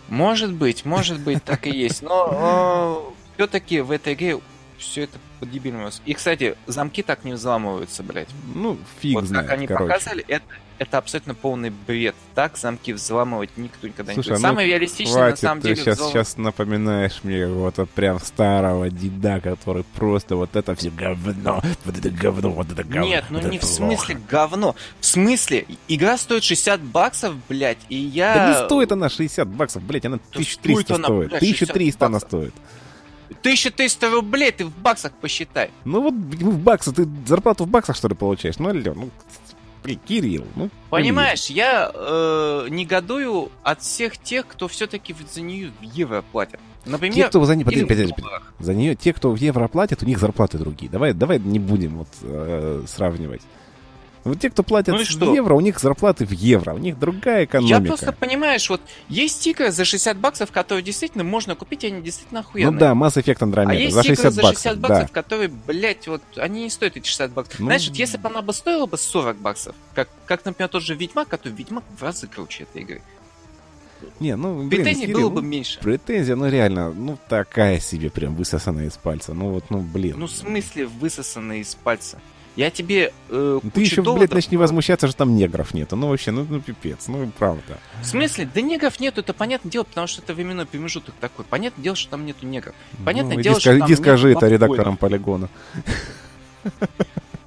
[0.10, 2.02] Может быть, может быть, так и есть.
[2.02, 4.40] Но все-таки в этой игре
[4.78, 5.90] все это по-дебильному.
[6.06, 8.30] И, кстати, замки так не взламываются, блядь.
[8.54, 9.94] Ну, фиг вот знает, как они короче.
[9.94, 10.46] показали, это
[10.80, 12.16] это абсолютно полный бред.
[12.36, 14.42] Так замки взламывать никто никогда Слушай, не будет.
[14.42, 17.90] ну, Самое реалистичное, Хватит, на самом ты деле, сейчас, взлом- сейчас напоминаешь мне вот от
[17.92, 23.06] прям старого деда, который просто вот это все говно, вот это говно, вот это говно.
[23.08, 24.76] Нет, ну вот не в смысле говно.
[25.00, 28.34] В смысле, игра стоит 60 баксов, блядь, и я...
[28.34, 31.30] Да не стоит она 60 баксов, блядь, она 1300 стоит она, стоит.
[31.30, 32.54] блядь, 1300 она 60 стоит.
[33.30, 35.72] 1300 рублей, ты в баксах посчитай.
[35.86, 38.58] Ну вот в баксах, ты зарплату в баксах, что ли, получаешь?
[38.60, 39.10] Ну, алло, ну,
[39.84, 40.70] блин, Кирилл, ну.
[40.90, 46.60] Понимаешь, я э, негодую от всех тех, кто все-таки за нее в евро платят.
[46.86, 48.46] Например, Те, кто за нее, или подожди, подожди, подожди.
[48.60, 50.92] за нее, те, кто в евро платят, у них зарплаты другие.
[50.92, 53.42] Давай, давай не будем вот э, сравнивать.
[54.24, 55.34] Вот те, кто платят Ну что?
[55.34, 57.82] евро, у них зарплаты в евро, у них другая экономика.
[57.82, 62.02] Я просто, понимаешь, вот есть игры за 60 баксов, которые действительно можно купить, и они
[62.02, 62.72] действительно охуенные.
[62.72, 64.88] Ну да, Mass Effect А Andromeda есть за игры 60 за баксов, 60 да.
[64.88, 67.60] баксов, которые, блядь, вот, они не стоят эти 60 баксов.
[67.60, 70.84] Ну, Знаешь, вот если бы она бы стоила бы 40 баксов, как, как например, тот
[70.84, 73.02] же Ведьмак, который Ведьмак в разы круче этой игры.
[74.20, 75.80] Не, ну, блин, Претензий Кирилл, было бы ну, меньше.
[75.80, 79.34] Претензия, ну реально, ну такая себе прям высосанная из пальца.
[79.34, 80.16] Ну вот, ну блин.
[80.18, 82.20] Ну, в смысле, высосанные из пальца.
[82.56, 85.96] Я тебе э, Ну, ты еще, блядь, доводов- начни возмущаться, что там негров нету.
[85.96, 87.80] Ну вообще, ну, ну пипец, ну правда.
[88.02, 88.48] В смысле?
[88.54, 91.46] Да негров нету, это понятное дело, потому что это временной промежуток такой.
[91.46, 92.76] Понятное дело, что там нету негров.
[93.04, 95.50] Понятное ну, иди, дело, ска- что там иди скажи это редакторам полигона.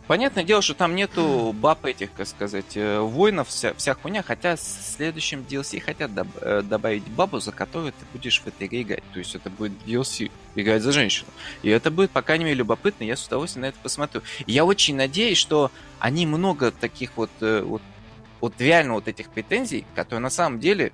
[0.06, 4.56] Понятное дело, что там нету баб этих, как сказать, э, воинов, вся, вся хуйня, хотя
[4.56, 8.82] с следующим DLC хотят доб- э, добавить бабу, за которую ты будешь в этой игре
[8.82, 9.02] играть.
[9.12, 11.28] То есть это будет DLC, играть за женщину.
[11.62, 14.22] И это будет, по крайней мере, любопытно, я с удовольствием на это посмотрю.
[14.46, 17.82] Я очень надеюсь, что они много таких вот, э, вот,
[18.40, 20.92] вот реально вот этих претензий, которые на самом деле,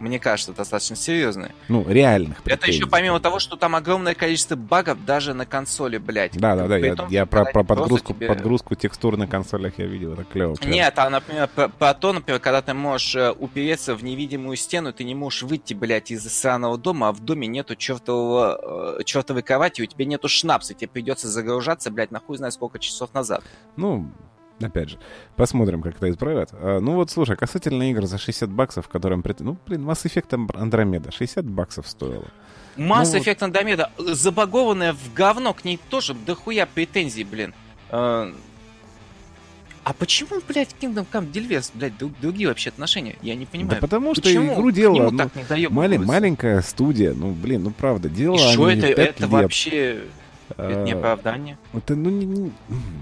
[0.00, 1.54] мне кажется, достаточно серьезные.
[1.68, 2.90] Ну, реальных Это еще претензий.
[2.90, 6.36] помимо того, что там огромное количество багов даже на консоли, блядь.
[6.38, 9.86] Да, да, да, я, том, я про, про подгрузку, тебе- подгрузку текстур на консолях я
[9.86, 10.54] видел, это клево.
[10.54, 10.70] прям.
[10.70, 14.92] Нет, а, например, про, про то, например, когда ты можешь э, упереться в невидимую стену,
[14.92, 19.42] ты не можешь выйти, блядь, из сраного дома, а в доме нету чертового, э, чертовой
[19.42, 23.42] кровати, у тебя нету шнапса, тебе придется загружаться, блядь, на хуй знает сколько часов назад.
[23.76, 24.10] Ну,
[24.60, 24.98] опять же,
[25.36, 26.50] посмотрим, как это исправят.
[26.52, 29.22] А, ну вот, слушай, касательно игр за 60 баксов, которым...
[29.22, 32.26] прет- Ну, блин, Mass Effect Andromeda 60 баксов стоило.
[32.76, 33.18] Mass Ну.
[33.18, 37.54] Effect Andromeda, э, забагованная в говно, к ней тоже дохуя претензий, блин.
[37.90, 38.32] Э,
[39.86, 43.16] А почему, блядь, Kingdom Come Deliverance, блядь, друг- другие вообще отношения?
[43.20, 43.74] Я не понимаю.
[43.76, 47.70] да потому что Почему игру делала, ну, так не малень- маленькая студия, ну, блин, ну,
[47.70, 49.30] правда, И делала что они это, это лет.
[50.50, 51.58] Это не А, оправдание.
[51.72, 52.52] Это, ну, не- не-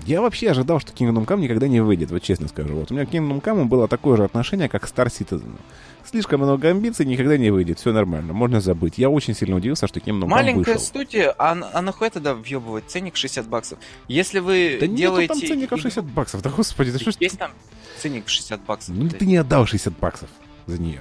[0.06, 2.74] я вообще ожидал, что Kingdom Come никогда не выйдет, вот честно скажу.
[2.74, 5.56] Вот у меня к Kingdom Come было такое же отношение, как к Star Citizen.
[6.04, 8.98] Слишком много амбиций, никогда не выйдет, все нормально, можно забыть.
[8.98, 10.86] Я очень сильно удивился, что Kingdom Come Маленькая вышел.
[10.86, 13.78] студия, а, а нахуй тогда въебывать ценник 60 баксов?
[14.08, 15.28] Если вы Да делаете...
[15.34, 17.50] там ценников игру- 60 баксов, да господи, да что ж Есть там
[17.98, 18.94] ценник в 60 баксов?
[18.96, 20.28] Ну ты не отдал 60 баксов
[20.66, 21.00] за нее.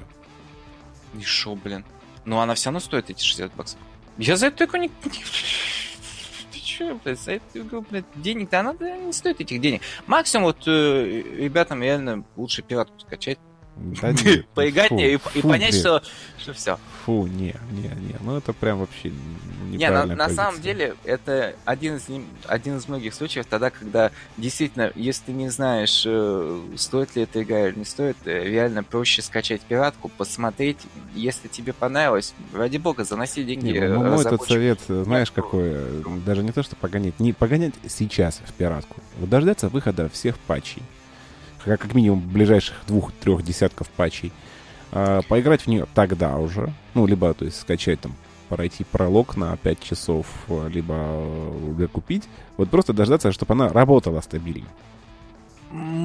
[1.20, 1.84] И шо, блин?
[2.26, 3.80] Ну она все равно стоит эти 60 баксов.
[4.18, 4.90] Я за эту игру не...
[6.78, 9.82] Чё, блядь, за эту игру, блядь, денег-то она да, не стоит этих денег.
[10.08, 13.40] Максимум вот э, ребятам реально лучше пиратку скачать,
[14.02, 16.02] Да нет, поиграть фу, в неё и, и понять, что,
[16.38, 16.80] что все.
[17.06, 19.12] Фу, не, не, не, ну это прям вообще
[19.70, 22.06] Не, на, на самом деле, это один из,
[22.46, 27.42] один из многих случаев тогда, когда действительно, если ты не знаешь, э, стоит ли эта
[27.42, 30.78] игра или не стоит, э, реально проще скачать пиратку, посмотреть,
[31.16, 33.72] если тебе понравилось, ради бога, заноси деньги.
[33.72, 35.76] Не, ну, мой этот совет, э, знаешь, какой?
[36.26, 37.20] Даже не то, что погонять.
[37.20, 39.02] Не погонять сейчас в пиратку.
[39.18, 40.84] Вот дождаться выхода всех патчей.
[41.66, 44.32] Как, как минимум ближайших двух-трех десятков патчей.
[44.92, 46.74] А, поиграть в нее тогда уже.
[46.94, 48.14] Ну, либо, то есть, скачать там,
[48.50, 50.26] пройти пролог на 5 часов,
[50.70, 52.28] либо э, купить.
[52.58, 54.68] Вот просто дождаться, чтобы она работала стабильно.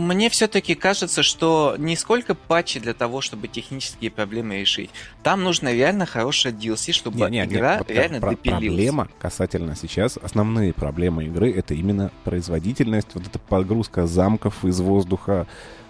[0.07, 4.91] Мне все-таки кажется, что не сколько патчей для того, чтобы технические проблемы решить.
[5.23, 8.67] Там нужно реально хорошее DLC, чтобы Не, не, не, игра вот реально про- допилилась.
[8.67, 15.47] Проблема касательно сейчас, основные проблемы игры это именно производительность, вот эта подгрузка замков из воздуха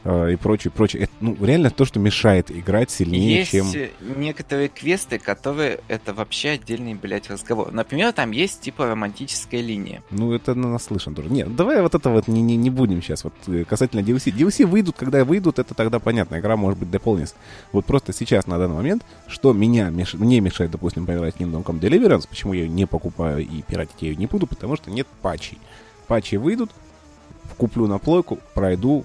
[0.06, 1.04] э, и прочее, прочее.
[1.04, 3.66] Это, ну, реально то, что мешает играть сильнее, Есть чем...
[3.74, 7.72] э, некоторые квесты, которые это вообще отдельный, блядь, разговор.
[7.72, 10.02] Например, там есть типа романтическая линия.
[10.10, 11.28] Ну, это на- наслышан тоже.
[11.30, 13.24] Нет, давай вот это вот не, не, не будем сейчас.
[13.24, 14.32] Вот э, касательно DLC.
[14.32, 16.38] DLC выйдут, когда выйдут, это тогда понятно.
[16.38, 17.34] Игра может быть дополнится.
[17.72, 20.14] Вот просто сейчас, на данный момент, что меня меш...
[20.14, 23.96] мне мешает, допустим, поиграть в Kingdom Come Deliverance, почему я ее не покупаю и пиратить
[24.00, 25.58] я ее не буду, потому что нет патчей.
[26.06, 26.70] Патчи выйдут,
[27.56, 29.04] куплю на плойку, пройду,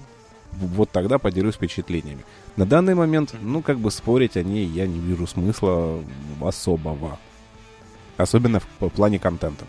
[0.52, 2.24] вот тогда поделюсь впечатлениями.
[2.56, 6.02] На данный момент, ну, как бы спорить о ней я не вижу смысла
[6.40, 7.18] особого.
[8.16, 9.64] Особенно в плане контента.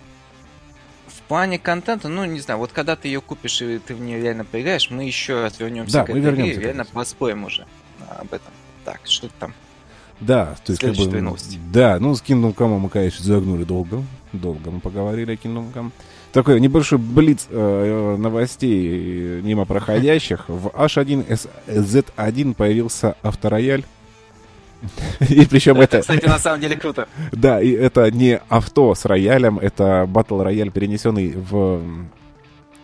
[1.07, 4.21] В плане контента, ну, не знаю, вот когда ты ее купишь и ты в нее
[4.21, 7.65] реально поиграешь, мы еще отвернемся Да, к мы этой вернемся игре, к реально поспорим уже
[8.09, 8.51] об этом.
[8.83, 9.53] Так, что там?
[10.19, 11.21] Да, то есть как бы...
[11.21, 11.59] новости.
[11.71, 14.03] Да, ну с Kingdom Come мы, конечно, загнули долго.
[14.31, 15.91] Долго мы поговорили о Kingdom Come.
[16.33, 20.45] Такой небольшой блиц э, новостей э, мимо проходящих.
[20.49, 23.85] В H1Z1 появился авторояль.
[25.29, 27.07] И причем Это, кстати, на самом деле круто.
[27.31, 31.81] Да, и это не авто с роялем, это батл рояль, перенесенный в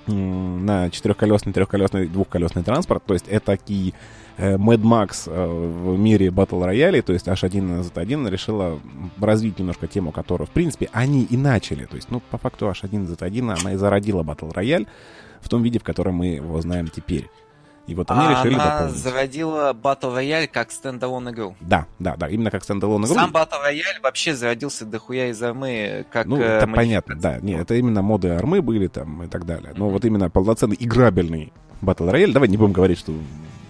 [0.08, 3.04] на четырехколесный, трехколесный, двухколесный транспорт.
[3.06, 3.94] То есть это такие
[4.40, 7.02] Mad Max э, в мире battle royale й.
[7.02, 8.80] То есть H1Z1 решила
[9.20, 11.86] развить немножко тему, которую, в принципе, они и начали.
[11.86, 14.86] То есть, ну, по факту H1Z1 она и зародила battle royale
[15.41, 17.30] в том виде, в котором мы его знаем теперь.
[17.88, 18.98] И вот они А решили она дополнить.
[18.98, 21.56] зародила Battle Royale как standalone игру.
[21.60, 23.16] Да, да, да, именно как standalone игру.
[23.16, 27.40] Сам Battle Royale вообще зародился дохуя из армы, как Ну, э, это понятно, да.
[27.41, 29.74] Нет, это именно моды армы были там и так далее.
[29.76, 31.52] Но вот именно полноценный играбельный
[31.82, 33.11] Battle Royale, давай не будем говорить, что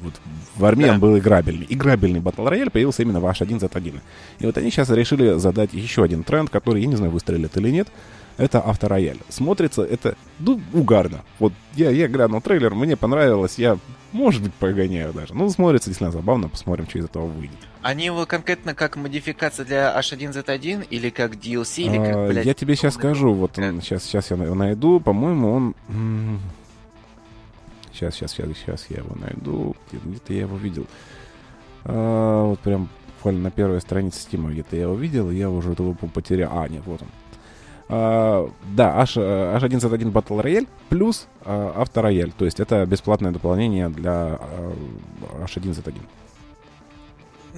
[0.01, 0.13] вот
[0.55, 0.93] в армии Да.
[0.93, 1.65] он был играбельный.
[1.69, 3.99] Играбельный Battle Royale появился именно в H1Z1.
[4.39, 7.69] И вот они сейчас решили задать еще один тренд, который, я не знаю, выстрелит или
[7.69, 7.87] нет,
[8.37, 9.17] это авторояль.
[9.27, 11.23] Смотрится это, ну, угарно.
[11.39, 13.77] Вот я, я глянул трейлер, мне понравилось, я,
[14.13, 15.33] может быть, погоняю даже.
[15.33, 17.57] Ну, смотрится действительно забавно, посмотрим, что из этого выйдет.
[17.81, 22.53] Они его конкретно как модификация для H1Z1 или как DLC, или как, А, блядь, я
[22.53, 26.39] тебе сейчас скажу, вот он, сейчас, сейчас я найду, по-моему, он...
[27.99, 29.75] Сейчас, сейчас, сейчас, сейчас я его найду.
[29.91, 30.85] Где- Где-то я его видел.
[31.83, 35.71] А, вот прям буквально на первой странице Стима где-то я его видел, и я уже
[35.77, 36.49] его по- потерял.
[36.57, 37.07] А, нет, вот он.
[37.89, 42.31] А, да, H, э, H1Z1 Battle Royale плюс а, авторояль.
[42.31, 44.73] То есть это бесплатное дополнение для а,
[45.43, 45.95] H1Z1.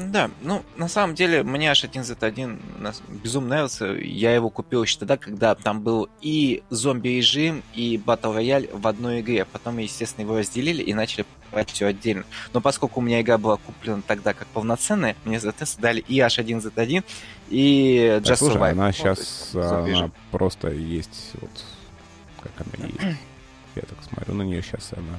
[0.10, 3.86] Да, ну, на самом деле, мне H1Z1 нас- безумно нравился.
[3.88, 9.22] Я его купил еще тогда, когда там был и зомби-режим, и Battle Royale в одной
[9.22, 9.46] игре.
[9.46, 12.24] Потом, естественно, его разделили и начали покупать все отдельно.
[12.54, 17.04] Но поскольку у меня игра была куплена тогда как полноценная, мне, соответственно, дали и H1Z1,
[17.50, 18.72] и Just Так, слушай, Survive.
[18.72, 20.04] она Ну, сейчас зомби-режим.
[20.06, 21.52] она просто есть вот
[22.42, 23.20] как она есть.
[23.76, 25.18] Я так смотрю на нее сейчас, и она.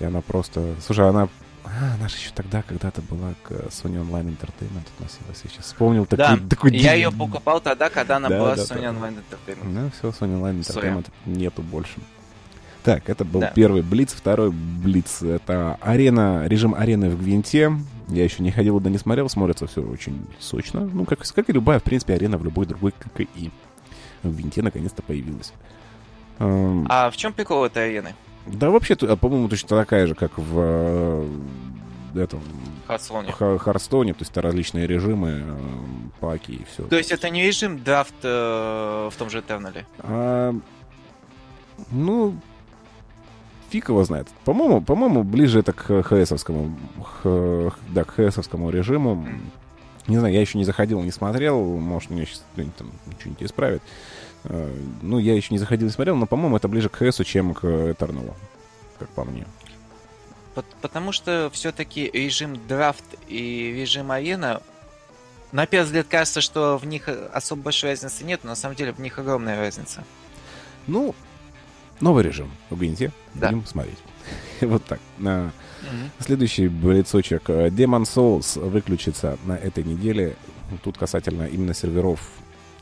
[0.00, 0.74] И она просто.
[0.80, 1.28] Слушай, она.
[1.64, 5.40] А, она же еще тогда когда-то была к Sony Online Entertainment относилась.
[5.44, 8.62] Я сейчас вспомнил Да, такой, такой я ее покупал тогда, когда она Да, была да,
[8.62, 8.88] Sony да.
[8.88, 9.64] Online Entertainment.
[9.64, 10.60] Ну, все, Sony Online.
[10.60, 11.94] Entertainment нету больше.
[12.84, 13.48] Так, это был Да.
[13.54, 14.12] первый Блиц.
[14.14, 17.72] Второй Блиц— это арена, режим арены в Гвинте.
[18.08, 19.28] Я еще не ходил, да не смотрел.
[19.28, 20.80] Смотрится все очень сочно.
[20.80, 23.50] Ну, как, как и любая, в принципе, арена в любой другой ККИ.
[24.22, 25.52] В Гвинте наконец-то появилась.
[26.38, 28.14] Эм, А в чем прикол этой арены?
[28.52, 31.28] Да вообще, т- по-моему, точно такая же, как в э,
[32.16, 32.40] этом
[32.86, 33.32] Хардстоне.
[33.32, 34.14] Ха- Харстоне.
[34.14, 35.56] То есть это различные режимы, э,
[36.20, 36.84] паки и все.
[36.84, 39.84] То есть это не режим драфт э, в том же Этернале?
[39.98, 40.54] А,
[41.90, 42.34] ну,
[43.70, 44.28] фиг его знает.
[44.44, 46.76] По-моему, по-моему, ближе это к ХСовскому,
[47.22, 49.26] х- да, к ХСовскому режиму.
[50.06, 51.62] Не знаю, я еще не заходил, не смотрел.
[51.62, 52.86] Может, мне сейчас кто-нибудь там
[53.20, 53.82] что-нибудь исправит.
[53.82, 53.86] А,
[55.02, 57.64] Ну, я еще не заходил, не смотрел, но, по-моему, это ближе к ХСу, чем к
[57.64, 58.34] Этерналу,
[58.98, 59.46] как по мне.
[60.54, 64.62] Пот- Потому что все-таки режим драфт и режим арена,
[65.52, 68.92] на первый взгляд кажется, что в них особо большой разницы нет, но на самом деле
[68.92, 70.04] в них огромная разница.
[70.86, 71.14] Ну,
[72.00, 73.12] новый режим Гвинте.
[73.34, 73.48] Да.
[73.50, 73.98] Будем смотреть.
[74.60, 75.00] Вот так.
[75.24, 75.50] А,
[76.20, 77.48] Следующий блицочек.
[77.48, 80.36] Э, Demon Souls выключится на этой неделе.
[80.82, 82.20] Тут касательно именно серверов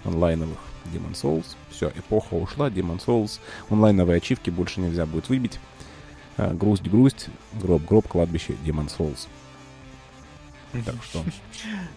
[0.04, 0.58] онлайновых
[0.88, 1.44] Demon Souls.
[1.70, 2.68] Все, эпоха ушла.
[2.68, 3.40] Demon Souls.
[3.70, 5.58] Онлайновые ачивки больше нельзя будет выбить.
[6.36, 7.28] А, Грусть-грусть.
[7.54, 9.28] Гроб-гроб, кладбище Demon Souls.
[10.72, 11.22] Так что...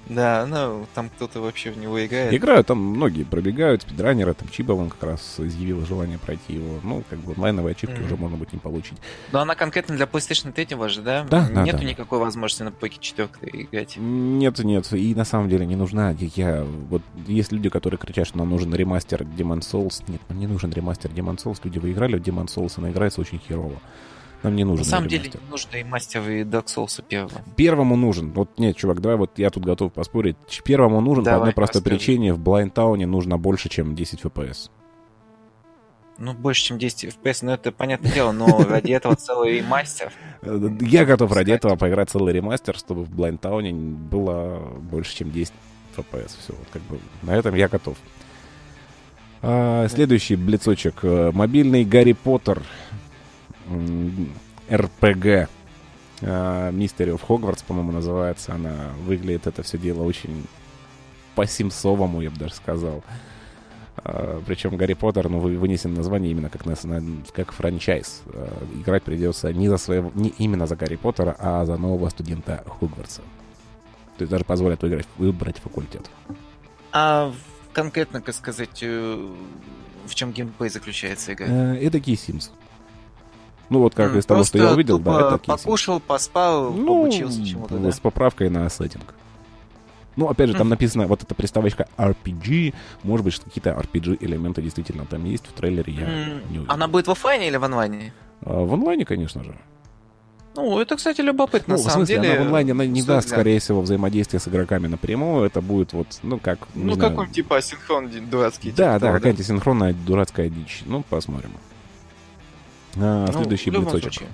[0.08, 2.34] Да, ну там кто-то вообще в него играет.
[2.34, 6.80] Играют там многие, пробегают, спидранеры, там Чиба вон как раз изъявила желание пройти его.
[6.84, 8.98] Ну, как бы онлайновые ачивки уже можно будет не получить.
[9.32, 11.26] Но она конкретно для PlayStation 3 же, да?
[11.30, 11.84] Да, да, Нету да.
[11.84, 13.98] никакой возможности на Pocket 4 играть.
[13.98, 16.12] Нет, нет, и на самом деле не нужна.
[16.12, 20.04] Я, я- вот есть люди, которые кричат, что нам нужен ремастер Demon Souls.
[20.08, 21.60] Нет, нам не нужен ремастер Demon Souls.
[21.64, 23.80] Люди выиграли в Demon Souls, она играется очень херово.
[24.44, 25.32] Нам не нужен На самом ремастер.
[25.32, 27.41] деле нужно и мастер, и Dark Souls первого.
[27.57, 28.32] Первому нужен.
[28.32, 30.38] Вот нет, чувак, давай вот я тут готов поспорить.
[30.64, 31.98] Первому нужен по Давай, одной простой поспорим.
[31.98, 32.34] причине.
[32.34, 34.70] В Town нужно больше, чем 10 FPS.
[36.22, 40.11] Ну, больше, чем 10 FPS, ну это понятное дело, но ради этого целый мастер.
[40.41, 45.53] Э, Я готов ради этого поиграть целый ремастер, чтобы в Town было больше, чем 10
[45.95, 46.32] FPS.
[46.41, 47.98] Все, вот как бы на этом я готов.
[49.41, 50.95] А, следующий блицочек.
[51.03, 52.61] Э, Мобильный Гарри Поттер.
[54.72, 55.50] РПГ.
[56.22, 58.54] Mystery of Hogwarts, по-моему, называется.
[58.54, 60.46] Она выглядит это все дело очень
[61.36, 63.04] по-симсовому, я бы даже сказал.
[64.04, 66.64] А, Причем Гарри Поттер, ну, вы- вынесен название именно как,
[67.34, 68.22] как франчайз.
[68.28, 72.64] А, Играть придется не за своего, не именно за Гарри Поттера, а за нового студента
[72.80, 73.22] Хогвартса.
[74.18, 76.10] То есть даже позволят выбрать, выбрать факультет.
[76.91, 77.32] А
[77.72, 79.28] конкретно, как сказать, э,
[80.06, 81.48] в чем геймплей заключается игра?
[81.48, 82.50] Э, Это Sims.
[83.70, 87.46] Ну вот как М, из того, что я увидел, да, это покушал, поспал, Ну, обучился
[87.46, 87.91] чему-то, да?
[87.91, 89.14] с поправкой на сеттинг.
[90.16, 92.74] Ну, опять же, там написано, вот эта приставочка RPG,
[93.04, 96.66] может быть, что какие-то RPG-элементы действительно там есть, в трейлере я М, не увидел.
[96.74, 98.12] Она будет в офлайне или в онлайне?
[98.41, 99.56] А, в онлайне, конечно же.
[100.56, 102.34] Ну, это, кстати, любопытно, Ну, на в самом смысле, деле.
[102.34, 105.46] она в онлайне она не даст, скорее всего, взаимодействия с игроками напрямую.
[105.46, 106.58] Это будет вот, ну, как...
[106.76, 107.12] Ну, знаю.
[107.12, 108.72] какой типа асинхрон дурацкий.
[108.72, 110.82] Да, типа да, какая-то синхронная дурацкая дичь.
[110.86, 111.52] Ну, посмотрим.
[112.98, 114.02] А, Ну, следующий блицочек.
[114.14, 114.30] случае.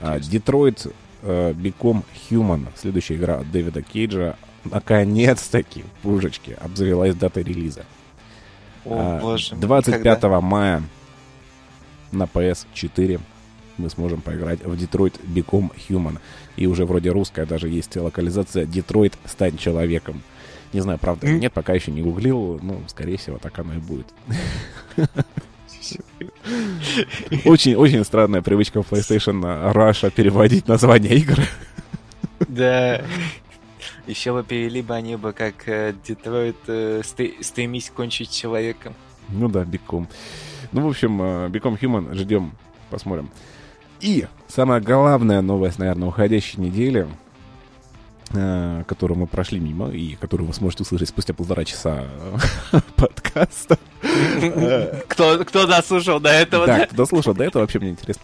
[0.00, 0.86] А, Детройт
[1.22, 2.66] э, Become Human.
[2.76, 4.36] Следующая игра от Дэвида Кейджа.
[4.64, 7.84] Наконец-таки, пушечки, обзавелась датой релиза.
[8.84, 9.54] О, А, боже.
[9.54, 10.40] мой, 25 когда?
[10.40, 10.82] мая
[12.10, 13.20] на PS4
[13.78, 16.18] мы сможем поиграть в Детройт Become Human.
[16.56, 20.22] И уже вроде русская даже есть локализация Детройт Стань человеком.
[20.72, 22.58] Не знаю, правда или нет, пока еще не гуглил.
[22.62, 24.06] Ну, скорее всего, так оно и будет.
[27.44, 29.42] Очень, очень странная привычка в PlayStation
[29.72, 31.38] Russia переводить названия игр.
[32.48, 33.02] Да.
[34.06, 37.02] Еще бы перевели бы они бы как э, Детройт э,
[37.40, 38.94] стремись кончить человеком.
[39.28, 40.08] Ну да, Become.
[40.72, 42.52] Ну, в общем, э, Become Human ждем,
[42.90, 43.30] посмотрим.
[44.00, 47.06] И самая главная новость, наверное, уходящей недели,
[48.32, 52.04] э, которую мы прошли мимо, и которую вы сможете услышать спустя полтора часа
[52.72, 53.78] э, подкаста.
[55.08, 56.86] Кто, кто дослушал до этого, Да, да?
[56.86, 58.22] кто слушал до этого, вообще мне интересно,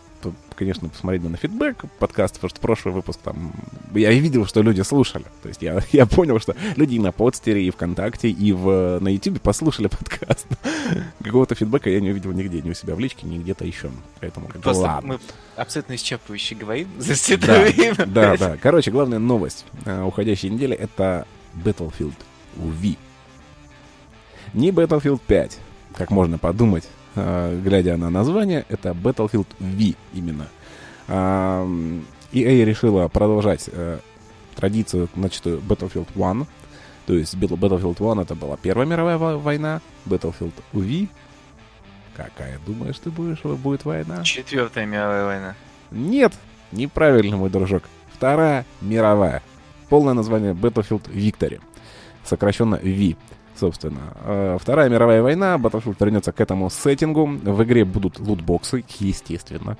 [0.57, 3.53] конечно, посмотреть на фидбэк подкаста, потому что прошлый выпуск там...
[3.95, 5.25] Я видел, что люди слушали.
[5.43, 9.09] То есть я, я понял, что люди и на подстере, и ВКонтакте, и в, на
[9.09, 10.47] Ютубе послушали подкаст.
[11.23, 13.91] Какого-то фидбэка я не увидел нигде, ни у себя в личке, ни где-то еще.
[14.21, 15.13] Поэтому как Просто ладно.
[15.15, 15.19] мы
[15.57, 18.07] абсолютно исчерпывающе говорим за Да, святое время.
[18.07, 18.57] да, да.
[18.61, 22.15] Короче, главная новость э, уходящей недели— это Battlefield
[22.57, 22.97] V.
[24.55, 25.59] Не Battlefield 5,
[25.99, 30.47] как можно подумать, э, глядя на название, это Battlefield V именно.
[32.33, 33.99] EA решила продолжать э,
[34.55, 36.47] традицию, начатую Battlefield 1.
[37.07, 41.09] То есть Battle- Battlefield 1 это была Первая мировая во- война, Battlefield V.
[42.15, 44.23] Какая, думаешь, ты будешь, будет война?
[44.25, 45.55] Четвертая мировая война.
[45.91, 46.35] Нет,
[46.73, 47.85] неправильно, мой дружок.
[48.13, 49.43] Вторая мировая.
[49.89, 51.61] Полное название Battlefield Victory.
[52.25, 53.17] Сокращенно V.
[53.59, 57.27] Собственно, Э, Вторая мировая война, Battlefield вернется к этому сеттингу.
[57.27, 59.77] В игре будут лутбоксы, естественно.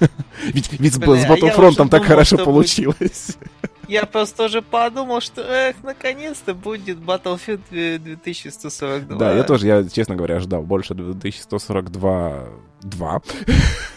[0.52, 3.38] Ведь, ведь с, Бля, с я Battlefront так хорошо получилось.
[3.88, 9.18] Я просто уже подумал, что, эх, наконец-то будет Battlefield э, 2142.
[9.18, 12.44] Да, я тоже, я, честно говоря, ждал больше 2142
[12.84, 13.22] 2,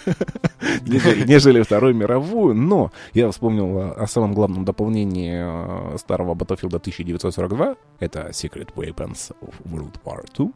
[0.85, 6.75] нежели, нежели Вторую мировую, но я вспомнил о, о самом главном дополнении э, старого Battlefield
[6.77, 10.53] 1942, это Secret Weapons of World War II,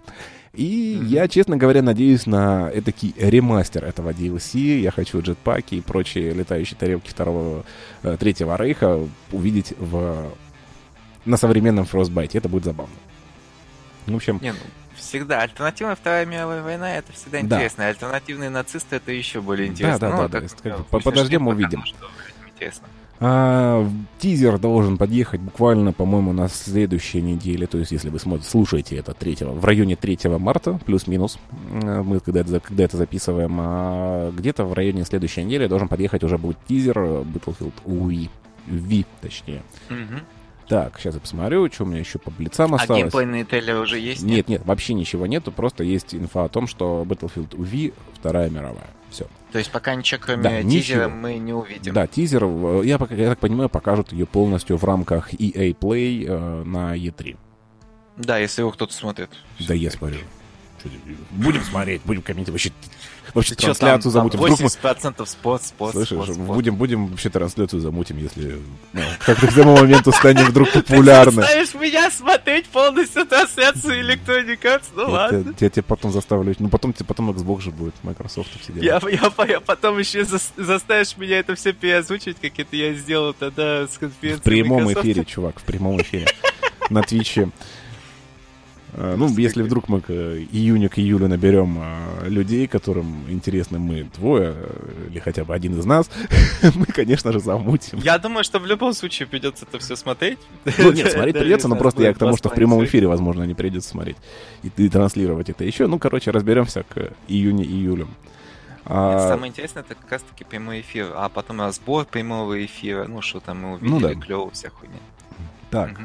[0.54, 6.34] и я, честно говоря, надеюсь на этакий ремастер этого DLC, я хочу джетпаки и прочие
[6.34, 7.64] летающие тарелки второго,
[8.04, 9.00] э, третьего рейха
[9.32, 10.32] увидеть в,
[11.26, 12.96] на современном Frostbite, это будет забавно.
[14.08, 14.58] В общем, Не, ну,
[15.12, 15.42] всегда.
[15.42, 17.58] Альтернативная Вторая мировая война это всегда Да.
[17.58, 17.88] интересно.
[17.88, 20.00] Альтернативные нацисты это еще более Да, интересно.
[20.00, 21.84] да, Ну, да, так, да, как бы подождем, увидим.
[21.86, 22.08] что
[22.48, 22.88] интересно.
[23.24, 23.88] А,
[24.20, 27.68] тизер должен подъехать буквально, по-моему, на следующей неделе.
[27.68, 31.38] То есть, если вы смотрите, слушаете это 3, в районе 3 марта, плюс-минус,
[31.72, 36.38] мы когда это, когда это записываем, а где-то в районе следующей недели должен подъехать уже
[36.40, 38.30] будет тизер э, Battlefield Wii.
[38.68, 39.62] V, точнее.
[39.90, 40.22] Мгм.
[40.72, 43.02] Так, сейчас я посмотрю, что у меня еще по блицам А осталось.
[43.04, 44.22] геймплейные трейлеры уже есть?
[44.22, 48.88] Нет, нет, вообще ничего нету, просто есть инфа о том, что Battlefield V Вторая мировая.
[49.10, 49.28] Все.
[49.52, 51.10] То есть пока ничего кроме Да, тизера ничего.
[51.10, 51.94] мы не увидим.
[51.94, 56.64] Да, тизер, э, я, я так понимаю, покажут ее полностью в рамках EA Play э,
[56.64, 57.36] на E3.
[58.16, 59.30] Да, если его кто-то смотрит.
[59.68, 60.20] Да я смотрю.
[61.32, 62.64] Будем смотреть, будем комментировать.
[62.64, 62.72] Вообще,
[63.34, 64.40] вообще Ты чё, трансляцию там- замутим.
[64.40, 66.38] там Вдруг мы- 80% спорт, спорт, Слышишь, спорт.
[66.38, 68.58] будем, будем вообще трансляцию замутим, если
[68.94, 71.32] ну, как-то к тому моменту станем вдруг популярны.
[71.42, 74.84] Ты заставишь меня смотреть полностью трансляцию Electronic Arts?
[74.96, 75.44] Ну ладно.
[75.44, 76.54] тебя- Я тебе потом заставлю.
[76.60, 78.74] Ну потом тебе потом Xbox же будет, Microsoft все.
[78.76, 83.34] Я, я, я потом еще зас- заставишь меня это все переозвучивать, как это я сделал
[83.34, 86.28] тогда с конференции В прямом эфире, чувак, в прямом эфире.
[86.90, 87.50] На Твиче.
[88.94, 91.82] А, ну, если вдруг мы к июню, к июлю наберем
[92.24, 96.10] людей, которым интересны мы двое, э, или хотя бы один из нас,
[96.76, 98.00] мы, конечно же, замутим.
[98.00, 100.40] Я думаю, что в любом случае придется это все смотреть.
[100.78, 103.54] Ну, нет, смотреть придется, но просто я к тому, что в прямом эфире, возможно, не
[103.54, 104.18] придется смотреть
[104.64, 105.88] и, транслировать это еще.
[105.88, 108.08] Ну, короче, разберемся к июню-июлю.
[108.86, 109.30] А...
[109.30, 113.62] Самое интересное, это как раз-таки прямой эфир, а потом разбор прямого эфира, ну, что там
[113.62, 114.16] мы увидели, ну, да.
[114.16, 114.98] клево, вся хуйня.
[115.70, 116.02] Так, угу.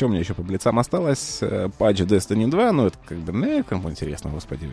[0.00, 1.40] Что у меня еще по блицам осталось?
[1.42, 4.66] Э, патч Destiny 2, ну это как бы, не, кому интересно, господи.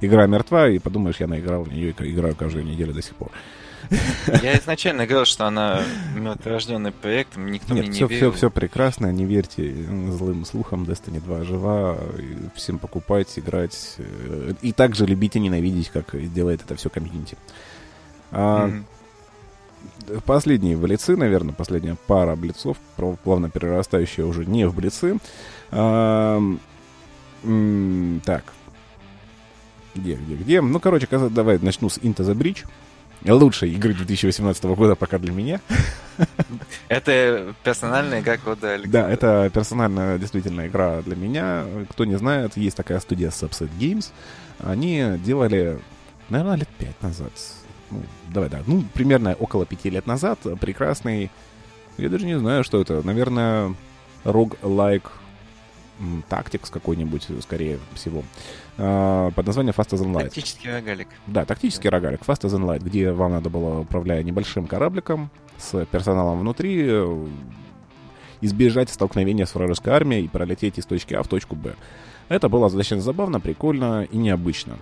[0.00, 3.30] Игра мертва, и подумаешь, я наиграл в нее и играю каждую неделю до сих пор.
[4.42, 5.84] Я изначально говорил, что она
[6.16, 8.32] мертворожденный проект, никто Нет, мне все, не верил.
[8.32, 9.72] Все, все прекрасно, не верьте
[10.10, 11.96] злым слухам, Destiny 2 жива,
[12.56, 17.36] всем покупать, играть, э, и также любить и ненавидеть, как делает это все комьюнити.
[18.32, 18.82] А, mm-hmm
[20.24, 22.76] последние блицы, наверное, последняя пара блицов,
[23.24, 25.18] плавно перерастающая уже не в блицы.
[25.70, 26.40] А,
[28.24, 28.44] так.
[29.94, 30.60] Где, где, где?
[30.60, 32.64] Ну, короче, давай начну с Into the Bridge.
[33.24, 35.60] Лучшей игры 2018 года пока для меня.
[36.88, 39.02] Это персональная игра кода Александра.
[39.02, 41.64] Да, это персональная действительно игра для меня.
[41.90, 44.12] Кто не знает, есть такая студия Subset Games.
[44.60, 45.80] Они делали,
[46.28, 47.32] наверное, лет пять назад
[47.90, 48.02] ну,
[48.32, 51.30] давай, да, ну, примерно около пяти лет назад прекрасный,
[51.98, 53.74] я даже не знаю, что это, наверное,
[54.24, 55.08] rogue-like
[56.28, 58.22] Tactics какой-нибудь, скорее всего,
[58.76, 60.24] а, под названием Fast as Light.
[60.24, 61.08] Тактический рогалик.
[61.26, 66.40] Да, тактический рогалик, Fast as Light, где вам надо было, управляя небольшим корабликом с персоналом
[66.40, 66.86] внутри,
[68.42, 71.74] избежать столкновения с вражеской армией и пролететь из точки А в точку Б.
[72.28, 74.76] Это было достаточно забавно, прикольно и необычно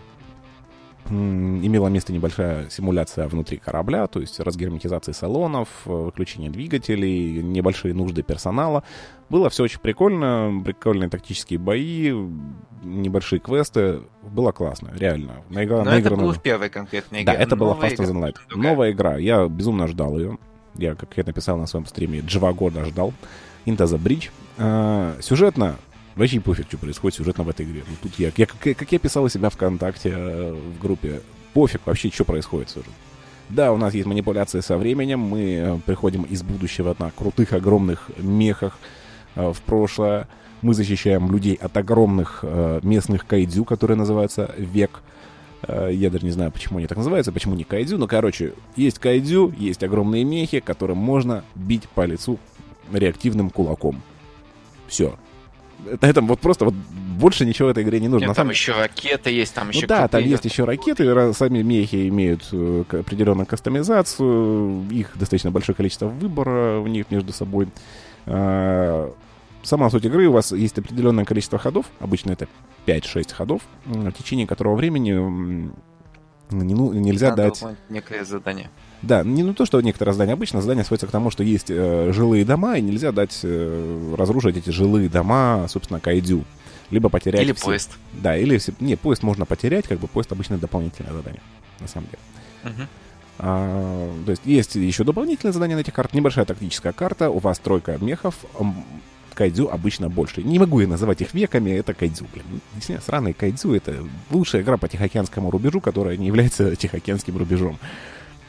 [1.11, 8.23] имела место небольшая симуляция внутри корабля, то есть разгерметизация салонов, э, выключение двигателей, небольшие нужды
[8.23, 8.85] персонала.
[9.29, 12.13] Было все очень прикольно, прикольные тактические бои,
[12.83, 14.01] небольшие квесты.
[14.23, 15.43] Было классно, реально.
[15.51, 15.79] Наигра...
[15.79, 16.15] Но наиграно...
[16.15, 17.33] это было в первой конкретной игре.
[17.33, 18.37] Да, это была Fast as Light.
[18.55, 19.17] Новая игра.
[19.17, 20.39] Я безумно ждал ее.
[20.77, 23.13] Я, как я написал на своем стриме, два года ждал.
[23.65, 24.31] Into the Bridge.
[24.59, 25.77] А, сюжетно
[26.17, 27.83] Вообще пофиг, что происходит сюжетно в этой игре.
[27.89, 31.21] Ну, тут я, я как, я писал у себя ВКонтакте э, в группе,
[31.55, 32.93] пофиг вообще, что происходит сюжет.
[33.49, 38.11] Да, у нас есть манипуляции со временем, мы э, приходим из будущего на крутых, огромных
[38.19, 38.79] мехах
[39.35, 40.29] э, в прошлое.
[40.63, 42.43] Мы защищаем людей от огромных
[42.83, 45.03] местных кайдзю, которые называются Век.
[45.63, 49.01] Э, я даже не знаю, почему они так называются, почему не кайдзю, но, короче, есть
[49.01, 52.39] кайдзю, есть огромные мехи, которым можно бить по лицу
[52.93, 54.01] реактивным кулаком.
[54.87, 55.17] Все
[56.01, 58.27] на этом вот просто вот больше ничего в этой игре не нужно.
[58.27, 58.51] Нет, там самом...
[58.51, 59.87] еще ракеты есть, там ну, еще...
[59.87, 66.07] Да, там есть еще ракеты, сами мехи имеют э, определенную кастомизацию, их достаточно большое количество
[66.07, 67.69] выбора в них между собой.
[68.27, 69.13] А,
[69.63, 72.49] сама суть игры, у вас есть определенное количество ходов, обычно это
[72.87, 75.71] 5-6 ходов, в течение которого времени
[76.51, 77.65] не, ну, нельзя Надо дать...
[77.89, 78.71] некое задание.
[79.07, 80.33] Да, не ну то, что некоторые здания.
[80.33, 84.57] Обычно здания сводятся к тому, что есть э, жилые дома, и нельзя дать э, разрушить
[84.57, 86.45] эти жилые дома, собственно, кайдю.
[86.91, 87.43] Либо потерять...
[87.43, 87.65] Или все.
[87.65, 87.97] поезд.
[88.13, 88.61] Да, или...
[88.81, 91.43] Не, поезд можно потерять, как бы поезд обычно дополнительное задание,
[91.81, 92.75] на самом деле.
[92.75, 92.89] Угу.
[93.39, 96.15] А, то есть есть еще дополнительное задание на этих картах.
[96.15, 98.37] Небольшая тактическая карта, у вас тройка мехов,
[99.35, 100.43] кайдзю обычно больше.
[100.43, 102.61] Не могу я называть их веками, это кайдзю, блин.
[102.75, 103.97] Действительно, сраный кайдзю— это
[104.31, 107.79] лучшая игра по Тихоокеанскому рубежу, которая не является Тихоокеанским рубежом.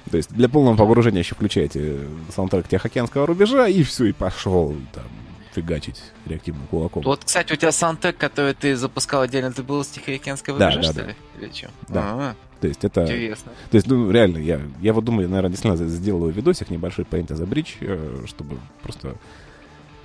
[0.10, 2.00] То есть для полного погружения еще включаете
[2.34, 5.06] саундтрек Тихоокеанского рубежа, и все, и пошел там
[5.54, 7.04] фигачить реактивным кулаком.
[7.04, 10.82] Вот, кстати, у тебя саундтрек, который ты запускал отдельно, ты был с Тихоокеанского рубежа, да,
[10.82, 11.08] да, что да.
[11.08, 11.16] ли?
[11.40, 11.70] Или что?
[11.88, 12.02] Да.
[12.02, 12.36] А-а-а.
[12.62, 13.04] То есть это...
[13.04, 13.52] Интересно.
[13.70, 17.48] То есть, ну, реально, я, я вот думаю, наверное, действительно сделаю видосик небольшой Into the
[17.48, 19.16] Bridge, э, чтобы просто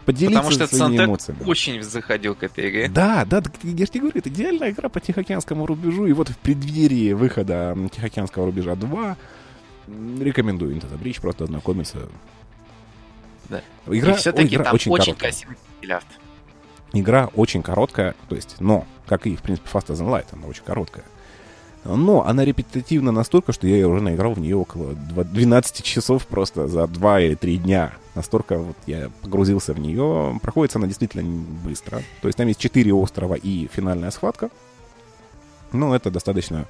[0.04, 1.42] поделиться Потому что своими этот эмоциями.
[1.46, 2.88] очень заходил к этой игре.
[2.88, 6.38] Да, да, я же тебе говорю, это идеальная игра по Тихоокеанскому рубежу, и вот в
[6.38, 9.16] преддверии выхода Тихоокеанского рубежа 2
[10.20, 12.08] Рекомендую Into the Bridge, просто ознакомиться.
[13.48, 13.62] Да.
[13.86, 16.06] Игра, И все-таки игра там очень, очень красивый миллиард.
[16.92, 20.64] Игра очень короткая, то есть, но, как и, в принципе, Fast as Light, она очень
[20.64, 21.04] короткая.
[21.84, 26.86] Но она репетитивна настолько, что я уже наиграл в нее около 12 часов просто за
[26.86, 27.92] 2 или 3 дня.
[28.14, 30.38] Настолько вот я погрузился в нее.
[30.42, 31.22] Проходится она действительно
[31.64, 32.02] быстро.
[32.20, 34.50] То есть там есть 4 острова и финальная схватка.
[35.72, 36.66] Но это достаточно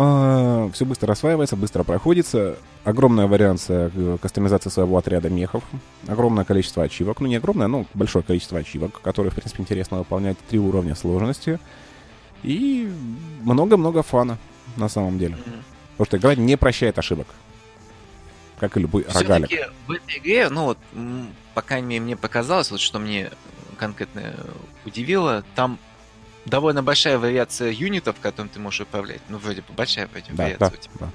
[0.00, 2.56] а, все быстро осваивается, быстро проходится.
[2.84, 5.64] Огромная варианция э, кастомизации своего отряда мехов.
[6.06, 7.20] Огромное количество ачивок.
[7.20, 10.38] Ну, не огромное, но большое количество ачивок, которые, в принципе, интересно выполнять.
[10.48, 11.58] Три уровня сложности.
[12.44, 12.88] И
[13.42, 14.38] много-много фана,
[14.76, 15.34] на самом деле.
[15.34, 15.62] Mm-hmm.
[15.96, 17.26] Потому что игра не прощает ошибок.
[18.60, 19.50] Как и любой рогалик.
[19.88, 20.78] в этой игре, ну вот,
[21.54, 23.30] по крайней мере, мне показалось, вот что мне
[23.78, 24.32] конкретно
[24.84, 25.42] удивило.
[25.56, 25.76] Там
[26.48, 29.20] довольно большая вариация юнитов, которым ты можешь управлять.
[29.28, 30.92] Ну, вроде бы большая вроде, Да, вариация да, у тебя.
[31.00, 31.08] да.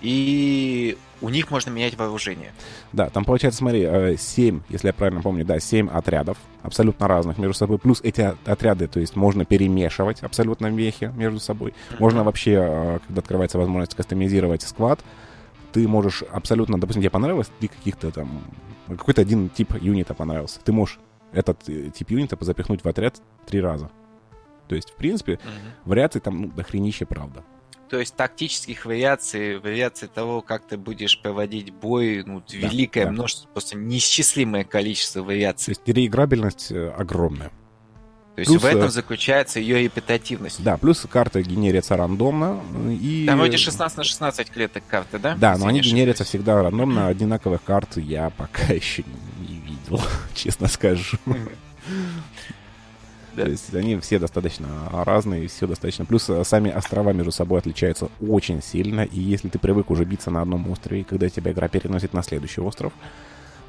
[0.00, 2.52] И у них можно менять вооружение.
[2.92, 7.36] Да, там получается, смотри, э, 7, если я правильно помню, да, 7 отрядов, абсолютно разных
[7.38, 7.78] между собой.
[7.78, 11.74] Плюс эти от- отряды, то есть можно перемешивать абсолютно вехи между собой.
[11.98, 15.00] Можно вообще, э, когда открывается возможность кастомизировать сквад,
[15.72, 18.44] ты можешь абсолютно, допустим, тебе понравилось, ты каких-то там,
[18.86, 20.60] какой-то один тип юнита понравился.
[20.64, 21.00] Ты можешь
[21.32, 23.90] этот э, тип юнита запихнуть в отряд три раза.
[24.68, 25.52] То есть, в принципе, Мгм.
[25.84, 27.42] вариаций там ну, дохренище, правда.
[27.88, 33.12] То есть тактических вариаций, вариаций того, как ты будешь проводить бой, ну, великое да.
[33.12, 35.70] множество, просто неисчислимое количество То вариаций.
[35.70, 37.50] есть реиграбельность э, огромная.
[38.34, 40.62] То есть плюс, в этом э, заключается ее репетативность.
[40.62, 42.60] Да, плюс карта генерится рандомно.
[42.88, 43.24] э, И...
[43.26, 45.34] Там вроде 16 на 16 клеток карты, да?
[45.34, 47.08] Да, Если но они не генерятся всегда рандомно.
[47.08, 49.02] Одинаковых карт я пока еще
[49.40, 50.00] не видел,
[50.34, 51.16] честно скажу.
[53.38, 53.44] Да.
[53.44, 56.04] То есть они все достаточно разные, все достаточно.
[56.04, 59.02] Плюс э, сами острова между собой отличаются очень сильно.
[59.02, 62.22] И если ты привык уже биться на одном острове, и когда тебя игра переносит на
[62.22, 62.92] следующий остров,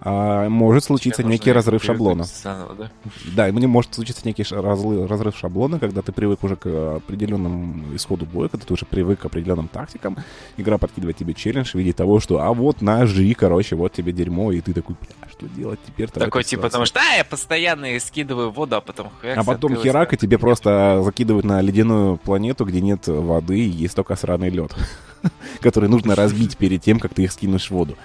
[0.02, 2.24] а, может случиться Тебе некий разрыв шаблона.
[2.24, 2.92] заново, да?
[3.36, 6.96] Да, и мне может случиться некий разлы- разрыв шаблона, когда ты привык уже к э,
[6.98, 10.18] определенному исходу боя, когда ты уже привык к определенным тактикам.
[10.58, 14.52] Игра подкидывает тебе челлендж в виде того, что а вот ножи, короче, вот тебе дерьмо,
[14.54, 18.52] и ты такой, бля, что делать теперь Такой типа, потому что, а, я постоянно скидываю
[18.52, 22.80] воду, а потом хряк, А потом херак, и тебе просто закидывают на ледяную планету, где
[22.80, 24.74] нет воды, и есть только сраный лед,
[25.60, 27.98] который нужно разбить перед тем, как ты их скинешь в воду.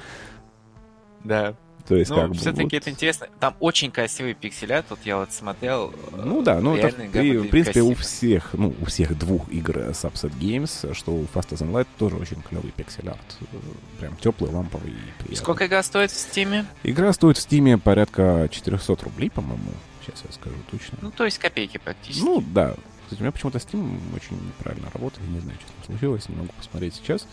[1.22, 1.54] Да.
[1.86, 2.72] То есть, Ну, как бы, все-таки вот.
[2.72, 3.28] это интересно.
[3.40, 5.92] Там очень красивый пикселят, вот я вот смотрел.
[6.16, 8.02] Ну да, ну это, при- в принципе, у красиво.
[8.02, 12.40] всех, ну, у всех двух игр Subset Games, что у Faster Than Light тоже очень
[12.42, 13.18] клевый pixel art.
[13.40, 13.56] Э,
[14.00, 15.36] Прям теплый, ламповый и приятный.
[15.36, 16.64] Сколько игра стоит в Steam е?
[16.84, 19.70] Игра стоит в Steam е порядка 400 рублей, по-моему.
[20.06, 20.98] Сейчас я скажу точно.
[21.02, 22.24] Ну, то есть копейки практически.
[22.24, 22.74] Ну, да.
[23.04, 25.28] Кстати, у меня почему-то Steam очень неправильно работает.
[25.28, 26.28] Не знаю, что там случилось.
[26.30, 27.26] Не могу посмотреть сейчас.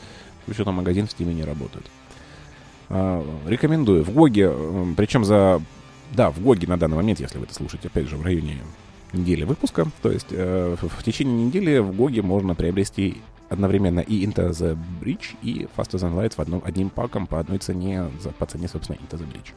[0.45, 1.85] Почему-то магазин в Steam не работает.
[2.93, 4.03] А, рекомендую.
[4.03, 4.51] В GOG е,
[4.97, 5.61] причем за...
[6.11, 8.57] Да, в GOG е на данный момент, если вы это слушаете, опять же, в районе
[9.13, 9.87] недели выпуска.
[10.01, 14.77] То есть э, в, течение недели в GOG е можно приобрести одновременно и Into the
[15.01, 18.67] Breach, и Faster Than Light в одном, одним паком по одной цене, за, по цене,
[18.67, 19.53] собственно, Into the Breach.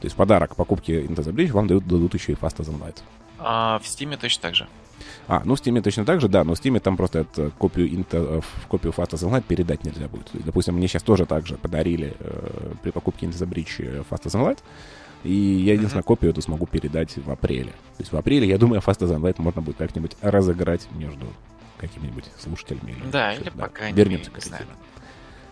[0.00, 2.80] То есть подарок к покупке Into the Breach вам дают, дадут еще и Faster Than
[2.80, 3.02] Light.
[3.38, 4.66] А в Steam е точно так же.
[5.26, 7.88] А, ну в Steam точно так же, да, но в Steam там просто эту копию,
[7.94, 10.26] Into, э, копию Faster Than Light передать нельзя будет.
[10.26, 14.04] То есть, допустим, мне сейчас тоже так же подарили э, при покупке Into the Breach
[14.10, 14.58] Faster Than Light,
[15.22, 17.70] и я единственную копию эту смогу передать в апреле.
[17.70, 21.26] То есть в апреле, я думаю, Fast as Light можно будет как-нибудь разыграть между
[21.78, 22.92] какими-нибудь слушателями.
[22.92, 24.66] Или Да, или по крайней Вернемся к теме.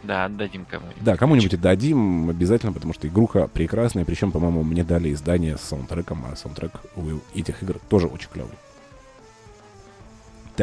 [0.03, 1.03] Да, отдадим кому-нибудь.
[1.03, 6.25] Да, кому-нибудь отдадим обязательно, потому что игруха прекрасная, причем, по-моему, мне дали издание с саундтреком,
[6.31, 8.57] а саундтрек у этих игр тоже очень клевый.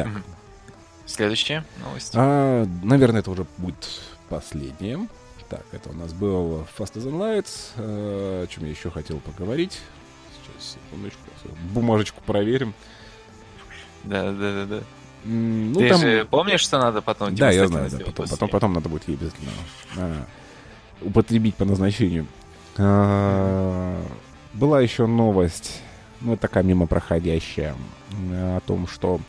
[0.04, 0.24] Так.
[1.06, 2.12] Следующая новость.
[2.16, 5.08] А, наверное, это уже будет последнее.
[5.50, 7.72] Так, это у нас был Fast as Lights.
[7.78, 9.80] Э, о чем я еще хотел поговорить.
[10.32, 11.20] Сейчас, секундочку.
[11.74, 12.76] Бумажечку проверим.
[14.04, 14.80] Да, да, да, да.
[15.26, 16.00] Ну, Ты там...
[16.00, 17.98] же помнишь, что надо потом Да, я знаю, да.
[17.98, 19.52] Потом, потом, потом надо будет ей обязательно
[19.98, 20.26] а,
[21.02, 22.28] употребить по назначению.
[22.78, 24.02] А,
[24.54, 25.82] была еще новость,
[26.22, 27.76] ну, такая мимо проходящая,
[28.32, 29.20] о том, что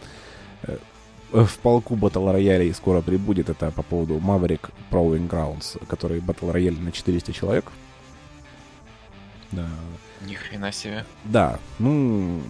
[1.32, 3.48] в полку Battle Royale скоро прибудет.
[3.50, 7.70] Это по поводу Maverick Prowling Grounds, который Battle Royale на 400 человек.
[9.52, 9.66] Да,
[10.26, 11.04] Ни хрена себе.
[11.24, 12.40] да, ну...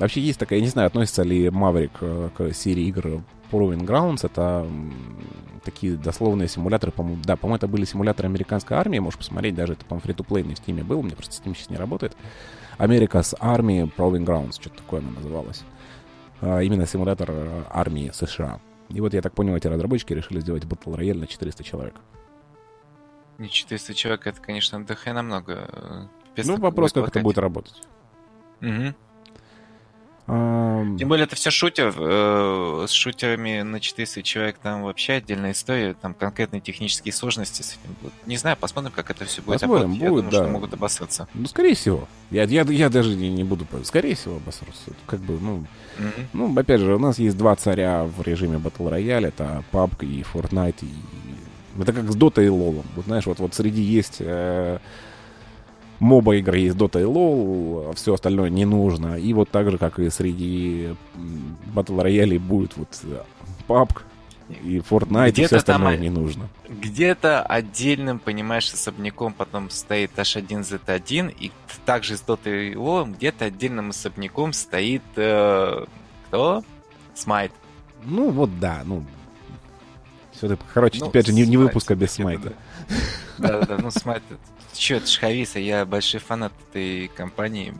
[0.00, 3.22] Вообще есть такая, я не знаю, относится ли Maverick э, к серии игр
[3.52, 4.24] Proving Grounds.
[4.24, 4.66] Это
[5.62, 8.98] такие дословные симуляторы, по-моему, да, по-моему, это были симуляторы американской армии.
[8.98, 11.00] Можешь посмотреть, даже это, по-моему, фри-то-плейный в Steam был.
[11.00, 12.16] У меня просто Steam сейчас не работает.
[12.78, 15.62] America's Army Proving Grounds, что-то такое она называлась.
[16.40, 18.60] А, именно симулятор э, армии США.
[18.88, 21.94] И вот, я так понял, эти разработчики решили сделать Battle Royale на 400 человек.
[23.38, 26.08] Не 400 человек, это, конечно, до хрена много.
[26.36, 27.22] Э, ну, вопрос, как это хватать.
[27.22, 27.82] будет работать.
[28.60, 28.94] Мгм.
[30.30, 31.92] Тем более это все шутер.
[31.96, 35.94] э, с шутерами на 400 человек там вообще отдельная история.
[35.94, 38.14] Там конкретные технические сложности с этим будут.
[38.26, 40.02] Не знаю, посмотрим, как это все будет Посмотрим, работать.
[40.02, 40.48] Я будет, думаю, что да.
[40.48, 41.28] могут обоссаться.
[41.34, 42.08] Ну, скорее всего.
[42.30, 43.66] Я, я, я даже не, не буду...
[43.82, 44.92] Скорее всего, обосрутся.
[45.06, 45.66] Как бы, ну...
[45.98, 46.28] Мгм.
[46.32, 49.28] Ну, опять же, у нас есть два царя в режиме Battle Royale.
[49.28, 50.76] Это PUBG и Fortnite.
[50.82, 51.80] И...
[51.82, 52.84] Это как с Dota и LoL.
[52.94, 54.18] Вот знаешь, вот, вот среди есть...
[54.20, 54.78] Э...
[56.00, 59.18] Моба игры есть Dota и LoL, а все остальное не нужно.
[59.18, 60.96] И вот так же, как и среди
[61.74, 63.22] Battle Royale будет вот э,
[63.68, 64.02] PUBG
[64.64, 66.48] И Fortnite, и все остальное там, не нужно.
[66.68, 71.52] Где-то отдельным, понимаешь, особняком потом стоит H1Z1, и
[71.84, 75.02] также с Dota Lo где-то отдельным особняком стоит...
[75.16, 75.84] Э,
[76.28, 76.64] кто?
[77.14, 77.52] Смайт.
[78.04, 79.04] Ну, вот да, ну...
[80.32, 82.54] Все, короче, ну, опять же, не, не выпуска без Смайта.
[83.40, 84.22] Да-да, ну Смайт...
[84.72, 87.74] Че, это Шхависа, я большой фанат этой компании,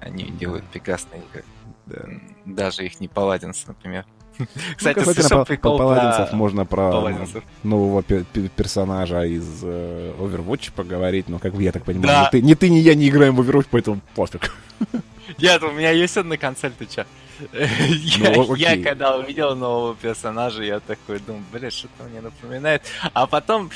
[0.00, 1.44] они делают прекрасные игры.
[1.86, 2.04] Да.
[2.44, 4.06] Даже их не Паладинс, например.
[4.76, 7.44] Кстати, ну, слышал прикол по Паладинцев можно про Паладинцев.
[7.62, 12.24] нового персонажа из э, Overwatch поговорить, но как бы я так понимаю, да.
[12.26, 14.52] ни, ты, ни ты, ни я не играем в Overwatch, поэтому пофиг.
[15.38, 17.04] Нет, у меня есть одна консоль, ты чё?
[18.18, 22.82] Ну, я, я когда увидел нового персонажа, я такой думаю, блядь, что-то мне напоминает.
[23.14, 23.70] А потом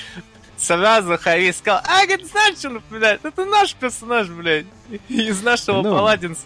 [0.56, 3.24] сразу Харис сказал, а, говорит, знаешь, что напоминает?
[3.24, 4.66] Это наш персонаж, блядь,
[5.08, 6.42] из нашего ну, Паладинса.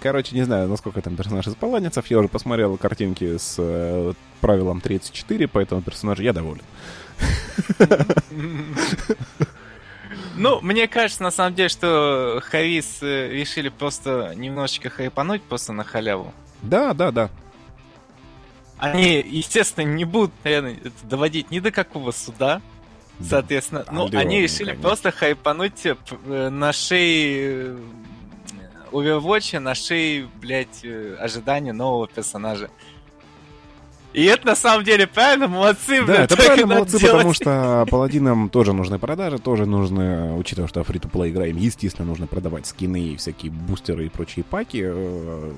[0.00, 2.06] Короче, не знаю, насколько там персонаж из Паладинцев.
[2.06, 6.62] Я уже посмотрел картинки с э, правилом 34, поэтому персонажа я доволен.
[10.36, 15.84] Ну, мне кажется, на самом деле, что Харис э, решили просто немножечко хайпануть просто на
[15.84, 16.32] халяву.
[16.62, 17.30] Да, да, да.
[18.78, 22.62] Они, естественно, не будут, наверное, доводить ни до какого суда.
[23.28, 24.82] Соответственно, ну, они решили конечно.
[24.82, 27.76] просто хайпануть э, на шее
[28.92, 32.70] Overwatch на шее, блядь, э, ожидания нового персонажа.
[34.12, 37.12] И это на самом деле правильно, молодцы, Да, это правильно, молодцы, делать.
[37.12, 42.26] потому что паладинам тоже нужны продажи, тоже нужно, учитывая, что фри то играем, естественно, нужно
[42.26, 45.52] продавать скины и всякие бустеры и прочие паки э,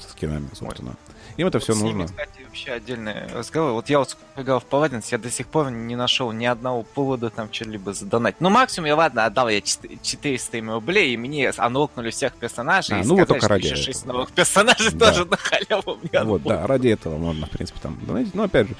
[0.00, 0.90] скинами, собственно.
[0.90, 1.14] Ой.
[1.36, 2.06] Им это все нужно.
[2.06, 3.72] кстати, вообще отдельный разговор.
[3.72, 7.30] Вот я вот играл в Paladins, я до сих пор не нашел ни одного повода
[7.30, 8.36] там что-либо задонать.
[8.40, 12.96] Ну, максимум я, ладно, отдал я 400 им рублей, и мне анлокнули всех персонажей.
[12.96, 15.10] А, ну, сказали, вот только ради еще 6 новых персонажей да.
[15.10, 18.34] тоже на халяву мне Вот, да, ради этого можно, в принципе, там донатить.
[18.34, 18.76] Но, опять же,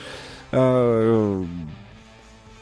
[0.52, 1.44] а,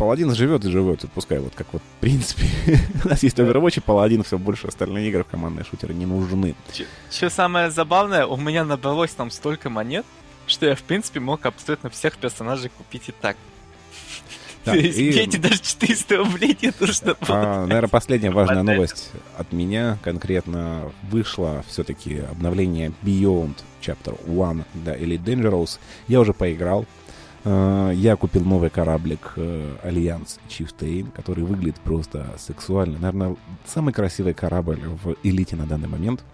[0.03, 2.43] Паладин живет и живет, пускай вот как вот в принципе.
[3.05, 6.57] У нас есть Overwatch и Паладин, все больше остальные игры в командные шутеры не нужны.
[7.09, 10.05] Что самое забавное, у меня набралось там столько монет,
[10.49, 13.37] что я в принципе мог абсолютно всех персонажей купить и так.
[14.65, 15.11] Да, и...
[15.11, 21.65] Эти даже 400 рублей не нужно а, Наверное, последняя важная новость от меня конкретно вышла
[21.69, 25.79] все-таки обновление Beyond Chapter 1 да, или Dangerous.
[26.09, 26.87] Я уже поиграл,
[27.45, 32.99] я купил новый кораблик э, Альянс Chieftain, который выглядит просто сексуально.
[32.99, 33.37] Наверное,
[33.67, 36.25] самый красивый корабль в элите на данный момент.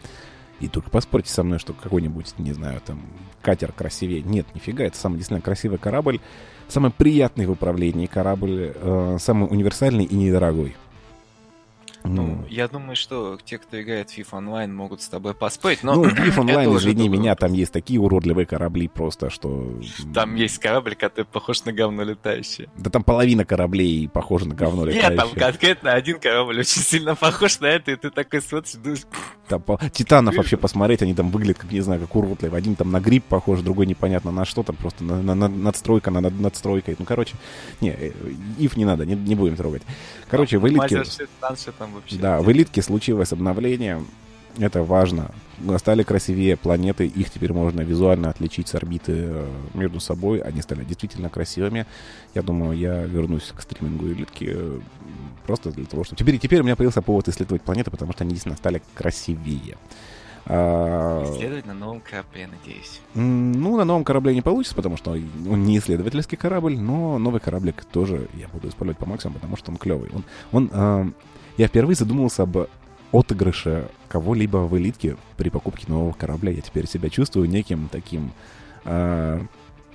[0.61, 3.01] И только поспорьте со мной, что какой-нибудь, не знаю, там,
[3.43, 4.23] катер красивее.
[4.23, 6.21] Нет, нифига, это самый действительно красивый корабль.
[6.67, 10.77] Самый приятный в управлении корабль, э, самый универсальный и недорогой.
[12.05, 15.95] Ну, я думаю, что те, кто играет в FIFA Online, могут с тобой поспорить, но...
[15.95, 19.81] Ну, FIFA Online, извини меня, там есть такие уродливые корабли просто, что...
[20.15, 22.69] Там есть корабль, который похож на говно летающее.
[22.77, 25.11] Да там половина кораблей похожа на говно летающее.
[25.11, 29.03] Нет, там конкретно один корабль очень сильно похож на это, и ты такой смотришь, думаешь...
[29.49, 29.79] Там по...
[29.91, 32.59] Титанов вообще посмотреть, они там выглядят, как, не знаю, как уродливые.
[32.59, 36.11] Один там на гриб похож, другой непонятно на что, там просто на, на, на надстройка
[36.11, 36.97] на над, надстройкой.
[36.99, 37.35] Ну, короче,
[37.81, 38.13] не, э,
[38.59, 39.83] ив не надо, не, не будем трогать.
[40.31, 40.67] Короче, в
[42.01, 42.23] элитке...
[42.23, 44.03] Да, в элитке случилось обновление.
[44.59, 45.31] Это важно.
[45.77, 50.39] Стали красивее планеты, их теперь можно визуально отличить с орбиты э, между собой.
[50.41, 51.87] Они стали действительно красивыми.
[52.35, 54.81] Я думаю, я вернусь к стримингу элитки э,
[55.47, 56.19] просто для того, чтобы...
[56.19, 59.77] Теперь, теперь у меня появился повод исследовать планеты, потому что они действительно стали красивее.
[60.51, 63.01] А, исследовать на новом корабле, надеюсь.
[63.15, 67.85] Ну, на новом корабле не получится, потому что он не исследовательский корабль, но новый кораблик
[67.85, 70.11] тоже я буду использовать по максимуму, потому что он клевый.
[70.15, 71.11] Он, он, э,
[71.59, 72.57] я впервые задумался об
[73.13, 76.53] отыгрыше кого-либо в элитке при покупке нового корабля.
[76.53, 78.31] Я теперь себя чувствую неким таким,
[78.85, 79.41] э,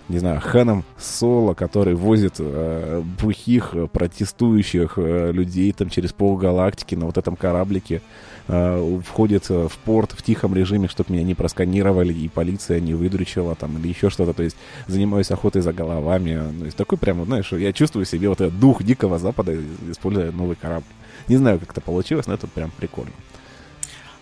[0.10, 7.06] не знаю, ханом Соло, который возит э, бухих протестующих э, людей там через полгалактики на
[7.06, 8.02] вот этом кораблике
[8.48, 13.56] э, входит в порт в тихом режиме, чтобы меня не просканировали и полиция не выдручила
[13.56, 14.34] там или еще что-то.
[14.34, 14.58] То есть
[14.88, 16.42] занимаюсь охотой за головами.
[16.60, 19.56] То есть такой прям, знаешь, я чувствую себе вот этот дух Дикого Запада,
[19.90, 20.86] используя новый корабль.
[21.28, 23.14] Не знаю, как это получилось, но это прям прикольно.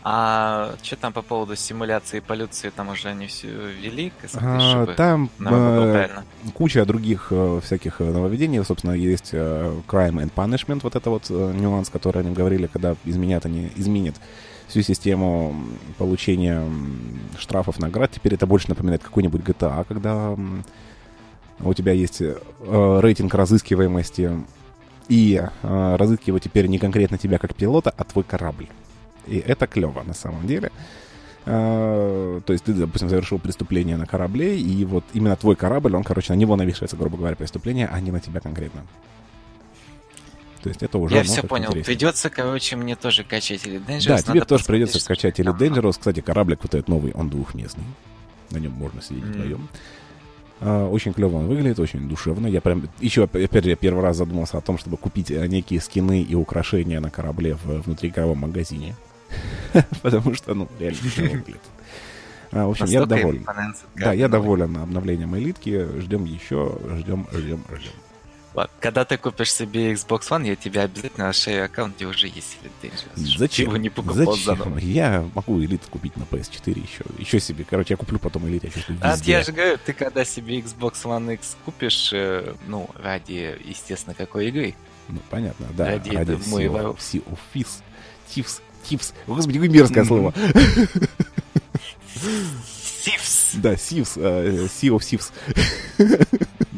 [0.04, 4.12] А что там по поводу симуляции полюции, там уже они все ввели?
[4.34, 6.10] А, там э,
[6.56, 8.64] куча других э, всяких э, нововведений.
[8.66, 12.96] Собственно, есть э, Crime and Punishment, вот это вот э, нюанс, который они говорили, когда
[13.06, 14.16] изменят они, изменят
[14.68, 15.56] всю систему
[16.00, 16.64] получения
[17.38, 18.10] штрафов, наград.
[18.12, 20.36] Теперь это больше напоминает какой-нибудь GTA, когда
[21.64, 22.36] у тебя есть э,
[23.02, 24.32] рейтинг разыскиваемости,
[25.12, 28.68] и э, разыскивать теперь не конкретно тебя как пилота, а твой корабль.
[29.28, 30.72] И это клево на самом деле.
[31.46, 36.06] А, то есть ты, допустим, совершил преступление на корабле, и вот именно твой корабль, он,
[36.06, 38.84] короче, на него навешивается, грубо говоря, преступление, а не на тебя конкретно.
[40.64, 41.16] То есть это уже...
[41.16, 41.72] Я все понял.
[41.72, 41.84] интереснее.
[41.84, 44.08] Придется, короче, мне тоже качать или Dangerous.
[44.08, 45.52] Да, тебе тоже придется скачать или.
[45.52, 45.98] Dangerous.
[46.00, 47.84] Кстати, кораблик вот этот новый, он двухместный.
[48.52, 49.34] На нем можно сидеть Мгм.
[49.34, 49.70] вдвоем.
[49.70, 50.01] А,
[50.62, 52.46] Очень клево он выглядит, очень душевно.
[52.48, 55.48] Я прям еще, оп- опять же, я первый раз задумался о том, чтобы купить э,
[55.48, 58.96] некие скины и украшения на корабле в внутриигровом магазине.
[60.04, 61.62] Потому что, ну, реально клево выглядит.
[62.52, 63.42] А, В общем, я Настолько доволен.
[63.42, 65.88] импоненция Да, я доволен обновлением элитки.
[66.00, 67.92] Ждем еще, ждем, ждем, ждем.
[68.54, 72.58] Ладно, Когда ты купишь себе Xbox One, я тебе обязательно расширю аккаунт, где уже есть
[72.62, 73.38] Elite Dangerous.
[73.38, 73.68] Зачем?
[73.68, 74.44] его не покупал Зачем?
[74.58, 74.78] заново.
[74.80, 77.04] Я могу элит купить на PS4 еще.
[77.18, 77.66] Еще себе.
[77.70, 80.96] Короче, я куплю потом элит, я чувствую, А я же говорю, ты когда себе Xbox
[81.04, 84.76] One X купишь, э, ну, ради, естественно, какой игры?
[85.08, 85.86] Ну, понятно, да.
[85.86, 86.98] Ради Ради этого Sea of-.
[86.98, 87.82] Sea of Thieves.
[88.36, 88.62] Thieves.
[88.90, 89.14] Thieves.
[89.28, 90.34] Господи, какое мерзкое слово.
[93.04, 93.52] Сивс!
[93.56, 94.14] Да, Thieves.
[94.18, 95.32] э, Sea of Thieves.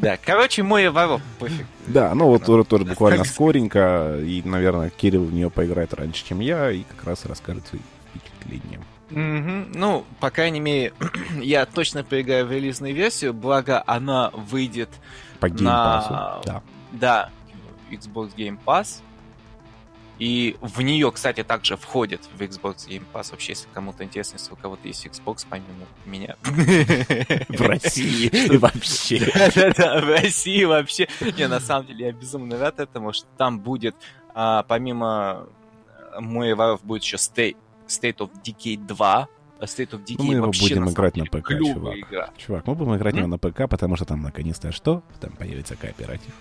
[0.03, 1.65] Да, короче, мой воров, пофиг.
[1.87, 4.19] Да, ну вот тоже, тоже буквально скоренько.
[4.19, 7.81] И, наверное, Кирилл в нее поиграет раньше, чем я, и как раз расскажет свои
[8.13, 8.79] впечатления.
[9.09, 9.71] Мгм.
[9.73, 10.93] Ну, по крайней мере,
[11.41, 14.89] я точно поиграю в релизную версию, благо она выйдет
[15.39, 15.53] По на...
[15.53, 16.41] геймпасу.
[16.45, 16.61] Да.
[16.91, 17.29] Да,
[17.91, 19.01] Xbox Game Pass.
[20.19, 23.31] И в нее, кстати, также входит в Xbox Game Pass.
[23.31, 26.35] Вообще, если кому-то интересно, если у кого-то есть Xbox, помимо меня.
[26.43, 29.19] В России вообще.
[29.33, 31.07] Да-да-да, в России вообще.
[31.37, 33.95] Не, на самом деле, я безумно рад этому, что там будет,
[34.35, 35.47] а, помимо
[36.15, 37.55] э, воров, будет еще State,
[38.17, 39.27] of Decay 2.
[39.59, 41.95] А State of Decay Ну, мы его вообще, будем играть на ПК, чувак.
[41.97, 42.29] игра.
[42.37, 43.29] Чувак, мы будем играть М?
[43.29, 45.01] на ПК, потому что там наконец-то что?
[45.19, 46.33] Там появится кооператив.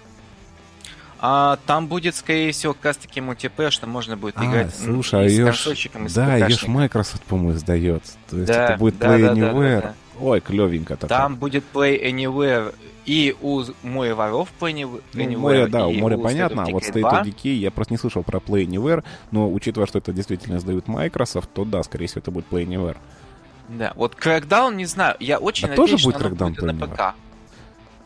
[1.24, 5.20] А там будет, скорее всего, как раз таки мультиплеер, что можно будет А, играть слушай,
[5.20, 6.66] а и с консольщиком, и Да, ее ж.
[6.66, 8.03] Microsoft, по-моему, издает.
[8.28, 9.81] То есть Да, это будет да, Play да, да, Anywhere.
[9.81, 9.94] да, да.
[10.20, 11.09] Ой, клевенько так.
[11.09, 12.74] Там будет Play Anywhere
[13.07, 15.01] и у Море воров Play Anywhere.
[15.15, 17.23] Ну, море, да, у моря понятно, а вот State 2.
[17.23, 20.89] of Decay я просто не слышал про Play Anywhere, но учитывая, что это действительно издают
[20.89, 22.97] Microsoft, то да, скорее всего, это будет Play Anywhere.
[23.69, 26.81] Да, вот Crackdown, не знаю, я очень Да надеюсь, тоже что будет оно Crackdown будет
[26.81, 27.15] на ПК.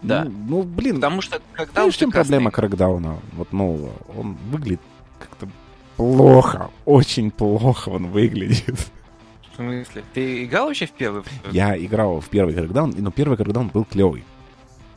[0.02, 0.24] Да.
[0.24, 2.50] Ну, ну, блин, Потому что Crackdown знаешь, в чем проблема.
[2.50, 3.18] Крэкдауна?
[3.32, 3.92] Вот нового.
[4.16, 4.80] Он выглядит
[5.18, 5.48] как-то
[5.96, 8.90] плохо, очень плохо он выглядит.
[9.52, 10.04] В смысле?
[10.12, 11.22] Ты играл вообще в первый?
[11.50, 14.24] Я играл в первый Крэкдаун, но первый Крэкдаун был клевый.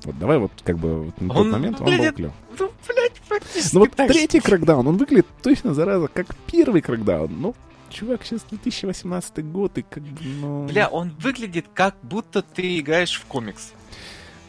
[0.03, 2.33] Вот давай вот как бы вот на тот Он момент он был клевый.
[2.57, 7.29] Ну, блядь, практически Ну вот так третий крэкдаун, он выглядит точно, зараза, как первый крэкдаун.
[7.37, 7.55] Ну,
[7.89, 10.65] чувак, сейчас 2018 год, и как бы, ну...
[10.67, 13.73] Бля, он выглядит как будто ты играешь в комикс.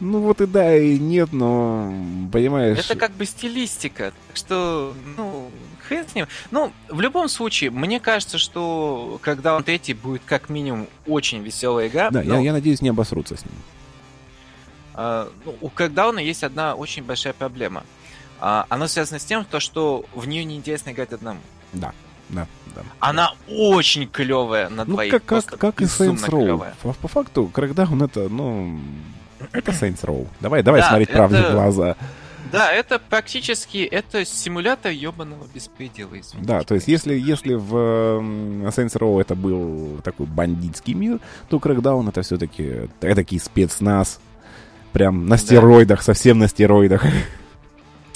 [0.01, 1.93] Ну вот и да, и нет, но,
[2.33, 2.79] понимаешь...
[2.79, 4.11] Это как бы стилистика.
[4.27, 5.49] Так что, ну,
[5.87, 6.25] хрен с ним.
[6.49, 11.87] Ну, в любом случае, мне кажется, что когда он третий будет как минимум очень веселая
[11.87, 12.09] игра.
[12.09, 13.53] Да, но, я, я надеюсь, не обосрутся с ним.
[14.95, 17.83] а, ну, у Крэкдауна есть одна очень большая проблема.
[18.39, 21.39] А, она связана с тем, то, что в нее неинтересно играть одному.
[21.73, 21.93] Да,
[22.29, 22.81] да, да.
[22.99, 25.11] Она очень клевая на Ну, двоих.
[25.11, 26.73] как, как, как и Saints Row.
[26.81, 28.79] По, по факту, крэкдаун это, ну...
[29.51, 30.27] Это Saints Row.
[30.39, 31.95] Давай, давай Да, смотреть правде это- в глаза.
[32.51, 36.37] Да, это практически это симулятор ебаного беспредела, извините.
[36.39, 41.19] Да, то есть если, если в Saints Row это был такой бандитский мир,
[41.49, 44.19] то Crackdown это все-таки такой спецназ.
[44.91, 47.05] Прям на стероидах, совсем на стероидах.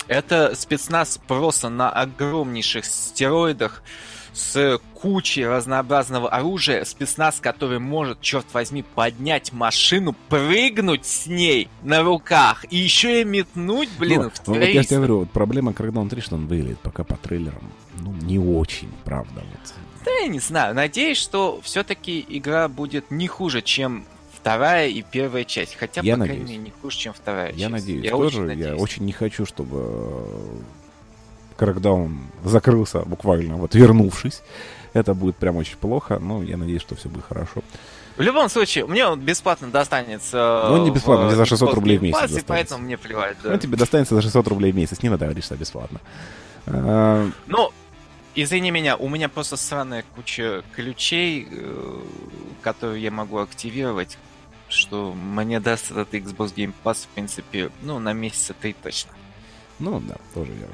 [0.08, 3.82] Это спецназ просто на огромнейших стероидах
[4.36, 6.84] с кучей разнообразного оружия.
[6.84, 13.24] Спецназ, который может, черт возьми, поднять машину, прыгнуть с ней на руках и еще и
[13.26, 16.48] метнуть, блин, Ну, в ну, вот я тебе говорю, вот проблема Crackdown 3, что он
[16.48, 19.36] выглядит пока по трейлерам, ну, не очень, правда.
[19.36, 19.74] Вот.
[20.06, 20.76] Да, я не знаю.
[20.76, 25.76] Надеюсь, что все-таки игра будет не хуже, чем вторая и первая часть.
[25.76, 26.50] Хотя, Я по крайней надеюсь.
[26.60, 27.60] мере, не хуже, чем вторая часть.
[27.60, 28.26] Я надеюсь я тоже.
[28.28, 28.82] Очень Я надеюсь.
[28.82, 30.28] очень не хочу, чтобы
[31.58, 34.42] э, Crackdown закрылся буквально, вот вернувшись.
[34.94, 37.62] Это будет прям очень плохо, но я надеюсь, что все будет хорошо.
[38.16, 40.68] В любом случае, мне он бесплатно достанется.
[40.70, 42.46] Ну, не бесплатно, в мне за 600 Xbox рублей в месяц И достанется.
[42.48, 43.52] поэтому мне плевать, да.
[43.52, 46.00] Ну, тебе достанется за 600 рублей в месяц, не надо говорить, что бесплатно.
[46.66, 47.72] А, Ну,
[48.36, 52.00] извини меня, у меня просто сраная куча ключей, э,
[52.62, 54.18] которые я могу активировать,
[54.70, 59.12] что мне даст этот Xbox Game Pass, в принципе, ну, на месяца три точно.
[59.80, 60.74] Ну да, тоже верно.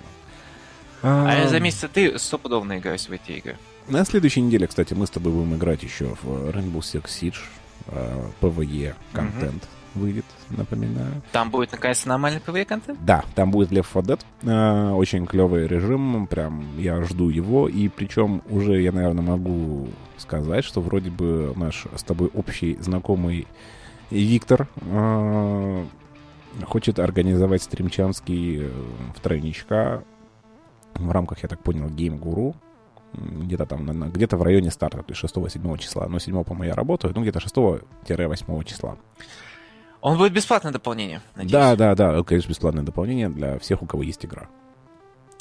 [1.04, 3.58] А я за А, месяца три стопудовно играюсь в эти игры.
[3.88, 7.40] На следующей неделе, кстати, мы с тобой будем играть еще в Rainbow Six Siege.
[7.88, 11.22] э, PvE контент выйдет, напоминаю.
[11.32, 13.00] Там будет наконец-то нормальный PvE контент?
[13.04, 14.94] Да, там будет Left 4 Dead.
[14.96, 17.68] Очень клевый режим, прям я жду его.
[17.68, 23.48] И причем уже я, наверное, могу сказать, что вроде бы наш с тобой общий знакомый
[24.12, 24.68] Виктор
[26.66, 28.70] хочет организовать стримчанский э,
[29.16, 30.04] втройничка
[30.96, 32.56] в рамках, я так понял, Game Guru.
[33.14, 36.08] Где-то там, где-то в районе старта, то есть 6-7 числа.
[36.08, 38.98] Но 7 по-моему, я работаю, ну где-то 6-8 числа.
[40.00, 41.52] Он будет бесплатное дополнение, надеюсь.
[41.52, 44.48] Да, да, да, конечно, бесплатное дополнение для всех, у кого есть игра.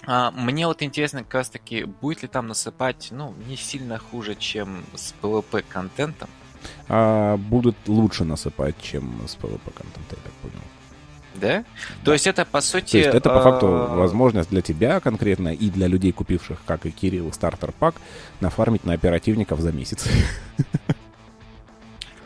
[0.07, 4.35] А, мне вот интересно, как раз таки, будет ли там насыпать, ну, не сильно хуже,
[4.35, 6.29] чем с PvP контентом.
[6.89, 10.63] А, будут лучше насыпать, чем с PvP контента, я так понял.
[11.35, 11.65] Да?
[12.05, 12.93] То есть это, по сути...
[12.93, 16.87] То есть это по э, факту возможность для тебя конкретно и для людей, купивших, как
[16.87, 17.95] и Кирилл, стартер-пак,
[18.41, 20.07] нафармить на оперативников за месяц.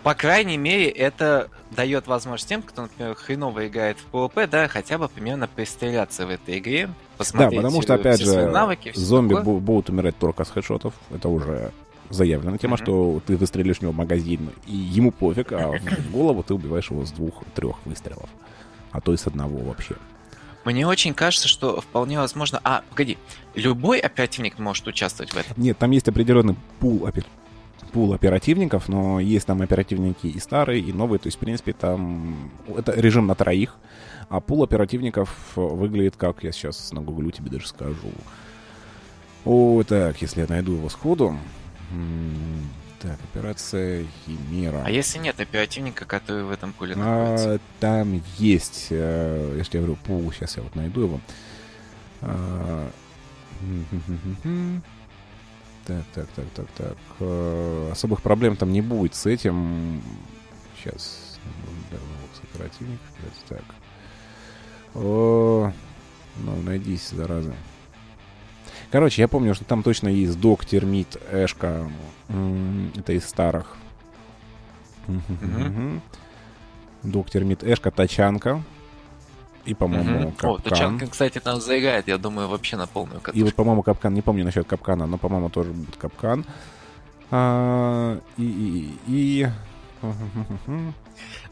[0.03, 4.99] По крайней мере, это дает возможность тем, кто, например, хреново играет в PvP, да, хотя
[4.99, 8.51] бы примерно пристреляться в этой игре, Да, посмотреть потому что, э, опять все свои же,
[8.51, 9.55] навыки, зомби такое.
[9.55, 10.93] бу- будут умирать только с хедшотов.
[11.11, 11.73] Это уже
[12.11, 12.85] заявлена тема, Мгм.
[12.85, 17.07] что ты выстрелишь в него магазин, и ему пофиг, а в голову ты убиваешь его
[17.07, 18.29] с двух-трех выстрелов.
[18.95, 19.97] А то и с одного вообще.
[20.65, 22.61] Мне очень кажется, что вполне возможно...
[22.63, 23.19] А, погоди,
[23.55, 25.53] любой оперативник может участвовать в этом?
[25.57, 27.27] Нет, там есть определенный пул, опе-
[27.93, 31.19] пул оперативников, но есть там оперативники и старые, и новые.
[31.19, 33.77] То есть, в принципе, там это режим на троих.
[34.29, 38.13] А пул оперативников выглядит как, я сейчас нагуглю тебе даже скажу.
[39.45, 41.37] О, так, если я найду его сходу.
[43.05, 44.83] Так, операция Химера.
[44.83, 47.55] А если нет оперативника, который в этом пуле находится?
[47.57, 51.21] А, там есть, э, я же тебе говорю, пул, сейчас я вот найду его.
[52.23, 52.91] А.
[55.87, 56.97] Так, так, так, так, так.
[57.21, 60.03] Э, Особых проблем там не будет с этим.
[60.79, 61.39] Сейчас.
[62.55, 63.01] Оперативник.
[63.51, 63.65] Так.
[64.95, 65.71] О,
[66.39, 67.53] ну, найдись, зараза.
[68.91, 71.87] Короче, я помню, что там точно есть док, термит, эшка.
[72.29, 73.77] Это из старых.
[75.07, 76.01] Мгм.
[77.03, 78.63] Док, термит, эшка, тачанка.
[79.67, 80.29] И, по-моему.
[80.29, 80.63] О, капкан.
[80.63, 83.45] Тачанка, кстати, там заиграет, я думаю, вообще на полную И катушку.
[83.45, 86.45] вот, по-моему, капкан, не помню насчет капкана, но, по-моему, тоже будет капкан.
[87.31, 89.49] А, и, и, и...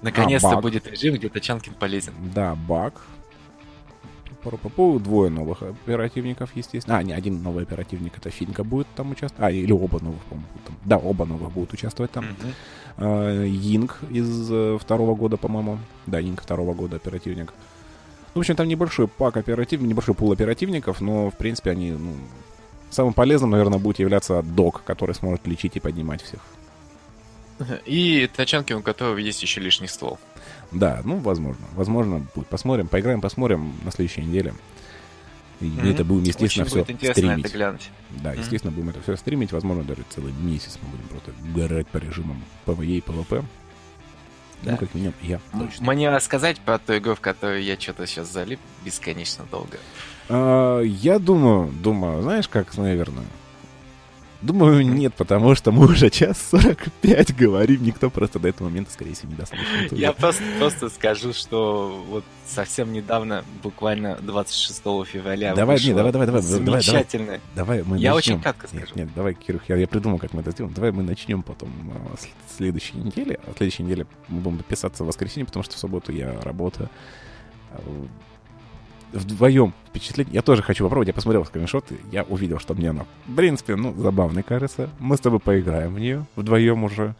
[0.02, 2.12] Наконец-то а, будет режим, где Тачанкин полезен.
[2.34, 2.94] Да, баг.
[4.42, 6.98] Пару-пару, двое новых оперативников, естественно.
[6.98, 9.52] А, не, один новый оперативник, это Финка будет там участвовать.
[9.52, 10.76] А, или оба новых, по-моему, там.
[10.84, 12.26] Да, оба новых будут участвовать там.
[12.98, 15.78] Йинг из э, второго года, по-моему.
[16.06, 17.52] Да, Йинг второго года оперативник.
[18.34, 22.14] Ну, в общем, там небольшой пак оперативников, небольшой пул оперативников, но, в принципе, они, ну,
[22.90, 26.40] самым полезным, наверное, будет являться док, который сможет лечить и поднимать всех.
[27.84, 30.18] И Тачанкин, у которого есть еще лишний ствол.
[30.72, 31.66] Да, ну, возможно.
[31.74, 32.46] Возможно, будет.
[32.48, 34.54] Посмотрим, поиграем, посмотрим на следующей неделе.
[35.60, 35.90] И Мгм.
[35.90, 37.44] это будем, естественно, Очень все будет стримить.
[37.46, 37.90] это глянуть.
[38.10, 38.40] Да, Мгм.
[38.40, 39.52] естественно, будем это все стримить.
[39.52, 43.44] Возможно, даже целый месяц мы будем просто горать по режимам PvE и PvP.
[44.62, 44.72] Да.
[44.72, 45.92] Ну, как минимум, я точно.
[45.92, 49.78] Мне рассказать про ту игру, в которую я что-то сейчас залип бесконечно долго.
[50.28, 53.24] А, я думаю, думаю, знаешь, как, наверное?
[54.42, 59.14] Думаю, нет, потому что мы уже час 45 говорим, никто просто до этого момента, скорее
[59.14, 59.92] всего, не дослушает.
[59.92, 66.12] Я просто, просто скажу, что вот совсем недавно, буквально 26 февраля, Давай, не, вышло давай,
[66.12, 67.40] давай, давай, давай, давай.
[67.54, 68.34] Давай мы Я начнем.
[68.34, 68.92] очень кратко Нет, скажу.
[68.98, 70.74] нет, давай, Кирюх, я, я придумал, как мы это сделаем.
[70.74, 73.38] Давай мы начнем потом а, с следующей недели.
[73.46, 76.90] А следующей неделе мы будем писаться в воскресенье, потому что в субботу я работаю.
[79.12, 80.34] Вдвоем впечатление.
[80.34, 81.08] Я тоже хочу попробовать.
[81.08, 84.88] Я посмотрел скриншоты, я увидел, что мне она, в принципе, ну, забавной кажется.
[84.98, 87.14] Мы с тобой поиграем в нее вдвоем уже.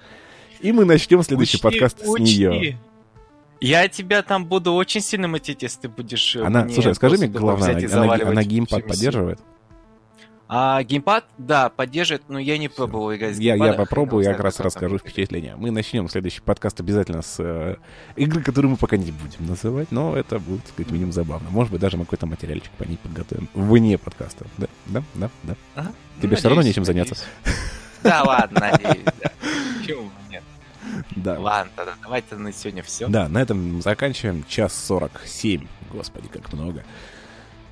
[0.61, 2.39] И мы начнем следующий Учти, подкаст с учти.
[2.39, 2.79] нее.
[3.61, 6.35] Я тебя там буду очень сильно мотить, если ты будешь...
[6.35, 9.39] э, Она, мне слушай, скажи мне, главное, она, она, она геймпад поддерживает?
[10.55, 12.77] А геймпад, да, поддерживает, но я не Всё.
[12.77, 13.79] пробовал играть с Я, я геймпада.
[13.79, 15.57] попробую, я как раз расскажу впечатления.
[15.57, 17.77] Мы начнем следующий подкаст обязательно с э,
[18.17, 21.49] игры, которую мы пока не будем называть, но это будет, так сказать, минимум забавно.
[21.49, 24.45] Может быть, даже мы какой-то материальчик по ней подготовим вне подкаста.
[24.59, 25.57] Да, да, да, да.
[25.75, 25.93] Ага.
[26.21, 27.15] Тебе всё равно Надеюсь, нечем заняться?
[27.15, 27.59] надеюсь.
[28.03, 29.31] Да ладно, надеюсь, да.
[29.81, 30.43] Почему нет?
[31.17, 31.41] Да.
[31.41, 33.09] Ладно, тогда давайте на сегодня все.
[33.09, 34.45] Да, на этом заканчиваем.
[34.47, 35.67] Час сорок семь.
[35.91, 36.85] Господи, как много.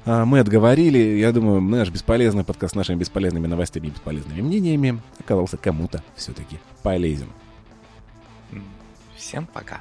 [0.07, 0.99] А, Мы отговорили.
[0.99, 6.59] Я думаю, наш бесполезный подкаст с нашими бесполезными новостями и бесполезными мнениями оказался кому-то все-таки
[6.83, 7.29] полезен.
[9.17, 9.81] Всем пока.